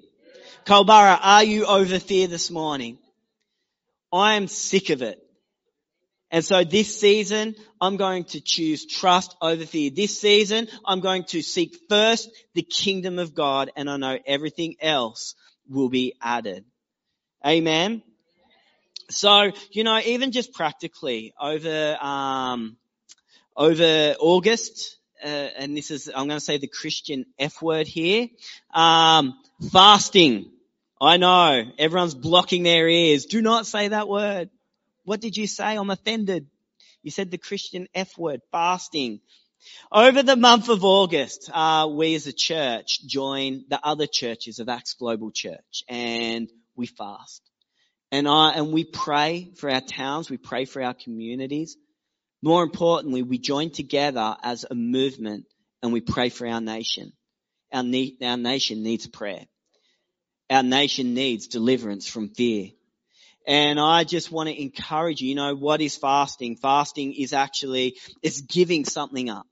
Culburra, 0.66 1.18
are 1.22 1.44
you 1.44 1.66
over 1.66 2.00
fear 2.00 2.28
this 2.28 2.52
morning? 2.52 2.98
I 4.12 4.36
am 4.36 4.48
sick 4.48 4.90
of 4.90 5.02
it. 5.02 5.23
And 6.34 6.44
so 6.44 6.64
this 6.64 7.00
season, 7.00 7.54
I'm 7.80 7.96
going 7.96 8.24
to 8.26 8.42
choose 8.42 8.88
trust 8.88 9.36
over 9.40 9.68
fear. 9.68 9.92
This 9.92 10.20
season, 10.20 10.68
I'm 10.84 11.00
going 11.00 11.26
to 11.26 11.44
seek 11.44 11.78
first 11.88 12.28
the 12.56 12.64
kingdom 12.64 13.20
of 13.20 13.36
God 13.36 13.70
and 13.76 13.88
I 13.88 13.98
know 13.98 14.18
everything 14.26 14.76
else 14.82 15.36
will 15.70 15.90
be 15.90 16.16
added. 16.20 16.66
Amen. 17.46 18.02
So, 19.12 19.52
you 19.70 19.84
know, 19.84 20.00
even 20.00 20.32
just 20.32 20.54
practically 20.54 21.36
over, 21.40 21.98
um, 22.02 22.78
over 23.56 24.16
August, 24.20 24.98
uh, 25.24 25.28
and 25.28 25.78
this 25.78 25.92
is, 25.92 26.08
I'm 26.08 26.28
going 26.28 26.40
to 26.40 26.44
say 26.44 26.58
the 26.58 26.68
Christian 26.68 27.28
F 27.38 27.62
word 27.62 27.86
here, 27.86 28.28
um, 28.74 29.38
fasting. 29.72 30.52
I 31.00 31.18
know 31.18 31.72
everyone's 31.78 32.16
blocking 32.16 32.64
their 32.64 32.90
ears. 32.90 33.28
Do 33.28 33.40
not 33.40 33.68
say 33.68 33.90
that 33.90 34.08
word. 34.08 34.50
What 35.04 35.22
did 35.22 35.38
you 35.38 35.48
say? 35.48 35.78
I'm 35.78 35.90
offended. 35.90 36.48
You 37.02 37.12
said 37.12 37.32
the 37.32 37.38
Christian 37.38 37.88
F 37.94 38.18
word, 38.18 38.42
fasting. 38.52 39.20
Over 39.92 40.24
the 40.24 40.36
month 40.36 40.70
of 40.70 40.84
August, 40.84 41.50
uh, 41.54 41.90
we 41.92 42.16
as 42.16 42.28
a 42.28 42.34
church 42.34 43.06
join 43.06 43.66
the 43.70 43.80
other 43.86 44.08
churches 44.08 44.60
of 44.60 44.70
Acts 44.70 44.94
Global 44.94 45.32
Church 45.32 45.84
and 45.88 46.50
we 46.76 46.86
fast. 46.88 47.42
And 48.12 48.28
I, 48.28 48.52
and 48.52 48.72
we 48.72 48.84
pray 48.84 49.52
for 49.56 49.70
our 49.70 49.82
towns, 49.82 50.30
we 50.30 50.38
pray 50.38 50.66
for 50.66 50.82
our 50.82 50.94
communities. 50.94 51.78
More 52.42 52.64
importantly, 52.64 53.24
we 53.24 53.38
join 53.38 53.72
together 53.72 54.36
as 54.44 54.66
a 54.70 54.76
movement 54.76 55.46
and 55.82 55.94
we 55.94 56.02
pray 56.02 56.30
for 56.30 56.48
our 56.48 56.62
nation. 56.62 57.14
Our, 57.72 57.84
ne- 57.84 58.18
our 58.22 58.38
nation 58.38 58.84
needs 58.84 59.08
prayer. 59.08 59.46
Our 60.50 60.64
nation 60.64 61.14
needs 61.14 61.48
deliverance 61.48 62.08
from 62.08 62.30
fear. 62.30 62.70
And 63.46 63.80
I 63.80 64.04
just 64.06 64.32
want 64.32 64.50
to 64.50 64.62
encourage 64.62 65.22
you, 65.22 65.30
you 65.30 65.36
know, 65.36 65.56
what 65.56 65.82
is 65.82 65.98
fasting? 65.98 66.56
Fasting 66.56 67.14
is 67.14 67.34
actually, 67.34 67.98
it's 68.22 68.42
giving 68.42 68.86
something 68.86 69.30
up. 69.30 69.46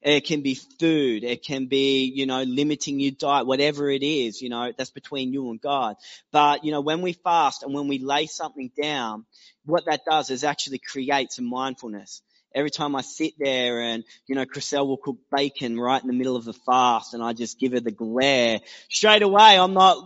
It 0.00 0.26
can 0.26 0.42
be 0.42 0.54
food. 0.54 1.24
It 1.24 1.44
can 1.44 1.66
be, 1.66 2.04
you 2.04 2.26
know, 2.26 2.42
limiting 2.42 3.00
your 3.00 3.12
diet, 3.12 3.46
whatever 3.46 3.90
it 3.90 4.02
is, 4.02 4.42
you 4.42 4.50
know, 4.50 4.70
that's 4.76 4.90
between 4.90 5.32
you 5.32 5.50
and 5.50 5.60
God. 5.60 5.96
But, 6.30 6.62
you 6.62 6.72
know, 6.72 6.82
when 6.82 7.00
we 7.00 7.14
fast 7.14 7.62
and 7.62 7.72
when 7.72 7.88
we 7.88 7.98
lay 7.98 8.26
something 8.26 8.70
down, 8.80 9.24
what 9.64 9.86
that 9.86 10.02
does 10.08 10.28
is 10.28 10.44
actually 10.44 10.78
creates 10.78 11.38
a 11.38 11.42
mindfulness. 11.42 12.20
Every 12.54 12.70
time 12.70 12.94
I 12.94 13.00
sit 13.00 13.32
there 13.38 13.80
and, 13.80 14.04
you 14.26 14.34
know, 14.34 14.44
Chriselle 14.44 14.86
will 14.86 14.98
cook 14.98 15.16
bacon 15.34 15.80
right 15.80 16.00
in 16.00 16.06
the 16.06 16.14
middle 16.14 16.36
of 16.36 16.44
the 16.44 16.52
fast 16.52 17.14
and 17.14 17.22
I 17.22 17.32
just 17.32 17.58
give 17.58 17.72
her 17.72 17.80
the 17.80 17.90
glare, 17.90 18.60
straight 18.90 19.22
away 19.22 19.58
I'm 19.58 19.74
not 19.74 19.96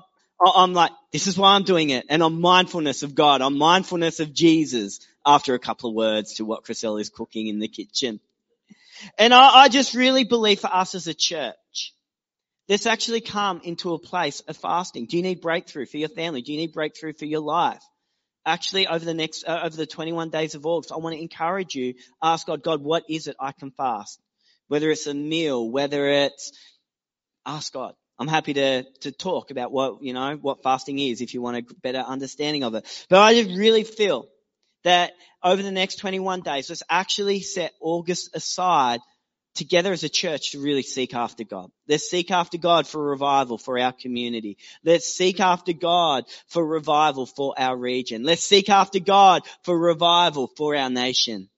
I'm 0.41 0.73
like, 0.73 0.93
this 1.13 1.27
is 1.27 1.37
why 1.37 1.55
I'm 1.55 1.65
doing 1.65 1.91
it. 1.91 2.07
And 2.09 2.23
I'm 2.23 2.41
mindfulness 2.41 3.03
of 3.03 3.15
God. 3.15 3.43
I'm 3.43 3.59
mindfulness 3.59 4.21
of 4.21 4.33
Jesus 4.33 5.01
after 5.27 5.55
a 5.55 5.59
couple 5.59 5.91
of 5.91 5.97
words 5.97 6.35
to 6.35 6.45
what 6.45 6.65
Chriselle 6.65 7.01
is 7.01 7.11
cooking 7.11 7.49
in 7.49 7.59
the 7.59 7.69
kitchen. 7.69 8.21
And 9.19 9.35
I, 9.35 9.63
I 9.63 9.69
just 9.69 9.95
really 9.95 10.25
believe 10.25 10.61
for 10.61 10.73
us 10.73 10.95
as 10.95 11.07
a 11.07 11.15
church, 11.15 11.95
let's 12.69 12.87
actually 12.87 13.21
come 13.21 13.61
into 13.65 13.95
a 13.95 13.99
place 13.99 14.41
of 14.41 14.57
fasting. 14.57 15.07
Do 15.07 15.17
you 15.17 15.23
need 15.23 15.41
breakthrough 15.41 15.87
for 15.87 15.97
your 15.97 16.09
family? 16.09 16.43
Do 16.43 16.53
you 16.53 16.59
need 16.59 16.73
breakthrough 16.73 17.15
for 17.15 17.25
your 17.25 17.41
life? 17.41 17.83
Actually, 18.47 18.87
over 18.87 19.05
the 19.05 19.15
next, 19.15 19.45
uh, 19.47 19.61
over 19.65 19.77
the 19.77 19.87
21 19.87 20.31
days 20.31 20.55
of 20.55 20.65
August, 20.65 20.93
I 20.93 20.97
want 20.97 21.15
to 21.15 21.21
encourage 21.21 21.75
you, 21.75 21.95
ask 22.23 22.47
God, 22.47 22.63
God, 22.63 22.83
what 22.83 23.05
is 23.09 23.27
it 23.27 23.37
I 23.39 23.53
can 23.53 23.71
fast? 23.73 24.21
Whether 24.69 24.91
it's 24.91 25.07
a 25.07 25.15
meal, 25.15 25.69
whether 25.69 26.09
it's, 26.09 26.53
ask 27.45 27.73
God. 27.73 27.95
I'm 28.19 28.29
happy 28.29 28.55
to, 28.55 28.83
to 29.01 29.13
talk 29.13 29.51
about 29.51 29.71
what, 29.71 30.03
you 30.03 30.13
know, 30.13 30.37
what 30.37 30.63
fasting 30.63 30.99
is 30.99 31.21
if 31.21 31.35
you 31.35 31.43
want 31.43 31.57
a 31.59 31.75
better 31.83 31.99
understanding 31.99 32.65
of 32.65 32.75
it. 32.75 33.07
But 33.09 33.21
I 33.21 33.35
just 33.35 33.57
really 33.57 33.85
feel 33.85 34.27
that 34.85 35.13
over 35.43 35.63
the 35.63 35.71
next 35.71 35.97
21 35.97 36.41
days, 36.41 36.69
let's 36.69 36.83
actually 36.89 37.41
set 37.41 37.73
August 37.81 38.35
aside 38.35 39.01
together 39.55 39.93
as 39.93 40.05
a 40.05 40.09
church 40.09 40.53
to 40.53 40.61
really 40.61 40.83
seek 40.83 41.15
after 41.15 41.45
God. 41.45 41.71
Let's 41.89 42.09
seek 42.09 42.31
after 42.31 42.59
God 42.59 42.87
for 42.87 43.03
revival 43.03 43.59
for 43.59 43.79
our 43.79 43.93
community. 43.93 44.57
Let's 44.85 45.13
seek 45.13 45.41
after 45.41 45.73
God 45.73 46.25
for 46.47 46.65
revival 46.65 47.27
for 47.27 47.55
our 47.59 47.77
region. 47.77 48.23
Let's 48.23 48.45
seek 48.45 48.69
after 48.69 49.01
God 49.01 49.43
for 49.63 49.79
revival 49.79 50.49
for 50.57 50.77
our 50.77 50.91
nation. 50.91 51.49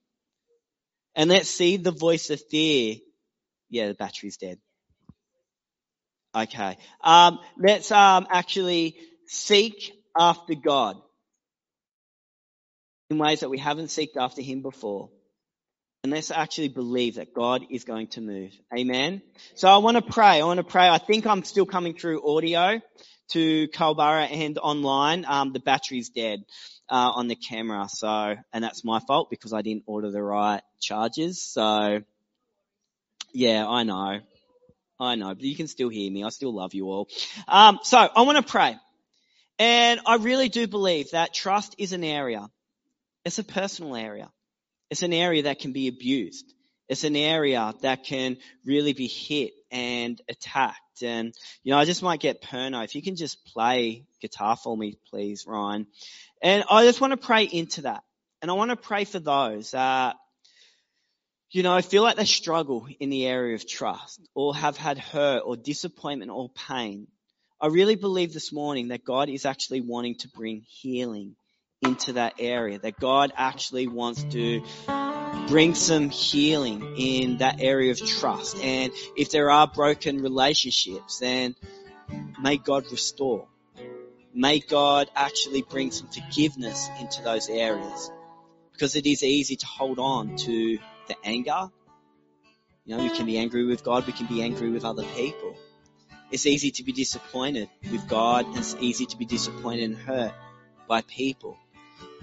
And 1.15 1.29
let's 1.31 1.51
see 1.51 1.77
the 1.77 1.91
voice 1.91 2.31
of 2.31 2.41
fear. 2.51 2.97
Yeah, 3.69 3.89
the 3.89 3.95
battery's 3.95 4.37
dead. 4.37 4.59
Okay. 6.35 6.79
Um, 7.03 7.39
let's 7.59 7.91
um, 7.91 8.27
actually 8.31 8.97
seek 9.27 9.93
after 10.19 10.55
God 10.55 10.97
in 13.11 13.19
ways 13.19 13.41
that 13.41 13.51
we 13.51 13.59
haven't 13.59 13.87
seeked 13.87 14.17
after 14.17 14.41
Him 14.41 14.63
before. 14.63 15.11
And 16.03 16.13
let's 16.13 16.31
actually 16.31 16.69
believe 16.69 17.17
that 17.17 17.35
God 17.35 17.67
is 17.71 17.85
going 17.85 18.07
to 18.09 18.23
move. 18.23 18.53
Amen. 18.77 19.21
So 19.55 19.69
I 19.69 19.79
want 19.79 19.97
to 19.97 20.03
pray. 20.03 20.41
I 20.41 20.45
want 20.45 20.59
to 20.59 20.65
pray. 20.65 20.89
I 20.89 20.99
think 20.99 21.27
I'm 21.27 21.45
still 21.45 21.67
coming 21.67 21.95
through 21.95 22.27
audio 22.27 22.81
to 23.33 23.69
Culburra 23.69 24.31
and 24.31 24.59
online. 24.59 25.27
Um, 25.29 25.53
the 25.53 25.61
battery's 25.61 26.09
dead 26.09 26.45
uh, 26.89 27.13
on 27.15 27.29
the 27.29 27.37
camera. 27.37 27.87
So, 27.89 28.35
and 28.53 28.65
that's 28.65 28.83
my 28.83 29.01
fault 29.01 29.29
because 29.31 29.53
I 29.53 29.61
didn't 29.61 29.85
order 29.87 30.11
the 30.11 30.23
right 30.23 30.63
charges. 30.81 31.43
So, 31.43 32.01
yeah, 33.35 33.67
I 33.69 33.83
know. 33.83 34.21
I 35.01 35.15
know, 35.15 35.35
but 35.35 35.43
you 35.43 35.57
can 35.57 35.67
still 35.67 35.89
hear 35.89 36.11
me. 36.11 36.25
I 36.25 36.29
still 36.29 36.55
love 36.55 36.75
you 36.75 36.91
all. 36.91 37.09
Um, 37.49 37.79
so 37.83 37.99
I 37.99 38.23
want 38.23 38.37
to 38.37 38.51
pray. 38.51 38.77
And 39.59 40.01
I 40.07 40.17
really 40.17 40.49
do 40.49 40.67
believe 40.67 41.11
that 41.11 41.35
trust 41.35 41.75
is 41.79 41.93
an 41.93 42.05
area. 42.05 42.49
It's 43.25 43.39
a 43.39 43.45
personal 43.45 43.97
area. 43.97 44.31
It's 44.91 45.03
an 45.03 45.13
area 45.13 45.45
that 45.45 45.59
can 45.59 45.73
be 45.73 45.89
abused. 45.89 46.53
It's 46.89 47.05
an 47.05 47.15
area 47.15 47.73
that 47.83 48.05
can 48.05 48.37
really 48.65 48.93
be 48.93 49.07
hit 49.07 49.53
and 49.71 50.21
attacked. 50.29 51.03
And, 51.03 51.33
you 51.63 51.73
know, 51.73 51.79
I 51.79 51.85
just 51.85 52.03
might 52.03 52.21
get 52.21 52.43
Perno. 52.43 52.83
If 52.85 52.95
you 52.95 53.03
can 53.03 53.17
just 53.17 53.45
play 53.47 54.07
guitar 54.21 54.57
for 54.57 54.77
me, 54.77 54.99
please, 55.09 55.47
Ryan. 55.47 55.87
And 56.43 56.65
I 56.69 56.85
just 56.85 57.01
want 57.01 57.13
to 57.13 57.17
pray 57.17 57.45
into 57.45 57.83
that. 57.83 58.03
And 58.43 58.51
I 58.51 58.55
want 58.55 58.71
to 58.71 58.77
pray 58.77 59.05
for 59.05 59.19
those 59.19 59.71
that 59.71 60.17
you 61.53 61.65
know, 61.65 61.75
I 61.75 61.83
feel 61.83 62.03
like 62.03 62.17
they 62.17 62.25
struggle 62.25 62.87
in 63.01 63.11
the 63.11 63.27
area 63.27 63.55
of 63.57 63.67
trust 63.67 64.21
or 64.35 64.55
have 64.55 64.77
had 64.77 64.99
hurt 64.99 65.43
or 65.45 65.57
disappointment 65.57 66.31
or 66.31 66.49
pain. 66.49 67.09
I 67.61 67.67
really 67.67 67.97
believe 67.97 68.33
this 68.33 68.53
morning 68.53 68.89
that 68.89 69.05
God 69.05 69.29
is 69.29 69.45
actually 69.45 69.81
wanting 69.81 70.15
to 70.17 70.29
bring 70.29 70.63
healing 70.67 71.35
into 71.83 72.13
that 72.13 72.35
area, 72.39 72.79
that 72.79 73.01
God 73.01 73.33
actually 73.37 73.89
wants 73.89 74.23
to 74.25 74.63
bring 75.49 75.75
some 75.75 76.11
healing 76.11 76.95
in 76.97 77.39
that 77.39 77.61
area 77.61 77.91
of 77.91 77.99
trust. 77.99 78.57
And 78.63 78.93
if 79.17 79.31
there 79.31 79.51
are 79.51 79.67
broken 79.67 80.23
relationships, 80.23 81.19
then 81.19 81.57
may 82.41 82.59
God 82.59 82.85
restore. 82.93 83.49
May 84.33 84.61
God 84.61 85.11
actually 85.17 85.63
bring 85.63 85.91
some 85.91 86.07
forgiveness 86.07 86.89
into 87.01 87.23
those 87.23 87.49
areas. 87.49 88.11
Because 88.73 88.95
it 88.95 89.05
is 89.05 89.25
easy 89.25 89.57
to 89.57 89.67
hold 89.67 89.99
on 89.99 90.37
to 90.37 90.79
the 91.11 91.17
anger. 91.25 91.71
You 92.85 92.97
know, 92.97 93.03
we 93.03 93.11
can 93.11 93.27
be 93.27 93.39
angry 93.39 93.67
with 93.67 93.85
God, 93.85 94.07
we 94.07 94.13
can 94.13 94.27
be 94.27 94.43
angry 94.43 94.71
with 94.71 94.85
other 94.85 95.05
people. 95.17 95.57
It's 96.31 96.47
easy 96.47 96.71
to 96.73 96.85
be 96.85 96.93
disappointed 96.93 97.69
with 97.91 98.09
God, 98.09 98.47
and 98.47 98.57
it's 98.57 98.77
easy 98.81 99.07
to 99.07 99.17
be 99.17 99.25
disappointed 99.25 99.85
and 99.91 99.97
hurt 99.97 100.33
by 100.87 101.03
people. 101.03 101.59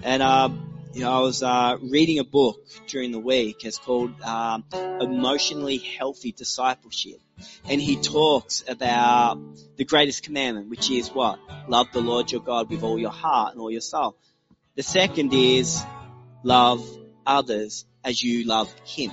And, 0.02 0.22
um, 0.22 0.50
you 0.94 1.02
know, 1.02 1.12
I 1.12 1.20
was 1.20 1.42
uh, 1.42 1.76
reading 1.82 2.18
a 2.18 2.24
book 2.24 2.66
during 2.86 3.12
the 3.12 3.18
week. 3.18 3.64
It's 3.64 3.78
called 3.78 4.20
um, 4.22 4.64
Emotionally 4.72 5.76
Healthy 5.76 6.32
Discipleship. 6.32 7.20
And 7.68 7.80
he 7.80 7.96
talks 7.96 8.64
about 8.66 9.38
the 9.76 9.84
greatest 9.84 10.22
commandment, 10.22 10.70
which 10.70 10.90
is 10.90 11.10
what? 11.10 11.38
Love 11.68 11.88
the 11.92 12.00
Lord 12.00 12.32
your 12.32 12.40
God 12.40 12.70
with 12.70 12.82
all 12.82 12.98
your 12.98 13.12
heart 13.12 13.52
and 13.52 13.60
all 13.60 13.70
your 13.70 13.82
soul. 13.82 14.16
The 14.74 14.82
second 14.82 15.34
is 15.34 15.84
love 16.42 16.82
others 17.28 17.84
as 18.04 18.22
you 18.22 18.44
love 18.44 18.74
him. 18.84 19.12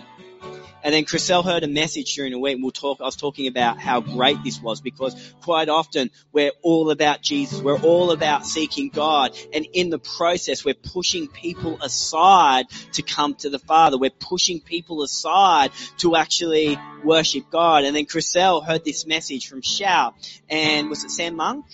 And 0.86 0.93
then 0.93 1.05
Chriselle 1.05 1.43
heard 1.43 1.63
a 1.63 1.68
message 1.68 2.13
during 2.13 2.32
the 2.32 2.38
week 2.38 2.59
we'll 2.61 2.70
talk, 2.70 3.01
I 3.01 3.05
was 3.05 3.16
talking 3.16 3.47
about 3.47 3.80
how 3.80 4.01
great 4.01 4.43
this 4.43 4.61
was 4.61 4.82
because 4.82 5.16
quite 5.41 5.68
often 5.68 6.11
we're 6.32 6.51
all 6.61 6.91
about 6.91 7.24
Jesus. 7.24 7.59
We're 7.59 7.80
all 7.80 8.11
about 8.11 8.45
seeking 8.45 8.89
God. 8.89 9.36
And 9.51 9.66
in 9.74 9.89
the 9.89 9.97
process, 9.97 10.63
we're 10.63 10.76
pushing 10.76 11.28
people 11.28 11.82
aside 11.82 12.68
to 12.93 13.01
come 13.01 13.34
to 13.36 13.49
the 13.49 13.57
Father. 13.57 13.97
We're 13.97 14.11
pushing 14.11 14.61
people 14.61 15.01
aside 15.01 15.72
to 15.97 16.16
actually 16.16 16.78
worship 17.03 17.49
God. 17.49 17.84
And 17.84 17.95
then 17.95 18.05
Chriselle 18.05 18.63
heard 18.63 18.86
this 18.86 19.07
message 19.07 19.47
from 19.47 19.63
Shout 19.63 20.13
and 20.47 20.88
was 20.88 21.03
it 21.03 21.09
Sam 21.09 21.36
Monk? 21.36 21.66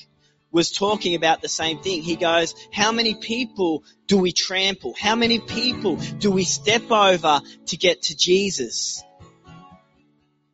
Was 0.52 0.72
talking 0.72 1.16
about 1.16 1.41
the 1.41 1.49
same 1.49 1.80
thing. 1.80 2.02
He 2.02 2.16
goes, 2.16 2.56
how 2.72 2.91
many 2.91 3.16
people 3.16 3.84
do 4.08 4.18
we 4.18 4.32
trample? 4.32 4.93
How 4.99 5.16
many 5.16 5.39
people 5.39 5.95
do 5.95 6.32
we 6.32 6.43
step 6.43 6.91
over 6.91 7.41
to 7.68 7.78
get 7.78 8.04
to 8.04 8.18
Jesus? 8.18 9.04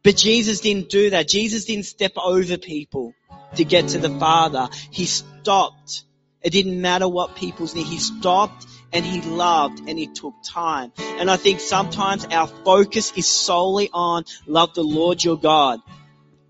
But 0.04 0.16
Jesus 0.16 0.62
didn't 0.62 0.90
do 0.90 1.10
that. 1.10 1.28
Jesus 1.28 1.66
didn't 1.66 1.86
step 1.86 2.14
over 2.16 2.58
people 2.58 3.14
to 3.56 3.66
get 3.66 3.90
to 3.90 3.98
the 3.98 4.10
Father. 4.20 4.70
He 4.92 5.06
stopped. 5.06 6.04
It 6.42 6.52
didn't 6.52 6.80
matter 6.80 7.08
what 7.08 7.36
people's 7.36 7.76
need. 7.76 7.88
He 7.88 7.98
stopped 7.98 8.68
and 8.94 9.04
he 9.04 9.22
loved 9.22 9.80
and 9.90 9.98
he 9.98 10.08
took 10.08 10.36
time. 10.44 10.94
And 11.00 11.30
I 11.30 11.36
think 11.36 11.60
sometimes 11.60 12.26
our 12.26 12.48
focus 12.48 13.12
is 13.18 13.28
solely 13.28 13.90
on 13.92 14.24
love 14.46 14.74
the 14.76 14.84
Lord 14.84 15.24
your 15.24 15.38
God 15.38 15.82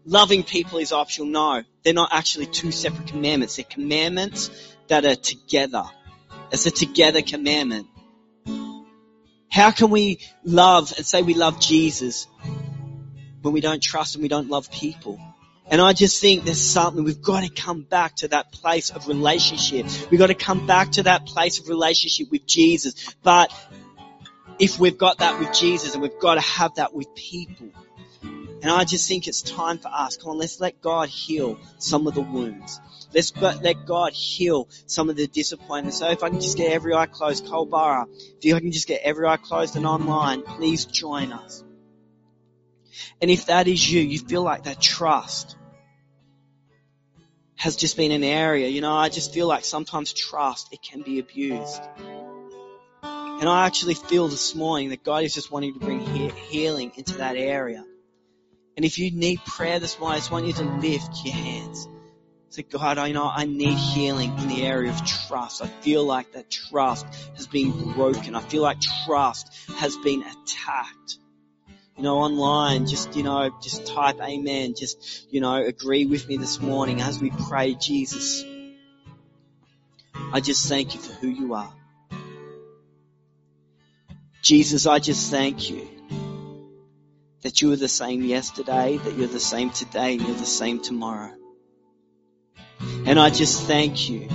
loving 0.08 0.44
people 0.44 0.80
is 0.80 0.92
optional. 0.92 1.28
No, 1.28 1.64
they're 1.84 1.94
not 1.94 2.10
actually 2.12 2.48
two 2.48 2.72
separate 2.72 3.08
commandments. 3.08 3.58
They're 3.58 3.66
commandments 3.66 4.50
that 4.88 5.06
are 5.06 5.16
together. 5.16 5.84
It's 6.52 6.66
a 6.66 6.72
together 6.72 7.22
commandment. 7.22 7.88
How 9.52 9.72
can 9.72 9.90
we 9.90 10.20
love 10.44 10.94
and 10.98 11.06
say 11.06 11.22
we 11.22 11.34
love 11.34 11.60
Jesus 11.60 12.28
when 13.42 13.54
we 13.54 13.62
don't 13.62 13.84
trust 13.84 14.16
and 14.16 14.22
we 14.22 14.30
don't 14.30 14.50
love 14.50 14.72
people? 14.72 15.20
And 15.70 15.82
I 15.82 15.92
just 15.92 16.22
think 16.22 16.46
there's 16.46 16.62
something, 16.62 17.04
we've 17.04 17.22
got 17.22 17.44
to 17.44 17.50
come 17.50 17.82
back 17.82 18.16
to 18.18 18.30
that 18.30 18.54
place 18.54 18.90
of 18.90 19.10
relationship. 19.10 19.86
We've 20.10 20.20
got 20.20 20.28
to 20.28 20.34
come 20.34 20.66
back 20.66 20.94
to 20.94 21.04
that 21.04 21.26
place 21.26 21.60
of 21.60 21.68
relationship 21.68 22.32
with 22.32 22.46
Jesus. 22.46 23.14
But 23.22 23.52
if 24.60 24.80
we've 24.80 24.98
got 24.98 25.18
that 25.18 25.40
with 25.40 25.54
Jesus 25.54 25.94
and 25.94 26.02
we've 26.02 26.20
got 26.20 26.36
to 26.36 26.42
have 26.42 26.76
that 26.76 26.94
with 26.94 27.14
people. 27.16 27.70
And 28.62 28.72
I 28.72 28.86
just 28.86 29.08
think 29.08 29.28
it's 29.28 29.42
time 29.42 29.78
for 29.78 29.90
us. 29.90 30.18
Come 30.18 30.32
on, 30.32 30.38
let's 30.38 30.60
let 30.60 30.82
God 30.82 31.10
heal 31.10 31.60
some 31.78 32.08
of 32.08 32.16
the 32.16 32.22
wounds. 32.22 32.82
Let's 33.14 33.36
let 33.36 33.86
God 33.86 34.14
heal 34.14 34.68
some 34.88 35.10
of 35.10 35.16
the 35.16 35.28
disappointment. 35.28 35.94
So 35.94 36.10
if 36.10 36.24
I 36.24 36.30
can 36.30 36.42
just 36.42 36.58
get 36.58 36.72
every 36.72 36.94
eye 36.94 37.06
closed, 37.06 37.46
Culburra, 37.46 38.08
if 38.42 38.56
I 38.56 38.60
can 38.60 38.72
just 38.72 38.88
get 38.88 39.02
every 39.04 39.28
eye 39.28 39.38
closed 39.38 39.76
and 39.76 39.86
online, 39.86 40.42
please 40.42 40.86
join 40.86 41.32
us. 41.32 41.64
And 43.22 43.30
if 43.30 43.46
that 43.46 43.68
is 43.68 43.92
you, 43.92 44.02
you 44.02 44.20
feel 44.20 44.42
like 44.42 44.64
that 44.64 44.82
trust 44.82 45.56
has 47.56 47.76
just 47.76 47.98
been 47.98 48.12
an 48.12 48.24
area, 48.24 48.68
you 48.68 48.82
know, 48.82 48.96
I 48.96 49.10
just 49.10 49.34
feel 49.34 49.48
like 49.48 49.66
sometimes 49.66 50.14
trust, 50.14 50.72
it 50.72 50.82
can 50.82 51.02
be 51.02 51.18
abused. 51.20 51.82
And 53.04 53.50
I 53.50 53.66
actually 53.66 53.96
feel 53.96 54.28
this 54.28 54.54
morning 54.54 54.90
that 54.90 55.04
God 55.04 55.24
is 55.24 55.34
just 55.34 55.52
wanting 55.52 55.74
to 55.74 55.80
bring 55.80 56.00
he- 56.00 56.30
healing 56.30 56.92
into 56.96 57.18
that 57.18 57.36
area. 57.36 57.84
And 58.78 58.86
if 58.86 59.00
you 59.00 59.10
need 59.10 59.44
prayer 59.44 59.80
this 59.80 60.00
morning, 60.00 60.18
I 60.18 60.20
just 60.20 60.32
want 60.32 60.46
you 60.46 60.54
to 60.54 60.64
lift 60.64 61.26
your 61.26 61.34
hands. 61.34 61.90
Say, 62.50 62.62
God, 62.62 63.00
I 63.00 63.12
know 63.12 63.28
I 63.28 63.46
need 63.46 63.76
healing 63.76 64.38
in 64.38 64.50
the 64.50 64.64
area 64.64 64.92
of 64.92 65.04
trust. 65.04 65.64
I 65.64 65.68
feel 65.68 66.06
like 66.06 66.34
that 66.34 66.52
trust 66.52 67.08
has 67.36 67.48
been 67.48 67.94
broken. 67.94 68.36
I 68.36 68.40
feel 68.40 68.62
like 68.62 68.78
trust 68.80 69.52
has 69.78 69.98
been 69.98 70.22
attacked. 70.22 71.18
You 71.98 72.04
know, 72.04 72.20
online, 72.20 72.86
just, 72.86 73.16
you 73.16 73.24
know, 73.24 73.50
just 73.64 73.88
type 73.88 74.22
amen. 74.22 74.76
Just, 74.78 75.28
you 75.34 75.42
know, 75.42 75.56
agree 75.56 76.06
with 76.06 76.28
me 76.28 76.38
this 76.38 76.62
morning 76.62 77.02
as 77.02 77.20
we 77.20 77.32
pray, 77.32 77.74
Jesus. 77.74 78.46
I 80.32 80.40
just 80.40 80.70
thank 80.70 80.94
you 80.94 81.02
for 81.02 81.14
who 81.14 81.30
you 81.30 81.56
are. 81.56 81.74
Jesus, 84.44 84.86
I 84.86 85.00
just 85.00 85.32
thank 85.32 85.72
you 85.72 85.97
that 87.48 87.62
you 87.62 87.72
are 87.72 87.78
the 87.78 87.88
same 87.88 88.26
yesterday, 88.26 88.98
that 88.98 89.18
you're 89.18 89.26
the 89.26 89.40
same 89.40 89.70
today, 89.70 90.16
and 90.16 90.22
you're 90.22 90.36
the 90.36 90.46
same 90.46 90.82
tomorrow. 90.82 91.34
And 93.06 93.18
I 93.18 93.30
just 93.30 93.64
thank 93.64 94.10
you 94.10 94.28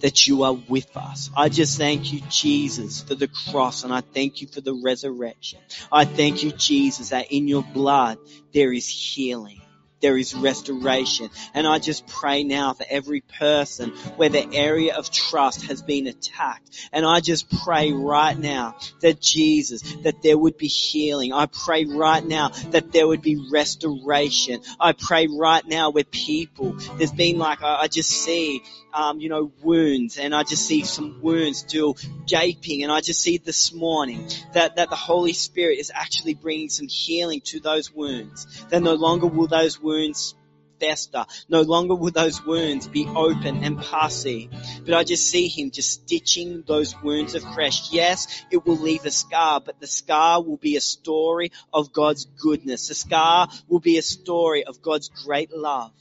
that 0.00 0.26
you 0.26 0.42
are 0.42 0.52
with 0.52 0.94
us. 0.98 1.30
I 1.34 1.48
just 1.48 1.78
thank 1.78 2.12
you, 2.12 2.20
Jesus, 2.28 3.00
for 3.00 3.14
the 3.14 3.26
cross 3.26 3.84
and 3.84 3.92
I 3.92 4.02
thank 4.02 4.42
you 4.42 4.48
for 4.48 4.60
the 4.60 4.74
resurrection. 4.74 5.60
I 5.90 6.04
thank 6.04 6.42
you, 6.42 6.52
Jesus, 6.52 7.08
that 7.08 7.32
in 7.32 7.48
your 7.48 7.62
blood 7.62 8.18
there 8.52 8.70
is 8.70 8.86
healing 8.86 9.62
there 10.00 10.16
is 10.16 10.34
restoration. 10.34 11.30
And 11.54 11.66
I 11.66 11.78
just 11.78 12.06
pray 12.06 12.44
now 12.44 12.72
for 12.72 12.84
every 12.88 13.20
person 13.20 13.90
where 14.16 14.28
the 14.28 14.54
area 14.54 14.96
of 14.96 15.10
trust 15.10 15.66
has 15.66 15.82
been 15.82 16.06
attacked. 16.06 16.88
And 16.92 17.04
I 17.06 17.20
just 17.20 17.50
pray 17.64 17.92
right 17.92 18.38
now 18.38 18.76
that 19.00 19.20
Jesus, 19.20 19.82
that 20.02 20.22
there 20.22 20.38
would 20.38 20.56
be 20.56 20.68
healing. 20.68 21.32
I 21.32 21.46
pray 21.46 21.84
right 21.84 22.24
now 22.24 22.48
that 22.70 22.92
there 22.92 23.06
would 23.06 23.22
be 23.22 23.48
restoration. 23.50 24.62
I 24.78 24.92
pray 24.92 25.28
right 25.28 25.66
now 25.66 25.90
where 25.90 26.04
people, 26.04 26.72
there's 26.96 27.12
been 27.12 27.38
like, 27.38 27.62
I 27.62 27.88
just 27.88 28.10
see 28.10 28.62
um, 28.92 29.20
you 29.20 29.28
know, 29.28 29.52
wounds 29.62 30.18
and 30.18 30.34
I 30.34 30.42
just 30.42 30.66
see 30.66 30.84
some 30.84 31.20
wounds 31.22 31.58
still 31.58 31.96
gaping 32.26 32.82
and 32.82 32.92
I 32.92 33.00
just 33.00 33.22
see 33.22 33.38
this 33.38 33.72
morning 33.72 34.28
that, 34.52 34.76
that 34.76 34.90
the 34.90 34.96
Holy 34.96 35.32
Spirit 35.32 35.78
is 35.78 35.90
actually 35.94 36.34
bringing 36.34 36.68
some 36.68 36.88
healing 36.88 37.40
to 37.46 37.60
those 37.60 37.92
wounds. 37.92 38.64
That 38.70 38.82
no 38.82 38.94
longer 38.94 39.26
will 39.26 39.46
those 39.46 39.80
wounds 39.80 40.34
fester. 40.80 41.26
No 41.48 41.60
longer 41.60 41.94
will 41.94 42.10
those 42.10 42.44
wounds 42.44 42.88
be 42.88 43.06
open 43.06 43.62
and 43.62 43.78
pussy. 43.78 44.50
But 44.84 44.94
I 44.94 45.04
just 45.04 45.30
see 45.30 45.46
him 45.46 45.70
just 45.70 45.92
stitching 45.92 46.64
those 46.66 47.00
wounds 47.02 47.34
afresh. 47.34 47.92
Yes, 47.92 48.44
it 48.50 48.66
will 48.66 48.78
leave 48.78 49.04
a 49.04 49.10
scar, 49.10 49.60
but 49.60 49.78
the 49.78 49.86
scar 49.86 50.42
will 50.42 50.56
be 50.56 50.76
a 50.76 50.80
story 50.80 51.52
of 51.72 51.92
God's 51.92 52.24
goodness. 52.24 52.88
The 52.88 52.94
scar 52.94 53.48
will 53.68 53.80
be 53.80 53.98
a 53.98 54.02
story 54.02 54.64
of 54.64 54.82
God's 54.82 55.10
great 55.24 55.52
love 55.52 55.92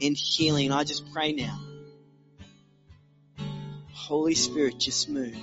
and 0.00 0.16
healing. 0.16 0.72
I 0.72 0.84
just 0.84 1.12
pray 1.12 1.32
now 1.32 1.60
Holy 4.06 4.36
Spirit, 4.36 4.78
just 4.78 5.08
move. 5.08 5.36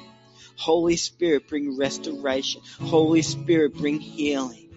Holy 0.56 0.96
Spirit, 0.96 1.50
bring 1.50 1.78
restoration. 1.78 2.62
Holy 2.80 3.22
Spirit, 3.22 3.74
bring 3.74 4.00
healing. 4.00 4.70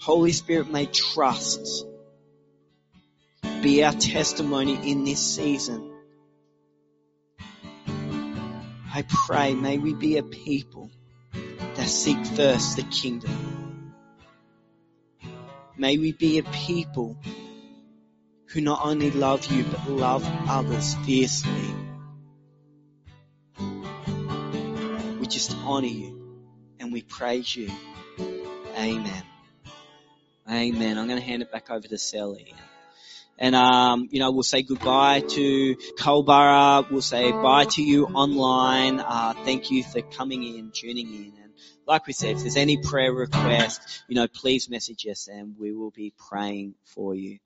Holy 0.00 0.32
Spirit, 0.32 0.68
may 0.68 0.86
trust 0.86 1.86
be 3.62 3.84
our 3.84 3.92
testimony 3.92 4.90
in 4.90 5.04
this 5.04 5.20
season. 5.20 5.92
I 8.92 9.04
pray, 9.06 9.54
may 9.54 9.78
we 9.78 9.94
be 9.94 10.16
a 10.16 10.24
people 10.24 10.90
that 11.76 11.86
seek 11.86 12.26
first 12.26 12.74
the 12.74 12.82
kingdom. 12.82 13.94
May 15.76 15.96
we 15.96 16.10
be 16.10 16.38
a 16.38 16.42
people 16.42 17.16
who 18.46 18.62
not 18.62 18.80
only 18.82 19.12
love 19.12 19.46
you, 19.46 19.62
but 19.62 19.88
love 19.88 20.28
others 20.48 20.94
fiercely. 21.04 21.85
We 25.26 25.30
just 25.30 25.56
honor 25.64 25.88
you 25.88 26.44
and 26.78 26.92
we 26.92 27.02
praise 27.02 27.56
you. 27.56 27.68
Amen. 28.78 29.24
Amen. 30.48 30.98
I'm 30.98 31.08
going 31.08 31.18
to 31.18 31.26
hand 31.26 31.42
it 31.42 31.50
back 31.50 31.68
over 31.68 31.88
to 31.88 31.98
Sally. 31.98 32.54
And, 33.36 33.56
um, 33.56 34.06
you 34.12 34.20
know, 34.20 34.30
we'll 34.30 34.44
say 34.44 34.62
goodbye 34.62 35.22
to 35.22 35.74
Culburra. 35.98 36.88
We'll 36.92 37.02
say 37.02 37.32
bye 37.32 37.64
to 37.70 37.82
you 37.82 38.06
online. 38.06 39.00
Uh, 39.00 39.34
thank 39.44 39.72
you 39.72 39.82
for 39.82 40.00
coming 40.00 40.44
in, 40.44 40.70
tuning 40.72 41.12
in. 41.12 41.32
And 41.42 41.52
like 41.88 42.06
we 42.06 42.12
said, 42.12 42.36
if 42.36 42.42
there's 42.42 42.56
any 42.56 42.76
prayer 42.76 43.12
request, 43.12 44.04
you 44.06 44.14
know, 44.14 44.28
please 44.28 44.70
message 44.70 45.08
us 45.08 45.26
and 45.26 45.56
we 45.58 45.72
will 45.72 45.90
be 45.90 46.14
praying 46.16 46.76
for 46.84 47.16
you. 47.16 47.40